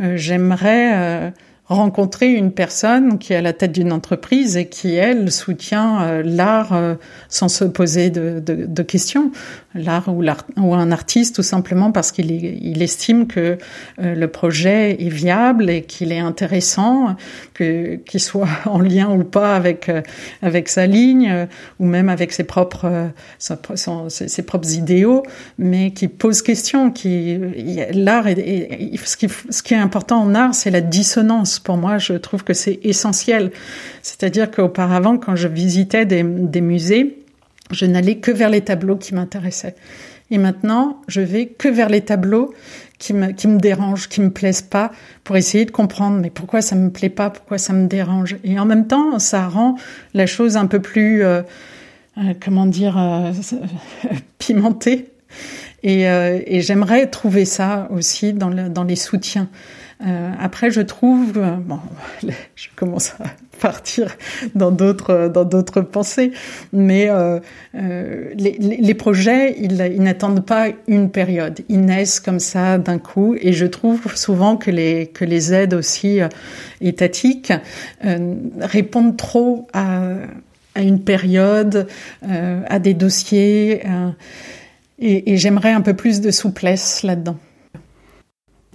euh, 0.00 0.16
j'aimerais 0.16 0.92
euh, 0.94 1.30
rencontrer 1.66 2.30
une 2.30 2.52
personne 2.52 3.18
qui 3.18 3.32
est 3.32 3.36
à 3.36 3.42
la 3.42 3.54
tête 3.54 3.72
d'une 3.72 3.92
entreprise 3.92 4.58
et 4.58 4.66
qui, 4.66 4.94
elle, 4.94 5.32
soutient 5.32 6.02
euh, 6.02 6.22
l'art 6.22 6.74
euh, 6.74 6.94
sans 7.30 7.48
se 7.48 7.64
poser 7.64 8.10
de, 8.10 8.42
de, 8.44 8.66
de 8.66 8.82
questions. 8.82 9.32
L'art 9.74 10.08
ou, 10.08 10.22
ou, 10.58 10.74
un 10.74 10.92
artiste 10.92 11.36
tout 11.36 11.42
simplement 11.42 11.90
parce 11.90 12.12
qu'il 12.12 12.30
il 12.30 12.82
estime 12.82 13.26
que 13.26 13.56
euh, 13.98 14.14
le 14.14 14.28
projet 14.28 15.02
est 15.02 15.08
viable 15.08 15.70
et 15.70 15.82
qu'il 15.82 16.12
est 16.12 16.18
intéressant, 16.18 17.16
que 17.54 17.96
qu'il 17.96 18.20
soit 18.20 18.48
en 18.66 18.80
lien 18.80 19.10
ou 19.10 19.24
pas 19.24 19.56
avec 19.56 19.90
avec 20.42 20.68
sa 20.68 20.86
ligne 20.86 21.46
ou 21.80 21.86
même 21.86 22.10
avec 22.10 22.32
ses 22.32 22.44
propres 22.44 23.10
ses, 23.38 24.42
propres 24.42 24.72
idéaux, 24.74 25.22
mais 25.58 25.92
qui 25.92 26.08
pose 26.08 26.42
question. 26.42 26.90
Qui 26.90 27.38
l'art 27.92 28.28
est, 28.28 28.96
ce 29.02 29.16
qui 29.16 29.28
ce 29.48 29.62
qui 29.62 29.74
est 29.74 29.78
important 29.78 30.20
en 30.20 30.34
art, 30.34 30.54
c'est 30.54 30.70
la 30.70 30.82
dissonance 30.82 31.53
pour 31.58 31.76
moi, 31.76 31.98
je 31.98 32.14
trouve 32.14 32.44
que 32.44 32.54
c'est 32.54 32.80
essentiel. 32.82 33.50
C'est-à-dire 34.02 34.50
qu'auparavant, 34.50 35.18
quand 35.18 35.36
je 35.36 35.48
visitais 35.48 36.06
des, 36.06 36.22
musées, 36.22 37.18
je 37.70 37.86
n'allais 37.86 38.16
que 38.16 38.30
vers 38.30 38.50
les 38.50 38.60
tableaux 38.60 38.96
qui 38.96 39.14
m'intéressaient. 39.14 39.74
Et 40.30 40.38
maintenant, 40.38 41.00
je 41.06 41.20
vais 41.20 41.46
que 41.46 41.68
vers 41.68 41.88
les 41.88 42.00
tableaux 42.00 42.54
qui 42.98 43.12
me, 43.12 43.32
qui 43.32 43.46
dérangent, 43.46 44.08
qui 44.08 44.20
me 44.20 44.30
plaisent 44.30 44.62
pas, 44.62 44.90
pour 45.22 45.36
essayer 45.36 45.64
de 45.64 45.70
comprendre, 45.70 46.18
mais 46.20 46.30
pourquoi 46.30 46.62
ça 46.62 46.76
me 46.76 46.90
plaît 46.90 47.10
pas, 47.10 47.30
pourquoi 47.30 47.58
ça 47.58 47.72
me 47.72 47.86
dérange. 47.86 48.36
Et 48.44 48.58
en 48.58 48.64
même 48.64 48.86
temps, 48.86 49.18
ça 49.18 49.46
rend 49.48 49.76
la 50.14 50.26
chose 50.26 50.56
un 50.56 50.66
peu 50.66 50.80
plus, 50.80 51.22
euh, 51.22 51.42
euh, 52.18 52.34
comment 52.42 52.66
dire, 52.66 52.96
euh, 52.98 53.32
pimentée. 54.38 55.10
Et, 55.82 56.60
j'aimerais 56.62 57.08
trouver 57.08 57.44
ça 57.44 57.88
aussi 57.90 58.32
dans 58.32 58.84
les 58.84 58.96
soutiens. 58.96 59.50
Euh, 60.02 60.30
après, 60.40 60.70
je 60.70 60.80
trouve, 60.80 61.34
euh, 61.36 61.56
bon, 61.56 61.78
je 62.56 62.68
commence 62.74 63.12
à 63.20 63.24
partir 63.60 64.16
dans 64.54 64.70
d'autres 64.70 65.30
dans 65.32 65.44
d'autres 65.44 65.80
pensées, 65.80 66.32
mais 66.72 67.08
euh, 67.08 67.38
euh 67.76 68.30
les, 68.36 68.58
les, 68.58 68.94
projets, 68.94 69.56
ils, 69.58 69.80
ils 69.94 70.02
n'attendent 70.02 70.44
pas 70.44 70.68
une 70.88 71.10
période, 71.10 71.60
ils 71.68 71.80
naissent 71.80 72.20
comme 72.20 72.40
ça 72.40 72.78
d'un 72.78 72.98
coup, 72.98 73.36
et 73.40 73.52
je 73.52 73.66
trouve 73.66 74.14
souvent 74.16 74.56
que 74.56 74.70
les 74.70 75.06
que 75.06 75.24
les 75.24 75.54
aides 75.54 75.74
aussi 75.74 76.18
étatiques 76.80 77.52
répondent 78.60 79.16
trop 79.16 79.68
à 79.72 80.02
à 80.76 80.82
une 80.82 81.04
période, 81.04 81.86
à 82.22 82.78
des 82.80 82.94
dossiers, 82.94 83.84
et, 84.98 85.32
et 85.32 85.36
j'aimerais 85.36 85.70
un 85.70 85.82
peu 85.82 85.94
plus 85.94 86.20
de 86.20 86.32
souplesse 86.32 87.04
là-dedans. 87.04 87.36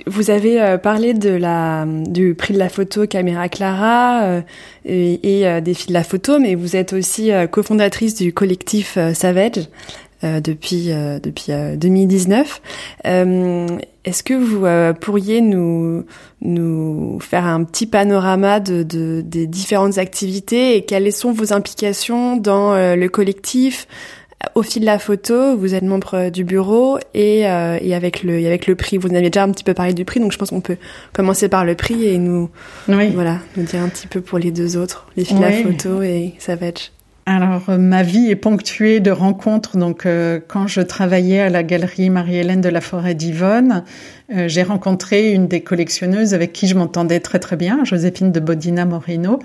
Vous 0.05 0.29
avez 0.29 0.61
euh, 0.61 0.77
parlé 0.77 1.13
de 1.13 1.29
la, 1.29 1.85
du 1.85 2.33
prix 2.35 2.53
de 2.53 2.59
la 2.59 2.69
photo 2.69 3.05
Caméra 3.07 3.49
Clara 3.49 4.23
euh, 4.23 4.41
et, 4.85 5.47
euh, 5.47 5.61
des 5.61 5.73
filles 5.73 5.89
de 5.89 5.93
la 5.93 6.03
photo, 6.03 6.39
mais 6.39 6.55
vous 6.55 6.75
êtes 6.75 6.93
aussi 6.93 7.31
cofondatrice 7.51 8.15
du 8.15 8.33
collectif 8.33 8.97
Savage 9.13 9.67
depuis 10.21 10.89
depuis 11.23 11.51
2019. 11.77 12.61
Est-ce 13.05 14.23
que 14.23 14.33
vous 14.33 14.65
pourriez 14.99 15.41
nous 15.41 16.05
nous 16.41 17.19
faire 17.21 17.45
un 17.45 17.63
petit 17.63 17.85
panorama 17.85 18.59
de, 18.59 18.83
de, 18.83 19.21
des 19.21 19.47
différentes 19.47 19.97
activités 19.97 20.75
et 20.75 20.83
quelles 20.83 21.11
sont 21.13 21.31
vos 21.31 21.53
implications 21.53 22.37
dans 22.37 22.73
le 22.73 23.07
collectif? 23.07 23.87
Au 24.55 24.63
fil 24.63 24.81
de 24.81 24.85
la 24.85 24.99
photo, 24.99 25.57
vous 25.57 25.75
êtes 25.75 25.83
membre 25.83 26.13
euh, 26.15 26.29
du 26.29 26.43
bureau 26.43 26.97
et, 27.13 27.47
euh, 27.47 27.77
et 27.81 27.93
avec 27.93 28.23
le 28.23 28.45
avec 28.45 28.67
le 28.67 28.75
prix. 28.75 28.97
Vous 28.97 29.09
en 29.09 29.15
avez 29.15 29.29
déjà 29.29 29.43
un 29.43 29.51
petit 29.51 29.63
peu 29.63 29.73
parlé 29.73 29.93
du 29.93 30.05
prix, 30.05 30.19
donc 30.19 30.31
je 30.31 30.37
pense 30.37 30.49
qu'on 30.49 30.61
peut 30.61 30.77
commencer 31.13 31.49
par 31.49 31.65
le 31.65 31.75
prix 31.75 32.05
et 32.05 32.17
nous 32.17 32.49
voilà 32.87 33.39
nous 33.57 33.63
dire 33.63 33.81
un 33.81 33.89
petit 33.89 34.07
peu 34.07 34.21
pour 34.21 34.39
les 34.39 34.51
deux 34.51 34.77
autres, 34.77 35.07
les 35.17 35.25
filles 35.25 35.37
de 35.37 35.41
la 35.41 35.51
photo 35.51 36.01
et 36.01 36.33
Savage. 36.39 36.91
Alors, 37.31 37.69
euh, 37.69 37.77
ma 37.77 38.01
vie 38.01 38.31
est 38.31 38.35
ponctuée 38.35 39.01
de 39.01 39.11
rencontres. 39.11 39.77
Donc, 39.77 40.07
euh, 40.07 40.39
quand 40.47 40.65
je 40.65 40.81
travaillais 40.81 41.41
à 41.41 41.49
la 41.51 41.61
galerie 41.61 42.09
Marie-Hélène 42.09 42.59
de 42.59 42.69
la 42.69 42.81
Forêt 42.81 43.13
d'Yvonne, 43.13 43.83
euh, 44.33 44.47
j'ai 44.47 44.63
rencontré 44.63 45.31
une 45.31 45.47
des 45.47 45.61
collectionneuses 45.61 46.33
avec 46.33 46.53
qui 46.53 46.65
je 46.65 46.73
m'entendais 46.73 47.19
très 47.19 47.37
très 47.37 47.55
bien, 47.55 47.85
Joséphine 47.85 48.31
de 48.31 48.39
Bodina 48.39 48.85
Moreno. 48.85 49.37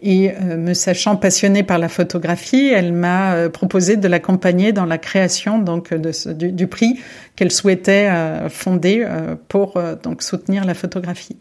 Et 0.00 0.32
me 0.56 0.74
sachant 0.74 1.16
passionnée 1.16 1.64
par 1.64 1.78
la 1.78 1.88
photographie, 1.88 2.68
elle 2.68 2.92
m'a 2.92 3.48
proposé 3.48 3.96
de 3.96 4.06
l'accompagner 4.06 4.72
dans 4.72 4.84
la 4.84 4.98
création 4.98 5.58
donc 5.58 5.94
du, 5.94 6.52
du, 6.52 6.66
prix 6.66 7.00
qu'elle 7.36 7.50
souhaitait 7.50 8.10
fonder 8.50 9.08
pour 9.48 9.80
donc 10.02 10.22
soutenir 10.22 10.66
la 10.66 10.74
photographie. 10.74 11.38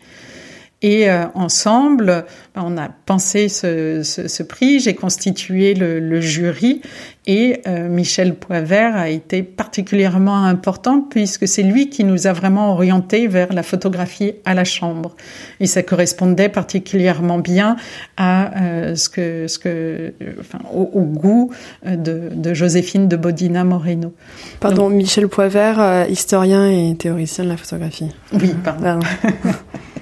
Et 0.84 1.10
euh, 1.10 1.28
ensemble, 1.34 2.26
ben, 2.54 2.64
on 2.66 2.78
a 2.78 2.90
pensé 2.90 3.48
ce, 3.48 4.04
ce, 4.04 4.28
ce 4.28 4.44
prix. 4.44 4.82
J'ai 4.82 4.94
constitué 4.94 5.74
le, 5.76 6.02
le, 6.02 6.20
jury 6.20 6.82
et 7.26 7.62
euh, 7.68 7.88
Michel 7.88 8.36
Poivert 8.36 8.94
a 8.98 9.08
été 9.08 9.44
particulièrement 9.44 10.44
important 10.44 11.00
puisque 11.00 11.48
c'est 11.48 11.64
lui 11.64 11.90
qui 11.90 12.04
nous 12.04 12.28
a 12.28 12.34
vraiment 12.34 12.74
orientés 12.74 13.28
vers 13.28 13.54
la 13.54 13.64
photographie 13.64 14.34
à 14.44 14.54
la 14.54 14.66
chambre. 14.66 15.16
Et 15.62 15.68
ça 15.68 15.84
correspondait 15.84 16.50
particulièrement 16.50 17.40
bien 17.40 17.78
à 18.18 18.62
euh, 18.62 18.96
ce 18.96 19.08
que, 19.08 19.48
ce 19.48 19.60
que, 19.60 20.14
enfin, 20.38 20.60
au, 20.74 20.90
au 20.94 21.04
goût 21.04 21.52
de, 21.86 22.30
de, 22.36 22.54
Joséphine 22.54 23.08
de 23.08 23.16
Bodina 23.16 23.64
Moreno. 23.64 24.14
Pardon, 24.60 24.90
Michel 24.90 25.30
Poivert, 25.30 26.08
historien 26.10 26.70
et 26.70 26.94
théoricien 26.98 27.46
de 27.46 27.50
la 27.50 27.58
photographie. 27.58 28.12
Oui, 28.34 28.54
pardon. 28.62 29.00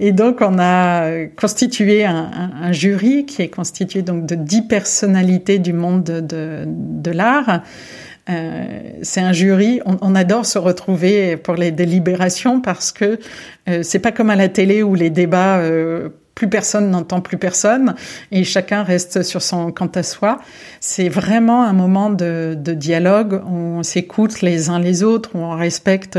Et 0.00 0.12
donc, 0.12 0.38
on 0.40 0.58
a 0.58 1.26
constitué 1.36 2.04
un, 2.04 2.30
un, 2.62 2.72
jury 2.72 3.26
qui 3.26 3.42
est 3.42 3.48
constitué 3.48 4.02
donc 4.02 4.26
de 4.26 4.34
dix 4.34 4.62
personnalités 4.62 5.58
du 5.58 5.72
monde 5.72 6.04
de, 6.04 6.20
de, 6.20 6.64
de 6.66 7.10
l'art. 7.10 7.62
Euh, 8.28 8.64
c'est 9.02 9.20
un 9.20 9.32
jury. 9.32 9.80
On, 9.86 9.96
on, 10.02 10.14
adore 10.14 10.44
se 10.44 10.58
retrouver 10.58 11.36
pour 11.36 11.54
les 11.54 11.70
délibérations 11.70 12.60
parce 12.60 12.92
que 12.92 13.18
euh, 13.68 13.82
c'est 13.82 13.98
pas 13.98 14.12
comme 14.12 14.30
à 14.30 14.36
la 14.36 14.48
télé 14.48 14.82
où 14.82 14.94
les 14.94 15.10
débats 15.10 15.58
euh, 15.58 16.10
plus 16.38 16.48
personne 16.48 16.88
n'entend 16.90 17.20
plus 17.20 17.36
personne 17.36 17.96
et 18.30 18.44
chacun 18.44 18.84
reste 18.84 19.24
sur 19.24 19.42
son 19.42 19.72
quant 19.72 19.90
à 19.92 20.04
soi. 20.04 20.38
C'est 20.78 21.08
vraiment 21.08 21.64
un 21.64 21.72
moment 21.72 22.10
de, 22.10 22.54
dialogue 22.54 23.42
où 23.44 23.56
on 23.56 23.82
s'écoute 23.82 24.40
les 24.40 24.70
uns 24.70 24.78
les 24.78 25.02
autres, 25.02 25.30
où 25.34 25.38
on 25.40 25.56
respecte 25.56 26.16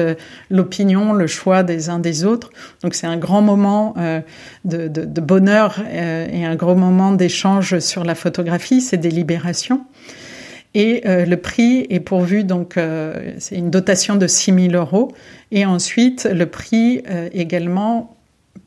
l'opinion, 0.49 1.13
le 1.13 1.25
choix 1.25 1.63
des 1.63 1.89
uns 1.89 1.99
des 1.99 2.25
autres. 2.25 2.49
Donc 2.83 2.95
c'est 2.95 3.07
un 3.07 3.15
grand 3.15 3.41
moment 3.41 3.93
euh, 3.97 4.19
de, 4.65 5.21
bonheur 5.21 5.81
euh, 5.87 6.27
et 6.29 6.43
un 6.43 6.57
gros 6.57 6.75
moment 6.75 7.13
d'échange 7.13 7.79
sur 7.79 8.03
la 8.03 8.13
photographie, 8.13 8.81
ces 8.81 8.97
délibérations. 8.97 9.85
Et 10.75 11.01
euh, 11.05 11.25
le 11.25 11.37
prix 11.37 11.87
est 11.89 11.99
pourvu, 11.99 12.43
donc 12.43 12.77
euh, 12.77 13.33
c'est 13.39 13.55
une 13.55 13.71
dotation 13.71 14.15
de 14.15 14.27
6 14.27 14.69
000 14.71 14.73
euros. 14.73 15.11
Et 15.51 15.65
ensuite, 15.65 16.27
le 16.31 16.45
prix 16.45 17.01
euh, 17.09 17.29
également 17.33 18.15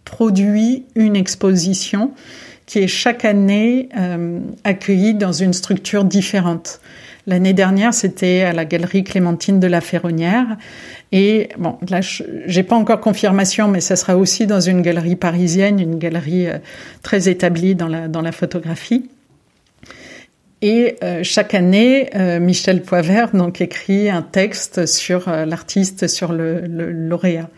produit 0.04 0.84
une 0.94 1.16
exposition 1.16 2.12
qui 2.66 2.78
est 2.78 2.88
chaque 2.88 3.24
année 3.24 3.88
euh, 3.98 4.40
accueillie 4.64 5.14
dans 5.14 5.32
une 5.32 5.52
structure 5.52 6.04
différente. 6.04 6.80
L'année 7.26 7.52
dernière, 7.52 7.94
c'était 7.94 8.42
à 8.42 8.52
la 8.52 8.64
galerie 8.64 9.04
Clémentine 9.04 9.60
de 9.60 9.66
la 9.66 9.80
Ferronnière. 9.80 10.56
Et 11.12 11.50
bon, 11.58 11.76
là, 11.88 12.00
j'ai 12.00 12.62
pas 12.62 12.74
encore 12.74 13.00
confirmation, 13.00 13.68
mais 13.68 13.80
ça 13.80 13.94
sera 13.94 14.16
aussi 14.16 14.46
dans 14.46 14.60
une 14.60 14.82
galerie 14.82 15.16
parisienne, 15.16 15.78
une 15.78 15.98
galerie 15.98 16.48
euh, 16.48 16.58
très 17.02 17.28
établie 17.28 17.74
dans 17.74 17.88
la, 17.88 18.08
dans 18.08 18.22
la 18.22 18.32
photographie. 18.32 19.08
Et 20.62 20.96
euh, 21.02 21.20
chaque 21.22 21.54
année, 21.54 22.08
Michel 22.40 22.82
Poivert 22.82 23.32
donc 23.32 23.60
écrit 23.60 24.08
un 24.08 24.22
texte 24.22 24.86
sur 24.86 25.28
l'artiste, 25.28 26.06
sur 26.06 26.32
le, 26.32 26.60
lauréat. 26.66 27.50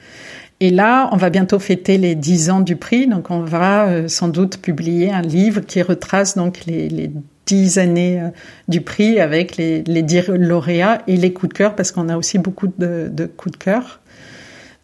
Et 0.64 0.70
là, 0.70 1.10
on 1.12 1.18
va 1.18 1.28
bientôt 1.28 1.58
fêter 1.58 1.98
les 1.98 2.14
dix 2.14 2.48
ans 2.48 2.60
du 2.60 2.76
prix, 2.76 3.06
donc 3.06 3.30
on 3.30 3.40
va 3.40 4.08
sans 4.08 4.28
doute 4.28 4.56
publier 4.56 5.12
un 5.12 5.20
livre 5.20 5.60
qui 5.60 5.82
retrace 5.82 6.38
donc 6.38 6.64
les, 6.64 6.88
les 6.88 7.10
dix 7.44 7.76
années 7.76 8.18
euh, 8.18 8.28
du 8.66 8.80
prix 8.80 9.20
avec 9.20 9.58
les, 9.58 9.82
les 9.82 10.02
dix 10.02 10.26
lauréats 10.28 11.02
et 11.06 11.18
les 11.18 11.34
coups 11.34 11.52
de 11.52 11.58
cœur 11.58 11.76
parce 11.76 11.92
qu'on 11.92 12.08
a 12.08 12.16
aussi 12.16 12.38
beaucoup 12.38 12.68
de, 12.78 13.30
coups 13.36 13.58
de 13.58 13.62
cœur. 13.62 14.00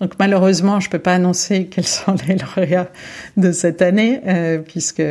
Donc 0.03 0.13
malheureusement, 0.19 0.81
je 0.81 0.91
peux 0.91 0.99
pas 0.99 1.15
annoncer 1.15 1.65
quels 1.71 1.87
sont 1.87 2.15
les 2.29 2.37
lauréats 2.37 2.91
de 3.39 3.51
cette 3.51 3.81
année 3.81 4.21
euh, 4.27 4.59
puisque 4.59 5.03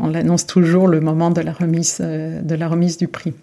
on 0.00 0.08
l'annonce 0.08 0.46
toujours 0.46 0.88
le 0.88 1.00
moment 1.00 1.30
de 1.30 1.42
la 1.42 1.52
remise 1.52 1.98
euh, 2.00 2.40
du 2.98 3.06
prix. 3.06 3.34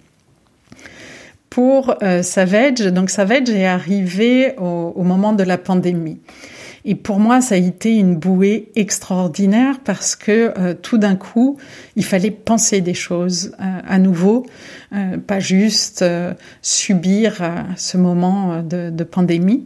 Pour 1.50 1.96
euh, 2.04 2.22
Savage, 2.22 2.82
donc 2.82 3.10
Savage 3.10 3.50
est 3.50 3.66
arrivé 3.66 4.56
au 4.58 5.04
moment 5.04 5.32
de 5.32 5.44
la 5.44 5.58
pandémie. 5.58 6.20
Et 6.88 6.94
pour 6.94 7.20
moi, 7.20 7.42
ça 7.42 7.56
a 7.56 7.58
été 7.58 7.96
une 7.96 8.16
bouée 8.16 8.70
extraordinaire 8.76 9.80
parce 9.84 10.16
que 10.16 10.54
euh, 10.58 10.76
tout 10.80 11.00
d'un 11.00 11.16
coup, 11.16 11.58
il 11.96 12.06
fallait 12.06 12.30
penser 12.30 12.80
des 12.82 12.94
choses 12.94 13.54
euh, 13.60 13.80
à 13.88 13.98
nouveau, 13.98 14.46
euh, 14.94 15.18
pas 15.18 15.40
juste 15.40 16.06
subir 16.62 17.42
ce 17.76 17.98
moment 17.98 18.62
de, 18.62 18.92
de, 18.92 19.04
pandémie 19.04 19.66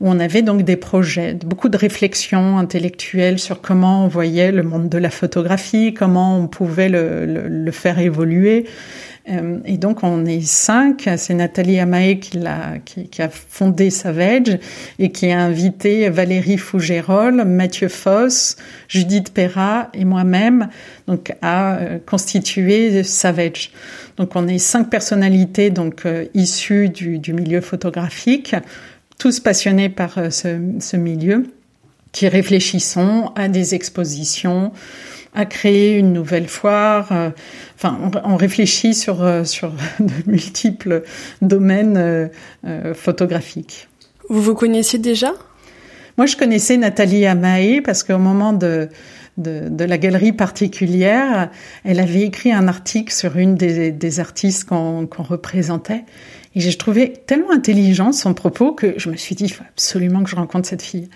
où 0.00 0.08
on 0.08 0.18
avait 0.18 0.40
donc 0.40 0.62
des 0.62 0.76
projets, 0.76 1.34
beaucoup 1.34 1.68
de 1.68 1.76
réflexions 1.76 2.58
intellectuelles 2.58 3.38
sur 3.38 3.60
comment 3.60 4.04
on 4.04 4.08
voyait 4.08 4.50
le 4.50 4.62
monde 4.62 4.88
de 4.88 4.98
la 4.98 5.10
photographie, 5.10 5.92
comment 5.92 6.38
on 6.38 6.46
pouvait 6.48 6.88
le 6.88 7.70
faire 7.72 7.98
évoluer. 7.98 8.66
Euh, 9.30 9.58
et 9.64 9.78
donc 9.78 10.02
on 10.02 10.26
est 10.26 10.42
cinq. 10.46 11.08
C'est 11.16 11.34
Nathalie 11.34 11.78
Amae 11.78 12.16
qui, 12.16 12.38
a, 12.46 12.78
qui, 12.84 13.08
qui, 13.08 13.22
a 13.22 13.28
fondé 13.30 13.90
Savage 13.90 14.58
et 14.98 15.10
qui 15.12 15.30
a 15.30 15.40
invité 15.40 16.10
Valérie 16.10 16.58
Fougérol, 16.58 17.44
Mathieu 17.44 17.88
Foss, 17.88 18.56
Judith 18.88 19.32
Perra 19.32 19.88
et 19.94 20.04
moi-même 20.04 20.68
donc 21.06 21.32
à 21.40 21.76
euh, 21.76 21.98
constituer 22.04 23.02
Savage. 23.02 23.72
Donc 24.18 24.36
on 24.36 24.46
est 24.46 24.58
cinq 24.58 24.90
personnalités 24.90 25.70
donc 25.70 26.04
euh, 26.04 26.26
issues 26.34 26.90
du, 26.90 27.18
du, 27.18 27.32
milieu 27.32 27.62
photographique, 27.62 28.54
tous 29.18 29.40
passionnés 29.40 29.88
par 29.88 30.18
ce, 30.30 30.58
ce 30.80 30.96
milieu, 30.96 31.46
qui 32.12 32.28
réfléchissons 32.28 33.32
à 33.34 33.48
des 33.48 33.74
expositions 33.74 34.72
à 35.34 35.44
créer 35.44 35.98
une 35.98 36.12
nouvelle 36.12 36.48
foire. 36.48 37.08
Euh, 37.12 37.30
enfin, 37.76 37.98
on, 38.24 38.36
réfléchit 38.36 38.94
sur 38.94 39.22
euh, 39.22 39.44
sur 39.44 39.72
de 40.00 40.30
multiples 40.30 41.02
domaines 41.42 41.96
euh, 42.64 42.94
photographiques. 42.94 43.88
Vous 44.28 44.40
vous 44.40 44.54
connaissiez 44.54 44.98
déjà? 44.98 45.32
Moi, 46.16 46.26
je 46.26 46.36
connaissais 46.36 46.76
Nathalie 46.76 47.26
Amae 47.26 47.80
parce 47.84 48.04
qu'au 48.04 48.18
moment 48.18 48.52
de 48.52 48.88
de, 49.36 49.68
de, 49.68 49.84
la 49.84 49.98
galerie 49.98 50.32
particulière, 50.32 51.50
elle 51.82 51.98
avait 51.98 52.22
écrit 52.22 52.52
un 52.52 52.68
article 52.68 53.12
sur 53.12 53.36
une 53.36 53.56
des, 53.56 53.90
des 53.90 54.20
artistes 54.20 54.68
qu'on 54.68 55.08
représentait. 55.18 56.04
Et 56.56 56.60
j'ai 56.60 56.72
trouvé 56.74 57.12
tellement 57.26 57.50
intelligent 57.50 58.12
son 58.12 58.32
propos 58.32 58.72
que 58.72 58.94
je 58.96 59.10
me 59.10 59.16
suis 59.16 59.34
dit, 59.34 59.44
il 59.44 59.48
faut 59.48 59.64
absolument 59.68 60.22
que 60.22 60.30
je 60.30 60.36
rencontre 60.36 60.68
cette 60.68 60.82
fille. 60.82 61.08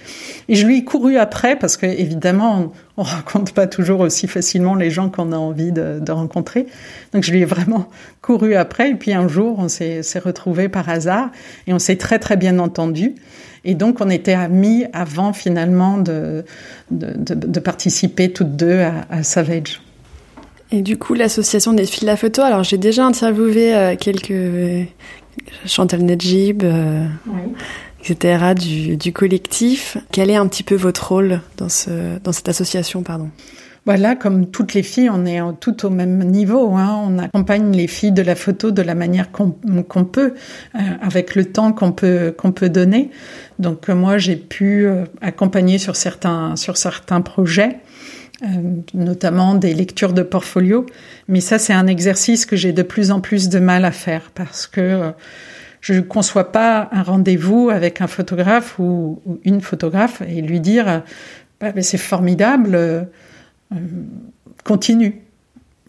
Et 0.49 0.57
je 0.57 0.67
lui 0.67 0.79
ai 0.79 0.85
couru 0.85 1.17
après 1.17 1.57
parce 1.57 1.77
que, 1.77 1.87
évidemment, 1.87 2.59
on, 2.59 2.73
on 2.99 3.03
rencontre 3.05 3.55
pas 3.55 3.67
toujours 3.67 4.01
aussi 4.01 4.27
facilement 4.27 4.75
les 4.75 4.91
gens 4.91 5.09
qu'on 5.09 5.33
a 5.33 5.37
envie 5.37 5.73
de, 5.73 6.11
rencontrer. 6.11 6.67
Donc, 7.13 7.23
je 7.23 7.31
lui 7.31 7.41
ai 7.41 7.45
vraiment 7.45 7.89
couru 8.21 8.55
après. 8.55 8.91
Et 8.91 8.95
puis, 8.95 9.13
un 9.13 9.29
jour, 9.29 9.59
on 9.59 9.69
s'est 9.69 10.03
retrouvés 10.23 10.69
par 10.69 10.89
hasard 10.89 11.31
et 11.67 11.73
on 11.73 11.79
s'est 11.79 11.97
très, 11.97 12.19
très 12.19 12.37
bien 12.37 12.59
entendu. 12.59 13.15
Et 13.65 13.75
donc, 13.75 14.01
on 14.01 14.11
était 14.11 14.33
amis 14.33 14.87
avant, 14.93 15.33
finalement, 15.33 15.99
de, 15.99 16.45
participer 17.65 18.33
toutes 18.33 18.57
deux 18.57 18.81
à, 18.81 19.07
à 19.11 19.23
Savage. 19.23 19.81
Et 20.71 20.83
du 20.83 20.99
coup, 20.99 21.15
l'association 21.15 21.73
des 21.73 21.87
filles 21.87 22.03
de 22.03 22.07
la 22.07 22.17
photo, 22.17 22.43
alors 22.43 22.63
j'ai 22.63 22.77
déjà 22.77 23.07
interviewé 23.07 23.75
euh, 23.75 23.97
quelques 23.97 24.89
Chantal 25.67 26.03
Nedjib, 26.03 26.63
euh, 26.63 27.07
etc., 28.01 28.55
du, 28.59 28.97
du, 28.97 29.13
collectif. 29.13 29.97
Quel 30.13 30.31
est 30.31 30.37
un 30.37 30.47
petit 30.47 30.63
peu 30.63 30.75
votre 30.75 31.09
rôle 31.09 31.41
dans, 31.57 31.69
ce, 31.69 32.19
dans 32.23 32.33
cette 32.33 32.49
association 32.49 33.03
pardon? 33.03 33.31
Voilà, 33.89 34.17
comme 34.17 34.51
toutes 34.51 34.75
les 34.75 34.83
filles, 34.83 35.09
on 35.09 35.25
est 35.25 35.41
tout 35.61 35.87
au 35.87 35.89
même 35.89 36.23
niveau. 36.25 36.75
Hein. 36.75 37.05
On 37.07 37.19
accompagne 37.19 37.75
les 37.75 37.87
filles 37.87 38.13
de 38.13 38.21
la 38.21 38.35
photo 38.35 38.71
de 38.71 38.83
la 38.83 38.95
manière 38.95 39.33
qu'on 39.33 39.51
peut, 40.05 40.35
euh, 40.75 40.79
avec 41.01 41.35
le 41.35 41.47
temps 41.47 41.73
qu'on 41.73 41.93
peut 41.93 42.35
qu'on 42.37 42.53
peut 42.53 42.69
donner. 42.69 43.11
Donc 43.59 43.89
moi, 43.89 44.19
j'ai 44.19 44.37
pu 44.37 44.85
euh, 44.85 45.07
accompagner 45.23 45.79
sur 45.79 45.97
certains 45.97 46.55
sur 46.57 46.77
certains 46.77 47.23
projets. 47.23 47.79
Euh, 48.45 48.47
notamment 48.95 49.57
des 49.57 49.75
lectures 49.75 50.13
de 50.13 50.23
portfolio. 50.23 50.87
Mais 51.27 51.41
ça, 51.41 51.59
c'est 51.59 51.73
un 51.73 51.89
exercice 51.89 52.47
que 52.47 52.55
j'ai 52.55 52.73
de 52.73 52.85
plus 52.85 53.11
en 53.11 53.21
plus 53.21 53.49
de 53.49 53.59
mal 53.59 53.85
à 53.85 53.91
faire 53.91 54.31
parce 54.33 54.69
que 54.69 54.81
euh, 54.81 55.11
je 55.81 55.95
ne 55.95 56.01
conçois 56.03 56.53
pas 56.53 56.89
un 56.93 57.03
rendez-vous 57.03 57.69
avec 57.69 58.01
un 58.01 58.07
photographe 58.07 58.79
ou, 58.79 59.21
une 59.43 59.61
photographe 59.61 60.23
et 60.29 60.41
lui 60.41 60.61
dire 60.61 61.03
bah, 61.61 61.73
c'est 61.81 61.99
formidable, 61.99 63.09
continue. 64.63 65.21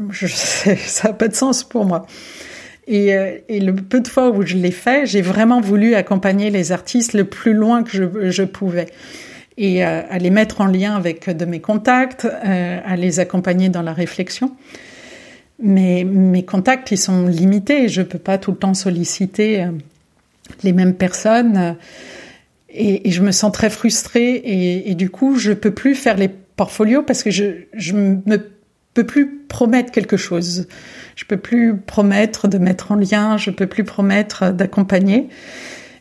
Je 0.09 0.25
sais, 0.25 0.75
ça 0.87 1.09
n'a 1.09 1.13
pas 1.13 1.27
de 1.27 1.35
sens 1.35 1.63
pour 1.63 1.85
moi. 1.85 2.07
Et, 2.87 3.13
le 3.47 3.73
peu 3.73 3.99
de 3.99 4.07
fois 4.07 4.31
où 4.31 4.43
je 4.43 4.55
l'ai 4.55 4.71
fait, 4.71 5.05
j'ai 5.05 5.21
vraiment 5.21 5.61
voulu 5.61 5.93
accompagner 5.93 6.49
les 6.49 6.71
artistes 6.71 7.13
le 7.13 7.25
plus 7.25 7.53
loin 7.53 7.83
que 7.83 8.31
je 8.31 8.43
pouvais 8.43 8.87
et 9.60 9.86
euh, 9.86 10.01
à 10.10 10.18
les 10.18 10.30
mettre 10.30 10.62
en 10.62 10.68
lien 10.68 10.95
avec 10.95 11.30
de 11.30 11.45
mes 11.45 11.60
contacts, 11.60 12.26
euh, 12.26 12.80
à 12.84 12.95
les 12.95 13.20
accompagner 13.20 13.68
dans 13.68 13.82
la 13.82 13.93
réflexion. 13.93 14.55
Mais 15.62 16.05
mes 16.05 16.45
contacts, 16.45 16.91
ils 16.91 16.97
sont 16.97 17.28
limités. 17.28 17.89
Je 17.89 18.01
peux 18.01 18.18
pas 18.18 18.38
tout 18.38 18.51
le 18.51 18.57
temps 18.57 18.74
solliciter 18.74 19.62
euh, 19.62 19.72
les 20.64 20.72
mêmes 20.72 20.93
personnes. 20.93 21.76
Et, 22.70 23.12
je 23.12 23.22
me 23.22 23.32
sens 23.32 23.51
très 23.51 23.70
frustrée. 23.70 24.41
Et, 24.45 24.95
du 24.95 25.10
coup, 25.10 25.36
je 25.36 25.51
peux 25.51 25.72
plus 25.72 25.93
faire 25.93 26.16
les 26.16 26.30
portfolios 26.30 27.03
parce 27.03 27.24
que 27.24 27.30
je, 27.30 27.93
me 27.93 28.38
peux 28.93 29.05
plus 29.05 29.39
promettre 29.49 29.91
quelque 29.91 30.16
chose. 30.16 30.70
Je 31.18 31.26
peux 31.26 31.38
plus 31.38 31.76
promettre 31.76 32.47
de 32.47 32.57
mettre 32.57 32.93
en 32.93 32.95
lien. 32.95 33.36
Je 33.36 33.51
peux 33.51 33.68
plus 33.68 33.84
promettre 33.84 34.53
d'accompagner. 34.53 35.28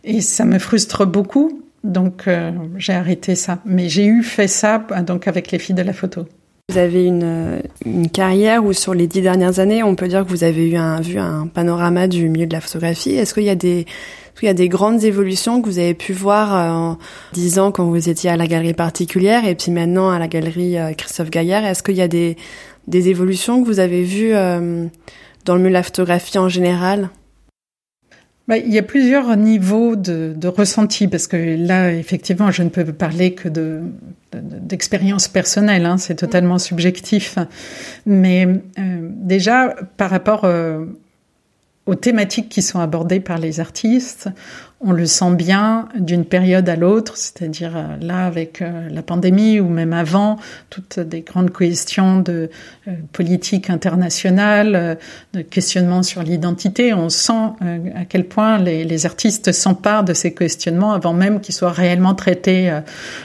Et 0.05 0.21
ça 0.21 0.45
me 0.45 0.61
frustre 0.61 1.05
beaucoup. 1.05 1.68
Donc 1.85 2.26
euh, 2.26 2.53
j'ai 2.76 2.93
arrêté 2.93 3.35
ça. 3.35 3.59
Mais 3.64 3.89
j'ai 3.89 4.07
eu 4.07 4.22
fait 4.22 4.49
ça 4.49 4.79
donc 5.07 5.29
avec 5.29 5.51
les 5.51 5.59
filles 5.59 5.74
de 5.74 5.83
la 5.83 5.93
photo. 5.93 6.26
Vous 6.70 6.76
avez 6.76 7.07
une, 7.07 7.62
une, 7.87 8.11
carrière 8.11 8.62
où 8.62 8.74
sur 8.74 8.93
les 8.93 9.07
dix 9.07 9.22
dernières 9.22 9.59
années, 9.59 9.83
on 9.83 9.95
peut 9.95 10.07
dire 10.07 10.26
que 10.26 10.29
vous 10.29 10.45
avez 10.45 10.68
eu 10.68 10.76
un, 10.76 11.01
vu 11.01 11.18
un 11.18 11.47
panorama 11.47 12.09
du 12.09 12.29
milieu 12.29 12.47
de 12.47 12.53
la 12.53 12.61
photographie. 12.61 13.12
Est-ce 13.12 13.33
qu'il 13.33 13.45
y 13.45 13.51
a 13.51 13.55
des 13.55 13.87
il 14.41 14.45
y 14.45 14.49
a 14.49 14.55
des 14.55 14.68
grandes 14.68 15.03
évolutions 15.03 15.61
que 15.61 15.66
vous 15.66 15.81
avez 15.81 15.95
pu 15.95 16.12
voir 16.12 16.55
euh, 16.55 16.70
en 16.70 16.99
dix 17.33 17.59
ans 17.59 17.72
quand 17.72 17.87
vous 17.87 18.09
étiez 18.09 18.31
à 18.31 18.37
la 18.37 18.47
galerie 18.47 18.74
particulière 18.74 19.45
et 19.45 19.57
puis 19.57 19.72
maintenant 19.72 20.11
à 20.11 20.20
la 20.20 20.29
galerie 20.29 20.79
euh, 20.79 20.93
Christophe 20.93 21.31
Gaillard? 21.31 21.64
Est-ce 21.64 21.83
qu'il 21.83 21.97
y 21.97 22.03
a 22.03 22.07
des, 22.07 22.37
des 22.87 23.09
évolutions 23.09 23.62
que 23.62 23.66
vous 23.66 23.81
avez 23.81 24.05
vues 24.05 24.33
dans 24.33 25.55
le 25.55 25.59
milieu 25.59 25.70
de 25.70 25.74
la 25.74 25.83
photographie 25.83 26.39
en 26.39 26.49
général? 26.49 27.09
Il 28.57 28.72
y 28.72 28.78
a 28.78 28.82
plusieurs 28.82 29.36
niveaux 29.36 29.94
de, 29.94 30.49
ressenti 30.49 31.07
parce 31.07 31.26
que 31.26 31.36
là, 31.36 31.92
effectivement, 31.92 32.51
je 32.51 32.62
ne 32.62 32.70
peux 32.70 32.84
parler 32.92 33.34
que 33.34 33.49
de 33.49 33.82
d'expérience 34.32 35.26
personnelle, 35.26 35.86
hein, 35.86 35.96
c'est 35.96 36.16
totalement 36.16 36.59
subjectif. 36.59 37.38
Mais 38.05 38.46
euh, 38.46 39.09
déjà, 39.11 39.74
par 39.96 40.11
rapport 40.11 40.44
euh, 40.44 40.84
aux 41.86 41.94
thématiques 41.94 42.51
qui 42.51 42.61
sont 42.61 42.78
abordées 42.78 43.20
par 43.20 43.38
les 43.38 43.59
artistes, 43.59 44.28
on 44.81 44.93
le 44.93 45.07
sent 45.07 45.35
bien 45.35 45.89
d'une 45.99 46.24
période 46.24 46.68
à 46.68 46.76
l'autre, 46.76 47.16
c'est-à-dire 47.16 47.76
euh, 47.76 47.97
là 48.01 48.26
avec 48.26 48.62
euh, 48.62 48.89
la 48.89 49.03
pandémie 49.03 49.59
ou 49.59 49.68
même 49.68 49.93
avant, 49.93 50.39
toutes 50.70 51.01
des 51.01 51.22
grandes 51.22 51.53
questions 51.53 52.20
de 52.20 52.49
euh, 52.87 52.93
politique 53.12 53.70
internationale, 53.70 54.99
de 55.33 55.41
questionnement 55.41 56.05
sur 56.05 56.22
l'identité. 56.22 56.95
On 56.95 57.09
sent 57.09 57.33
à 57.95 58.05
quel 58.09 58.26
point 58.26 58.59
les, 58.59 58.85
les 58.85 59.07
artistes 59.07 59.51
s'emparent 59.53 60.05
de 60.05 60.14
ces 60.14 60.33
questionnements 60.33 60.93
avant 60.93 61.12
même 61.12 61.41
qu'ils 61.41 61.55
soient 61.55 61.72
réellement 61.72 62.14
traités 62.14 62.72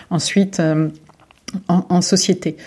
ensuite 0.09 0.61
en, 1.67 1.85
en 1.89 2.01
société. 2.01 2.57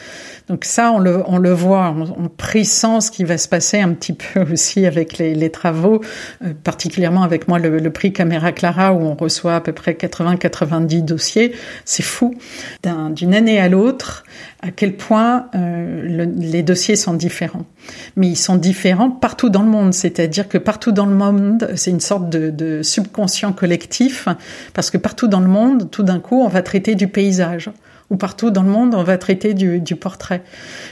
Donc 0.48 0.64
ça, 0.64 0.92
on 0.92 1.00
le, 1.00 1.24
on 1.26 1.38
le 1.38 1.52
voit, 1.52 1.94
on, 1.96 2.28
pressent 2.28 3.00
ce 3.00 3.10
qui 3.10 3.24
va 3.24 3.36
se 3.36 3.48
passer 3.48 3.80
un 3.80 3.92
petit 3.92 4.12
peu 4.12 4.42
aussi 4.52 4.86
avec 4.86 5.18
les, 5.18 5.34
les 5.34 5.50
travaux, 5.50 6.00
euh, 6.44 6.52
particulièrement 6.62 7.22
avec 7.22 7.48
moi 7.48 7.58
le, 7.58 7.78
le, 7.78 7.90
prix 7.90 8.12
Caméra 8.12 8.52
Clara 8.52 8.92
où 8.92 9.00
on 9.00 9.14
reçoit 9.14 9.56
à 9.56 9.60
peu 9.60 9.72
près 9.72 9.92
80-90 9.92 11.04
dossiers. 11.04 11.52
C'est 11.84 12.04
fou 12.04 12.34
d'une 13.10 13.34
année 13.34 13.58
à 13.58 13.68
l'autre 13.68 14.24
à 14.62 14.70
quel 14.70 14.96
point 14.96 15.46
euh, 15.54 16.26
les 16.36 16.62
dossiers 16.62 16.96
sont 16.96 17.14
différents. 17.14 17.66
Mais 18.16 18.28
ils 18.28 18.36
sont 18.36 18.56
différents 18.56 19.10
partout 19.10 19.48
dans 19.48 19.62
le 19.62 19.68
monde, 19.68 19.94
c'est-à-dire 19.94 20.48
que 20.48 20.58
partout 20.58 20.92
dans 20.92 21.06
le 21.06 21.14
monde, 21.14 21.70
c'est 21.74 21.90
une 21.90 22.00
sorte 22.00 22.30
de, 22.30 22.50
de 22.50 22.82
subconscient 22.82 23.52
collectif, 23.52 24.28
parce 24.74 24.90
que 24.90 24.98
partout 24.98 25.28
dans 25.28 25.40
le 25.40 25.48
monde, 25.48 25.90
tout 25.90 26.02
d'un 26.02 26.20
coup, 26.20 26.40
on 26.42 26.48
va 26.48 26.62
traiter 26.62 26.94
du 26.94 27.08
paysage 27.08 27.70
ou 28.10 28.16
partout 28.16 28.50
dans 28.50 28.62
le 28.62 28.68
monde, 28.68 28.94
on 28.94 29.02
va 29.02 29.18
traiter 29.18 29.54
du, 29.54 29.80
du, 29.80 29.96
portrait. 29.96 30.42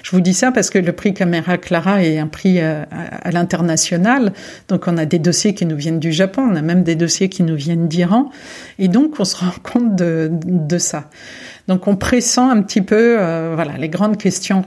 Je 0.02 0.10
vous 0.10 0.20
dis 0.20 0.34
ça 0.34 0.50
parce 0.50 0.70
que 0.70 0.78
le 0.78 0.92
prix 0.92 1.14
Caméra 1.14 1.58
Clara 1.58 2.02
est 2.02 2.18
un 2.18 2.26
prix 2.26 2.60
à, 2.60 2.88
à, 2.90 3.30
l'international. 3.30 4.32
Donc, 4.68 4.88
on 4.88 4.96
a 4.96 5.04
des 5.04 5.18
dossiers 5.20 5.54
qui 5.54 5.64
nous 5.66 5.76
viennent 5.76 6.00
du 6.00 6.12
Japon, 6.12 6.48
on 6.50 6.56
a 6.56 6.62
même 6.62 6.82
des 6.82 6.96
dossiers 6.96 7.28
qui 7.28 7.42
nous 7.42 7.56
viennent 7.56 7.86
d'Iran. 7.86 8.30
Et 8.78 8.88
donc, 8.88 9.20
on 9.20 9.24
se 9.24 9.36
rend 9.36 9.52
compte 9.62 9.94
de, 9.94 10.28
de 10.32 10.78
ça. 10.78 11.08
Donc, 11.68 11.86
on 11.86 11.96
pressent 11.96 12.38
un 12.38 12.60
petit 12.62 12.82
peu, 12.82 13.16
euh, 13.20 13.52
voilà, 13.54 13.76
les 13.78 13.88
grandes 13.88 14.16
questions 14.16 14.64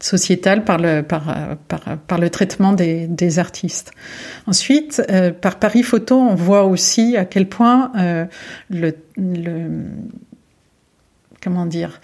sociétales 0.00 0.64
par 0.64 0.78
le 0.78 1.02
par 1.02 1.56
par, 1.68 1.96
par 2.06 2.18
le 2.18 2.30
traitement 2.30 2.72
des, 2.72 3.06
des 3.06 3.38
artistes. 3.38 3.92
Ensuite, 4.46 5.02
euh, 5.10 5.30
par 5.32 5.58
Paris 5.58 5.82
Photo, 5.82 6.18
on 6.18 6.34
voit 6.34 6.64
aussi 6.64 7.16
à 7.16 7.24
quel 7.24 7.48
point 7.48 7.92
euh, 7.96 8.24
le, 8.70 8.94
le 9.16 9.70
comment 11.46 11.66
dire, 11.66 12.00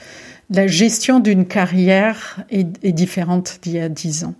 la 0.50 0.68
gestion 0.68 1.18
d'une 1.18 1.46
carrière 1.46 2.44
est, 2.48 2.92
différente 2.92 3.58
d'il 3.60 3.72
y 3.72 3.80
a 3.80 3.88
dix 3.88 4.22
ans. 4.22 4.34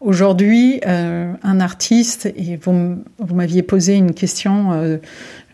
Aujourd'hui, 0.00 0.80
euh, 0.86 1.34
un 1.42 1.60
artiste, 1.60 2.32
et 2.34 2.56
vous, 2.56 3.04
vous 3.18 3.34
m'aviez 3.34 3.62
posé 3.62 3.94
une 3.94 4.14
question 4.14 4.72
euh, 4.72 4.96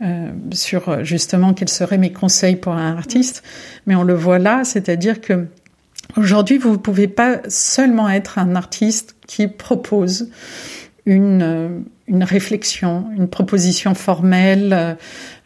euh, 0.03 0.29
sur 0.53 1.05
justement 1.05 1.55
quels 1.55 1.69
seraient 1.69 1.99
mes 1.99 2.13
conseils 2.13 2.55
pour 2.55 2.75
un 2.75 2.97
artiste, 2.97 3.43
mais 3.89 3.97
on 3.97 4.05
le 4.05 4.15
voit 4.15 4.39
là, 4.39 4.63
c'est-à-dire 4.63 5.21
que 5.21 5.49
aujourd'hui, 6.17 6.57
vous 6.57 6.71
ne 6.71 6.77
pouvez 6.77 7.09
pas 7.09 7.41
seulement 7.49 8.09
être 8.09 8.39
un 8.39 8.55
artiste 8.55 9.17
qui 9.27 9.49
propose 9.49 10.31
une, 11.05 11.85
une 12.07 12.23
réflexion, 12.23 13.07
une 13.17 13.27
proposition 13.27 13.95
formelle. 13.95 14.97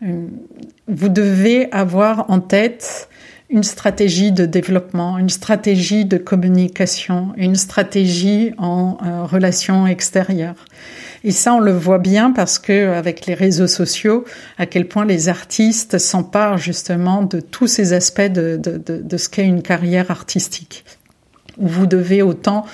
Vous 0.03 1.09
devez 1.09 1.73
avoir 1.73 2.29
en 2.31 2.41
tête 2.41 3.09
une 3.51 3.63
stratégie 3.63 4.31
de 4.31 4.45
développement, 4.45 5.17
une 5.17 5.31
stratégie 5.31 6.05
de 6.05 6.19
communication, 6.19 7.33
une 7.37 7.57
stratégie 7.57 8.53
en 8.59 8.99
euh, 9.03 9.25
relations 9.25 9.87
extérieures. 9.87 10.67
Et 11.25 11.31
ça, 11.31 11.55
on 11.55 11.61
le 11.61 11.73
voit 11.73 11.99
bien 11.99 12.31
parce 12.31 12.59
que 12.59 12.93
avec 12.93 13.27
les 13.27 13.35
réseaux 13.35 13.67
sociaux, 13.67 14.25
à 14.59 14.67
quel 14.67 14.87
point 14.87 15.05
les 15.05 15.29
artistes 15.29 15.99
s'emparent 15.99 16.59
justement 16.59 17.23
de 17.23 17.41
tous 17.41 17.67
ces 17.67 17.93
aspects 17.95 18.21
de, 18.21 18.59
de, 18.63 18.77
de, 18.77 18.99
de 18.99 19.17
ce 19.17 19.29
qu'est 19.29 19.47
une 19.47 19.63
carrière 19.63 20.11
artistique. 20.11 20.85
Vous 21.57 21.87
devez 21.87 22.23
autant 22.23 22.67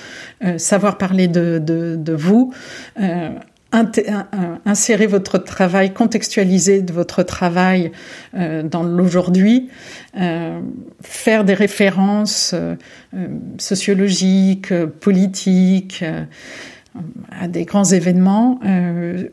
euh, 0.43 0.57
savoir 0.57 0.97
parler 0.97 1.27
de, 1.27 1.57
de 1.57 2.13
vous, 2.13 2.53
euh, 3.01 3.29
insérer 4.65 5.07
votre 5.07 5.37
travail, 5.37 5.93
contextualiser 5.93 6.83
votre 6.93 7.23
travail 7.23 7.91
euh, 8.35 8.63
dans 8.63 8.83
l'aujourd'hui, 8.83 9.69
euh, 10.17 10.59
faire 11.01 11.43
des 11.43 11.53
références 11.53 12.53
euh, 12.53 12.75
sociologiques, 13.57 14.73
politiques 15.01 16.03
à 17.37 17.49
des 17.49 17.65
grands 17.65 17.83
événements. 17.83 18.59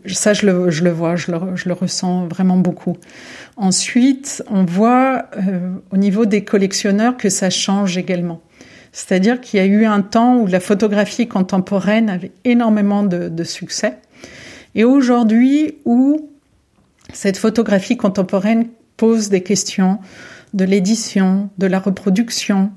ça, 0.06 0.32
je 0.32 0.46
le, 0.46 0.70
je 0.70 0.82
le 0.82 0.90
vois, 0.90 1.14
je 1.14 1.30
le, 1.30 1.38
je 1.54 1.68
le, 1.68 1.74
ressens 1.74 2.26
vraiment 2.26 2.56
beaucoup. 2.56 2.96
Ensuite, 3.56 4.42
on 4.50 4.64
voit 4.64 5.26
au 5.92 5.96
niveau 5.96 6.26
des 6.26 6.42
collectionneurs 6.42 7.16
que 7.16 7.28
ça 7.28 7.50
change 7.50 7.96
également. 7.96 8.40
C'est-à-dire 8.90 9.40
qu'il 9.40 9.60
y 9.60 9.62
a 9.62 9.66
eu 9.66 9.84
un 9.84 10.02
temps 10.02 10.38
où 10.38 10.48
la 10.48 10.58
photographie 10.58 11.28
contemporaine 11.28 12.10
avait 12.10 12.32
énormément 12.44 13.04
de, 13.04 13.28
de 13.28 13.44
succès 13.44 13.94
et 14.74 14.84
aujourd'hui, 14.84 15.78
où 15.84 16.30
cette 17.12 17.36
photographie 17.36 17.96
contemporaine 17.96 18.68
pose 18.96 19.28
des 19.28 19.42
questions 19.42 19.98
de 20.54 20.64
l'édition, 20.64 21.50
de 21.58 21.66
la 21.66 21.78
reproduction, 21.78 22.70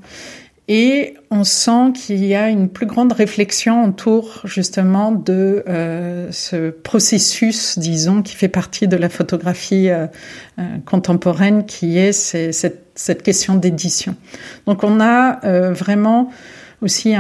et 0.68 1.14
on 1.30 1.44
sent 1.44 1.94
qu'il 1.94 2.26
y 2.26 2.34
a 2.34 2.50
une 2.50 2.70
plus 2.70 2.88
grande 2.88 3.14
réflexion 3.14 3.86
autour 3.86 4.42
justement 4.46 5.12
de 5.12 5.64
euh, 5.68 6.32
ce 6.32 6.72
processus, 6.72 7.78
disons, 7.78 8.24
qui 8.24 8.36
fait 8.36 8.48
partie 8.48 8.88
de 8.88 8.98
la 8.98 9.10
photographie 9.10 9.90
euh, 9.90 10.08
euh, 10.58 10.64
contemporaine, 10.84 11.68
qui 11.68 12.00
est 12.00 12.14
cette, 12.14 12.82
cette, 12.96 13.22
question 13.22 13.56
d'édition. 13.56 14.16
Donc 14.66 14.84
on 14.84 15.00
a 15.00 15.40
vraiment 15.72 16.32
aussi 16.86 17.16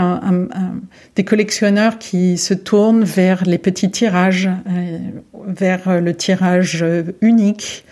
des 1.15 1.23
collectionneurs 1.23 1.97
qui 1.97 2.37
se 2.37 2.53
tournent 2.53 3.03
vers 3.03 3.43
les 3.45 3.57
petits 3.57 3.91
tirages, 3.91 4.47
euh, 4.69 4.97
vers 5.47 5.99
le 5.99 6.15
tirage 6.15 6.85
unique 7.21 7.83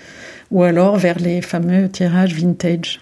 ou 0.52 0.64
alors 0.64 0.98
vers 0.98 1.20
les 1.20 1.42
fameux 1.42 1.90
tirages 1.90 2.36
vintage. 2.36 3.02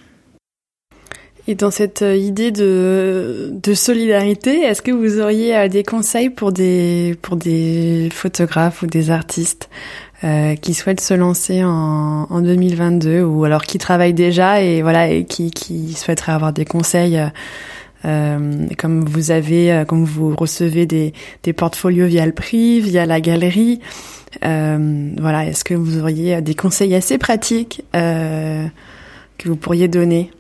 Et 1.48 1.56
dans 1.56 1.72
cette 1.72 2.02
idée 2.02 2.52
de, 2.52 3.74
solidarité, 3.74 4.62
est-ce 4.62 4.82
que 4.82 4.92
vous 4.92 5.20
auriez 5.20 5.58
euh, 5.58 5.68
des 5.68 5.84
conseils 5.84 6.30
pour 6.30 6.52
des, 6.52 7.18
photographes 8.14 8.84
ou 8.84 8.88
des 8.88 9.10
artistes 9.10 9.70
euh, 10.24 10.56
qui 10.56 10.76
souhaitent 10.76 11.02
se 11.02 11.16
lancer 11.16 11.64
en, 11.64 12.28
en 12.30 12.42
2022 12.42 13.24
ou 13.24 13.44
alors 13.44 13.64
qui 13.64 13.80
travaillent 13.80 14.14
déjà 14.14 14.62
et 14.62 14.82
voilà 14.84 15.22
qui, 15.24 15.94
souhaiteraient 15.94 16.34
avoir 16.34 16.54
des 16.54 16.66
conseils 16.66 17.20
comme 18.04 19.06
vous 19.06 19.32
avez, 19.32 19.72
euh, 19.72 19.86
comme 19.86 20.06
vous 20.06 20.36
recevez 20.36 20.86
des, 20.86 21.14
des 21.44 21.54
portfolios 21.54 22.08
via 22.08 22.26
le 22.26 22.32
prix, 22.32 22.80
via 22.80 23.06
la 23.06 23.22
galerie, 23.22 23.80
euh, 24.44 25.12
voilà, 25.18 25.46
est-ce 25.46 25.64
que 25.64 25.74
vous 25.74 26.00
auriez 26.00 26.42
des 26.42 26.56
conseils 26.56 26.96
assez 26.96 27.18
pratiques 27.18 27.84
euh, 27.96 28.66
que 29.38 29.50
vous 29.50 29.56
pourriez 29.56 29.88
donner? 29.88 30.32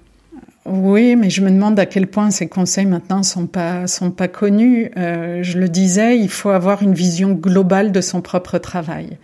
Oui, 0.65 1.15
mais 1.15 1.29
je 1.29 1.41
me 1.41 1.49
demande 1.49 1.79
à 1.79 1.87
quel 1.87 2.07
point 2.07 2.29
ces 2.29 2.47
conseils 2.47 2.85
maintenant 2.85 3.23
sont 3.23 3.47
pas 3.47 3.87
sont 3.87 4.11
pas 4.11 4.27
connus. 4.27 4.91
Euh, 4.95 5.41
je 5.41 5.57
le 5.57 5.67
disais, 5.67 6.17
il 6.17 6.29
faut 6.29 6.49
avoir 6.49 6.83
une 6.83 6.93
vision 6.93 7.31
globale 7.31 7.91
de 7.91 7.99
son 7.99 8.21
propre 8.21 8.59
travail 8.59 9.17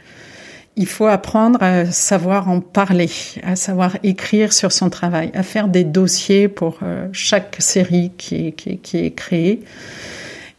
il 0.77 0.85
faut 0.85 1.07
apprendre 1.07 1.61
à 1.61 1.85
savoir 1.85 2.49
en 2.49 2.61
parler, 2.61 3.09
à 3.43 3.55
savoir 3.55 3.97
écrire 4.03 4.53
sur 4.53 4.71
son 4.71 4.89
travail, 4.89 5.31
à 5.33 5.43
faire 5.43 5.67
des 5.67 5.83
dossiers 5.83 6.47
pour 6.47 6.79
euh, 6.83 7.07
chaque 7.11 7.57
série 7.59 8.11
qui 8.17 8.53
est, 8.93 9.15
créée 9.15 9.63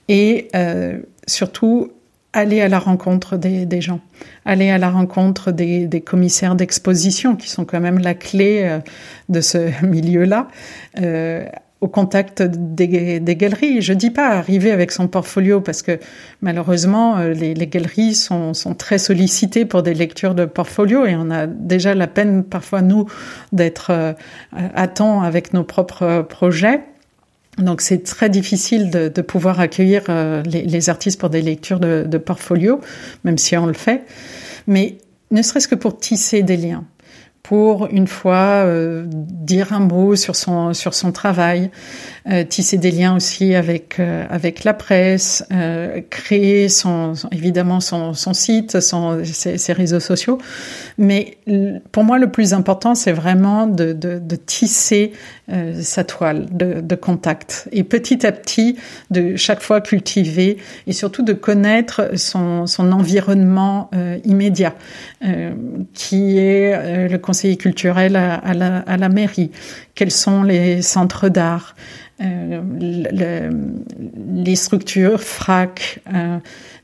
et 0.09 0.49
euh, 0.57 0.99
surtout 1.27 1.93
aller 2.33 2.61
à 2.61 2.69
la 2.69 2.79
rencontre 2.79 3.37
des, 3.37 3.81
gens, 3.81 4.01
aller 4.45 4.71
à 4.71 4.79
la 4.79 4.91
rencontre 4.91 5.53
des, 5.53 5.87
des 5.87 6.01
commissaires 6.01 6.57
d'exposition 6.57 7.37
qui 7.37 7.49
sont 7.49 7.65
quand 7.65 7.81
même 7.81 7.99
la 7.99 8.15
clé 8.15 8.63
euh, 8.65 8.79
de 9.29 9.41
ce 9.41 9.71
milieu-là. 9.87 10.49
Euh, 11.01 11.47
au 11.81 11.87
contact 11.89 12.43
des, 12.43 13.21
des, 13.21 13.37
galeries. 13.37 13.83
Je 13.83 13.93
dis 13.93 14.11
pas 14.11 14.29
arriver 14.29 14.73
avec 14.73 14.91
son 14.91 15.07
portfolio 15.07 15.61
parce 15.61 15.83
que 15.83 16.01
malheureusement 16.43 17.19
euh, 17.19 17.33
les, 17.33 17.55
les 17.55 17.67
galeries 17.69 18.15
sont, 18.15 18.53
sont, 18.53 18.75
très 18.75 18.99
sollicitées 18.99 19.65
pour 19.65 19.85
des 19.85 19.95
lectures 19.95 20.35
de 20.35 20.45
portfolio 20.45 21.07
et 21.07 21.15
on 21.15 21.31
a 21.31 21.47
déjà 21.47 21.95
la 21.95 22.09
peine 22.09 22.43
parfois 22.43 22.83
nous 22.83 23.07
d'être 23.53 23.91
euh, 23.91 24.13
à 24.53 24.89
temps 24.89 25.23
avec 25.23 25.53
nos 25.53 25.63
propres 25.63 26.27
projets. 26.29 26.81
Donc 27.59 27.81
c'est 27.81 28.03
très 28.05 28.29
difficile 28.29 28.91
de, 28.91 29.09
de 29.09 29.23
pouvoir 29.23 29.61
accueillir 29.61 30.03
euh, 30.09 30.43
les, 30.43 30.63
les, 30.63 30.91
artistes 30.91 31.21
pour 31.21 31.31
des 31.31 31.43
lectures 31.43 31.81
de, 31.81 32.05
de 32.07 32.19
portfolio, 32.19 32.81
même 33.25 33.39
si 33.39 33.57
on 33.57 33.67
le 33.67 33.73
fait. 33.73 34.03
Mais 34.67 34.99
ne 35.31 35.43
serait-ce 35.43 35.69
que 35.69 35.75
pour 35.75 35.99
tisser 35.99 36.43
des 36.43 36.57
liens 36.57 36.85
pour 37.43 37.87
une 37.91 38.07
fois 38.07 38.65
euh, 38.67 39.05
dire 39.07 39.73
un 39.73 39.81
mot 39.81 40.17
sur 40.17 40.37
son 40.37 40.75
sur 40.75 40.95
son 40.95 41.13
travail, 41.13 41.71
euh, 42.31 42.45
tisser 42.45 42.77
des 42.77 42.91
liens 42.91 43.17
aussi 43.17 43.55
avec 43.55 43.99
euh, 44.01 44.27
avec 44.29 44.65
la 44.65 44.75
presse, 44.75 45.47
euh, 45.51 46.03
créer 46.11 46.69
son, 46.69 47.15
évidemment 47.33 47.81
son, 47.81 48.13
son 48.13 48.35
site, 48.35 48.81
son 48.81 49.25
ses, 49.25 49.57
ses, 49.57 49.73
réseaux 49.73 50.01
sociaux. 50.01 50.39
Mais 50.99 51.39
pour 51.91 52.05
moi 52.05 52.19
le 52.19 52.31
plus 52.31 52.53
important 52.53 52.95
c'est 52.95 53.13
vraiment 53.13 53.67
de, 53.67 53.95
de, 53.95 54.19
de 54.19 54.37
tisser 54.37 55.13
euh, 55.51 55.81
sa 55.81 56.05
toile 56.05 56.47
de, 56.51 56.83
de, 56.83 56.95
contact 56.97 57.69
et 57.73 57.83
petit 57.83 58.27
à 58.27 58.33
petit 58.33 58.77
de 59.11 59.37
chaque 59.37 59.63
fois 59.63 59.81
cultiver 59.81 60.59
et 60.87 60.93
surtout 60.93 61.23
de 61.23 61.33
connaître 61.33 62.11
son 62.17 62.67
son 62.67 62.93
environnement 62.93 63.91
immédiat 64.25 64.75
qui 65.95 66.39
est 66.39 67.09
le 67.09 67.19
conseiller 67.29 67.59
culturel 67.59 68.17
à, 68.17 68.55
la, 68.55 69.09
mairie. 69.11 69.51
Quels 69.95 70.11
sont 70.11 70.43
les 70.43 70.81
centres 70.81 71.29
d'art? 71.29 71.77
Euh, 72.23 72.63
le, 72.81 74.43
les 74.43 74.57
structures, 74.57 75.21
FRAC, 75.21 76.01
euh, 76.13 76.39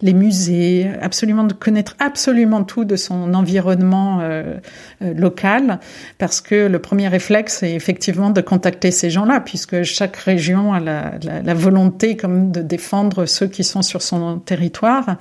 les 0.05 0.13
musées, 0.13 0.91
absolument 1.01 1.45
de 1.45 1.55
connaître 1.55 1.97
absolument 1.99 2.63
tout 2.63 2.85
de 2.85 2.95
son 2.95 3.33
environnement 3.33 4.21
euh, 4.21 4.59
euh, 5.03 5.15
local, 5.15 5.81
parce 6.19 6.43
que 6.43 6.67
le 6.69 6.79
premier 6.79 7.09
réflexe 7.09 7.63
est 7.63 7.75
effectivement 7.75 8.29
de 8.29 8.43
contacter 8.43 8.91
ces 8.91 9.09
gens-là, 9.09 9.41
puisque 9.41 9.83
chaque 9.83 10.17
région 10.17 10.75
a 10.75 10.79
la, 10.79 11.15
la, 11.23 11.43
la 11.43 11.55
volonté 11.55 12.19
comme 12.19 12.53
de 12.53 12.61
défendre 12.61 13.25
ceux 13.25 13.47
qui 13.47 13.65
sont 13.65 13.81
sur 13.81 14.03
son 14.03 14.39
territoire. 14.39 15.17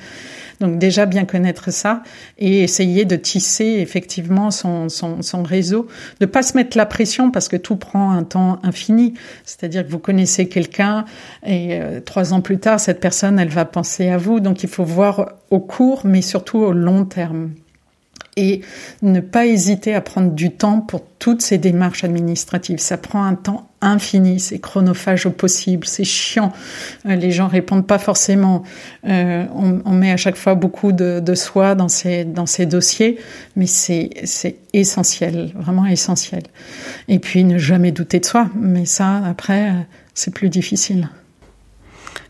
Donc 0.60 0.78
déjà 0.80 1.06
bien 1.06 1.26
connaître 1.26 1.72
ça 1.72 2.04
et 2.38 2.64
essayer 2.64 3.06
de 3.06 3.16
tisser 3.16 3.80
effectivement 3.80 4.52
son, 4.52 4.88
son, 4.88 5.22
son 5.22 5.44
réseau, 5.44 5.88
de 6.20 6.26
pas 6.26 6.44
se 6.44 6.56
mettre 6.56 6.78
la 6.78 6.86
pression 6.86 7.32
parce 7.32 7.50
que 7.50 7.58
tout 7.58 7.76
prend 7.76 8.12
un 8.12 8.24
temps 8.24 8.60
infini. 8.64 9.14
C'est-à-dire 9.46 9.86
que 9.86 9.92
vous 9.92 10.00
connaissez 10.00 10.48
quelqu'un 10.48 11.06
et 11.46 11.70
euh, 11.72 12.00
trois 12.00 12.34
ans 12.34 12.42
plus 12.42 12.60
tard, 12.60 12.80
cette 12.80 13.00
personne, 13.00 13.40
elle 13.40 13.50
va 13.50 13.66
penser 13.66 14.10
à 14.10 14.18
vous. 14.18 14.40
Donc 14.40 14.64
faut 14.74 14.84
voir 14.84 15.34
au 15.50 15.60
court, 15.60 16.02
mais 16.06 16.22
surtout 16.22 16.60
au 16.60 16.74
long 16.74 17.06
terme 17.06 17.52
et 18.36 18.62
ne 19.02 19.20
pas 19.20 19.46
hésiter 19.46 19.94
à 19.94 20.02
prendre 20.02 20.32
du 20.32 20.52
temps 20.52 20.80
pour 20.80 21.04
toutes 21.20 21.42
ces 21.42 21.58
démarches 21.58 22.04
administratives. 22.04 22.80
Ça 22.80 22.98
prend 22.98 23.24
un 23.24 23.36
temps 23.36 23.70
infini, 23.82 24.40
c'est 24.40 24.60
chronophage 24.60 25.26
au 25.26 25.32
possible, 25.32 25.86
c'est 25.86 26.04
chiant. 26.04 26.52
Euh, 27.06 27.16
les 27.16 27.32
gens 27.32 27.48
répondent 27.48 27.86
pas 27.86 28.00
forcément. 28.00 28.64
Euh, 29.08 29.46
on, 29.54 29.92
met 29.92 30.12
à 30.12 30.18
chaque 30.18 30.38
fois 30.38 30.56
beaucoup 30.56 30.92
de, 30.92 31.36
soi 31.36 31.76
dans 31.76 31.90
ces 31.90 32.24
dans 32.24 32.46
ces 32.46 32.66
dossiers, 32.66 33.18
mais 33.56 33.68
c'est 33.68 34.10
c'est 34.24 34.58
essentiel, 34.74 35.52
vraiment 35.56 35.86
essentiel. 35.86 36.44
Et 37.08 37.20
puis 37.20 37.44
ne 37.44 37.58
jamais 37.58 37.92
douter 37.92 38.20
de 38.20 38.26
soi. 38.26 38.50
Mais 38.56 38.86
ça, 38.86 39.18
après, 39.26 39.70
euh, 39.70 39.74
c'est 40.14 40.34
plus 40.34 40.50
difficile. 40.50 41.10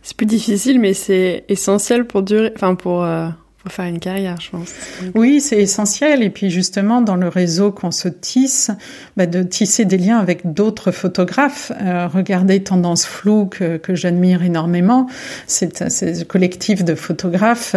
C'est 0.03 0.17
plus 0.17 0.25
difficile, 0.25 0.79
mais 0.79 0.93
c'est 0.93 1.45
essentiel 1.47 2.05
pour 2.05 2.23
durer, 2.23 2.51
enfin 2.55 2.75
pour 2.75 3.03
euh, 3.05 3.29
pour 3.63 3.83
une 3.85 3.99
carrière, 3.99 4.41
je 4.41 4.49
pense. 4.49 4.73
Oui, 5.15 5.39
c'est 5.39 5.61
essentiel. 5.61 6.21
Et 6.21 6.29
puis 6.29 6.49
justement, 6.49 7.01
dans 7.01 7.15
le 7.15 7.29
réseau 7.29 7.71
qu'on 7.71 7.91
se 7.91 8.09
tisse, 8.09 8.71
bah, 9.15 9.25
de 9.25 9.41
tisser 9.41 9.85
des 9.85 9.97
liens 9.97 10.17
avec 10.17 10.53
d'autres 10.53 10.91
photographes. 10.91 11.71
Euh, 11.81 12.07
regardez 12.07 12.61
Tendance 12.61 13.05
Floue 13.05 13.45
que, 13.45 13.77
que 13.77 13.95
j'admire 13.95 14.43
énormément. 14.43 15.07
C'est 15.47 15.81
un 15.81 16.23
collectif 16.25 16.83
de 16.83 16.95
photographes 16.95 17.75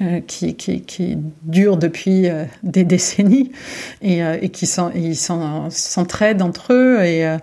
euh, 0.00 0.20
qui, 0.26 0.54
qui, 0.56 0.82
qui, 0.82 1.18
dure 1.44 1.76
depuis 1.76 2.28
euh, 2.28 2.44
des 2.62 2.84
décennies 2.84 3.52
et, 4.02 4.20
et 4.20 4.48
qui 4.48 4.66
s'entraident 4.66 6.42
entre 6.42 6.72
eux. 6.72 7.00
Et, 7.04 7.36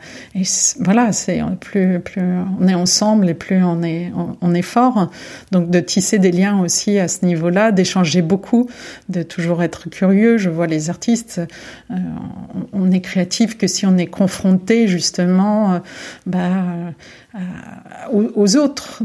voilà, 0.79 1.11
c'est 1.11 1.41
plus, 1.61 1.99
plus 1.99 2.21
on 2.59 2.67
est 2.67 2.75
ensemble 2.75 3.29
et 3.29 3.33
plus 3.33 3.63
on 3.63 3.83
est, 3.83 4.11
on 4.41 4.53
est 4.53 4.61
fort. 4.61 5.09
Donc 5.51 5.69
de 5.69 5.79
tisser 5.79 6.19
des 6.19 6.31
liens 6.31 6.59
aussi 6.59 6.99
à 6.99 7.07
ce 7.07 7.25
niveau-là, 7.25 7.71
changer 7.85 8.21
beaucoup, 8.21 8.69
de 9.09 9.23
toujours 9.23 9.63
être 9.63 9.89
curieux. 9.89 10.37
Je 10.37 10.49
vois 10.49 10.67
les 10.67 10.89
artistes, 10.89 11.41
euh, 11.91 11.95
on 12.73 12.91
est 12.91 13.01
créatif 13.01 13.57
que 13.57 13.67
si 13.67 13.85
on 13.85 13.97
est 13.97 14.07
confronté 14.07 14.87
justement 14.87 15.73
euh, 15.73 15.79
bah, 16.25 16.51
euh, 17.35 17.39
aux, 18.11 18.57
autres. 18.57 19.03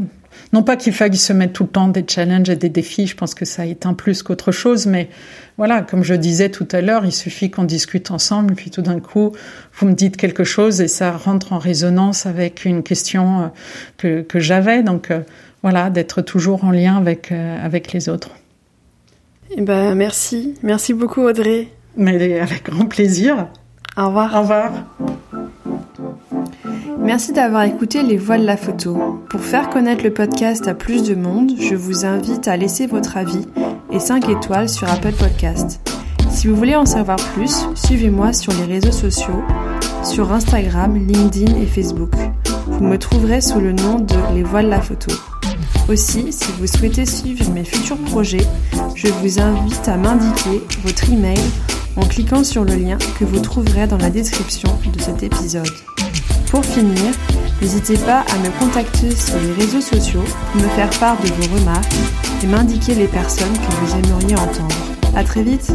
Non 0.53 0.63
pas 0.63 0.75
qu'il 0.75 0.93
faille 0.93 1.15
se 1.15 1.33
mettre 1.33 1.53
tout 1.53 1.63
le 1.63 1.69
temps 1.69 1.87
des 1.87 2.05
challenges 2.07 2.49
et 2.49 2.55
des 2.55 2.69
défis, 2.69 3.07
je 3.07 3.15
pense 3.15 3.35
que 3.35 3.45
ça 3.45 3.65
éteint 3.65 3.93
plus 3.93 4.23
qu'autre 4.23 4.51
chose, 4.51 4.85
mais 4.85 5.09
voilà, 5.57 5.81
comme 5.81 6.03
je 6.03 6.13
disais 6.13 6.49
tout 6.49 6.67
à 6.71 6.81
l'heure, 6.81 7.05
il 7.05 7.11
suffit 7.11 7.51
qu'on 7.51 7.65
discute 7.65 8.11
ensemble, 8.11 8.55
puis 8.55 8.71
tout 8.71 8.81
d'un 8.81 8.99
coup, 8.99 9.33
vous 9.73 9.87
me 9.87 9.93
dites 9.93 10.17
quelque 10.17 10.43
chose 10.43 10.81
et 10.81 10.87
ça 10.87 11.11
rentre 11.11 11.53
en 11.53 11.59
résonance 11.59 12.25
avec 12.25 12.65
une 12.65 12.83
question 12.83 13.51
que, 13.97 14.21
que 14.21 14.39
j'avais. 14.39 14.83
Donc 14.83 15.09
voilà, 15.61 15.89
d'être 15.89 16.21
toujours 16.21 16.63
en 16.63 16.71
lien 16.71 16.97
avec, 16.97 17.31
avec 17.31 17.91
les 17.93 18.09
autres. 18.09 18.31
Eh 19.57 19.61
ben, 19.61 19.95
merci. 19.95 20.55
Merci 20.63 20.93
beaucoup, 20.93 21.21
Audrey. 21.21 21.67
Mais 21.97 22.39
avec 22.39 22.65
grand 22.65 22.85
plaisir. 22.85 23.47
Au 23.97 24.07
revoir. 24.07 24.35
Au 24.35 24.41
revoir. 24.41 24.71
Merci 26.99 27.33
d'avoir 27.33 27.63
écouté 27.63 28.03
Les 28.03 28.17
Voix 28.17 28.37
de 28.37 28.45
la 28.45 28.57
photo. 28.57 29.19
Pour 29.29 29.41
faire 29.41 29.69
connaître 29.69 30.03
le 30.03 30.13
podcast 30.13 30.67
à 30.67 30.73
plus 30.73 31.03
de 31.03 31.15
monde, 31.15 31.51
je 31.59 31.75
vous 31.75 32.05
invite 32.05 32.47
à 32.47 32.55
laisser 32.55 32.87
votre 32.87 33.17
avis 33.17 33.45
et 33.91 33.99
5 33.99 34.29
étoiles 34.29 34.69
sur 34.69 34.89
Apple 34.89 35.13
Podcast. 35.13 35.81
Si 36.29 36.47
vous 36.47 36.55
voulez 36.55 36.75
en 36.75 36.85
savoir 36.85 37.17
plus, 37.33 37.65
suivez-moi 37.75 38.33
sur 38.33 38.53
les 38.53 38.73
réseaux 38.73 38.91
sociaux, 38.91 39.43
sur 40.03 40.31
Instagram, 40.31 40.95
LinkedIn 40.95 41.59
et 41.59 41.65
Facebook. 41.65 42.13
Vous 42.67 42.83
me 42.83 42.97
trouverez 42.97 43.41
sous 43.41 43.59
le 43.59 43.73
nom 43.73 43.99
de 43.99 44.15
Les 44.33 44.43
Voix 44.43 44.63
de 44.63 44.69
la 44.69 44.81
photo. 44.81 45.11
Aussi, 45.89 46.31
si 46.31 46.51
vous 46.59 46.67
souhaitez 46.67 47.05
suivre 47.05 47.49
mes 47.51 47.63
futurs 47.63 47.97
projets, 47.97 48.45
je 48.95 49.07
vous 49.07 49.39
invite 49.39 49.87
à 49.87 49.97
m'indiquer 49.97 50.61
votre 50.83 51.11
email 51.11 51.39
en 51.95 52.05
cliquant 52.05 52.43
sur 52.43 52.63
le 52.63 52.75
lien 52.75 52.97
que 53.19 53.25
vous 53.25 53.39
trouverez 53.39 53.87
dans 53.87 53.97
la 53.97 54.09
description 54.09 54.69
de 54.93 55.01
cet 55.01 55.23
épisode. 55.23 55.67
Pour 56.49 56.65
finir, 56.65 57.13
n'hésitez 57.61 57.97
pas 57.97 58.19
à 58.21 58.37
me 58.37 58.59
contacter 58.59 59.11
sur 59.15 59.39
les 59.39 59.53
réseaux 59.53 59.81
sociaux 59.81 60.23
pour 60.51 60.61
me 60.61 60.67
faire 60.69 60.89
part 60.99 61.21
de 61.21 61.27
vos 61.27 61.55
remarques 61.55 61.93
et 62.43 62.47
m'indiquer 62.47 62.95
les 62.95 63.07
personnes 63.07 63.53
que 63.53 63.85
vous 63.85 63.95
aimeriez 63.95 64.35
entendre. 64.35 64.75
À 65.15 65.23
très 65.23 65.43
vite! 65.43 65.71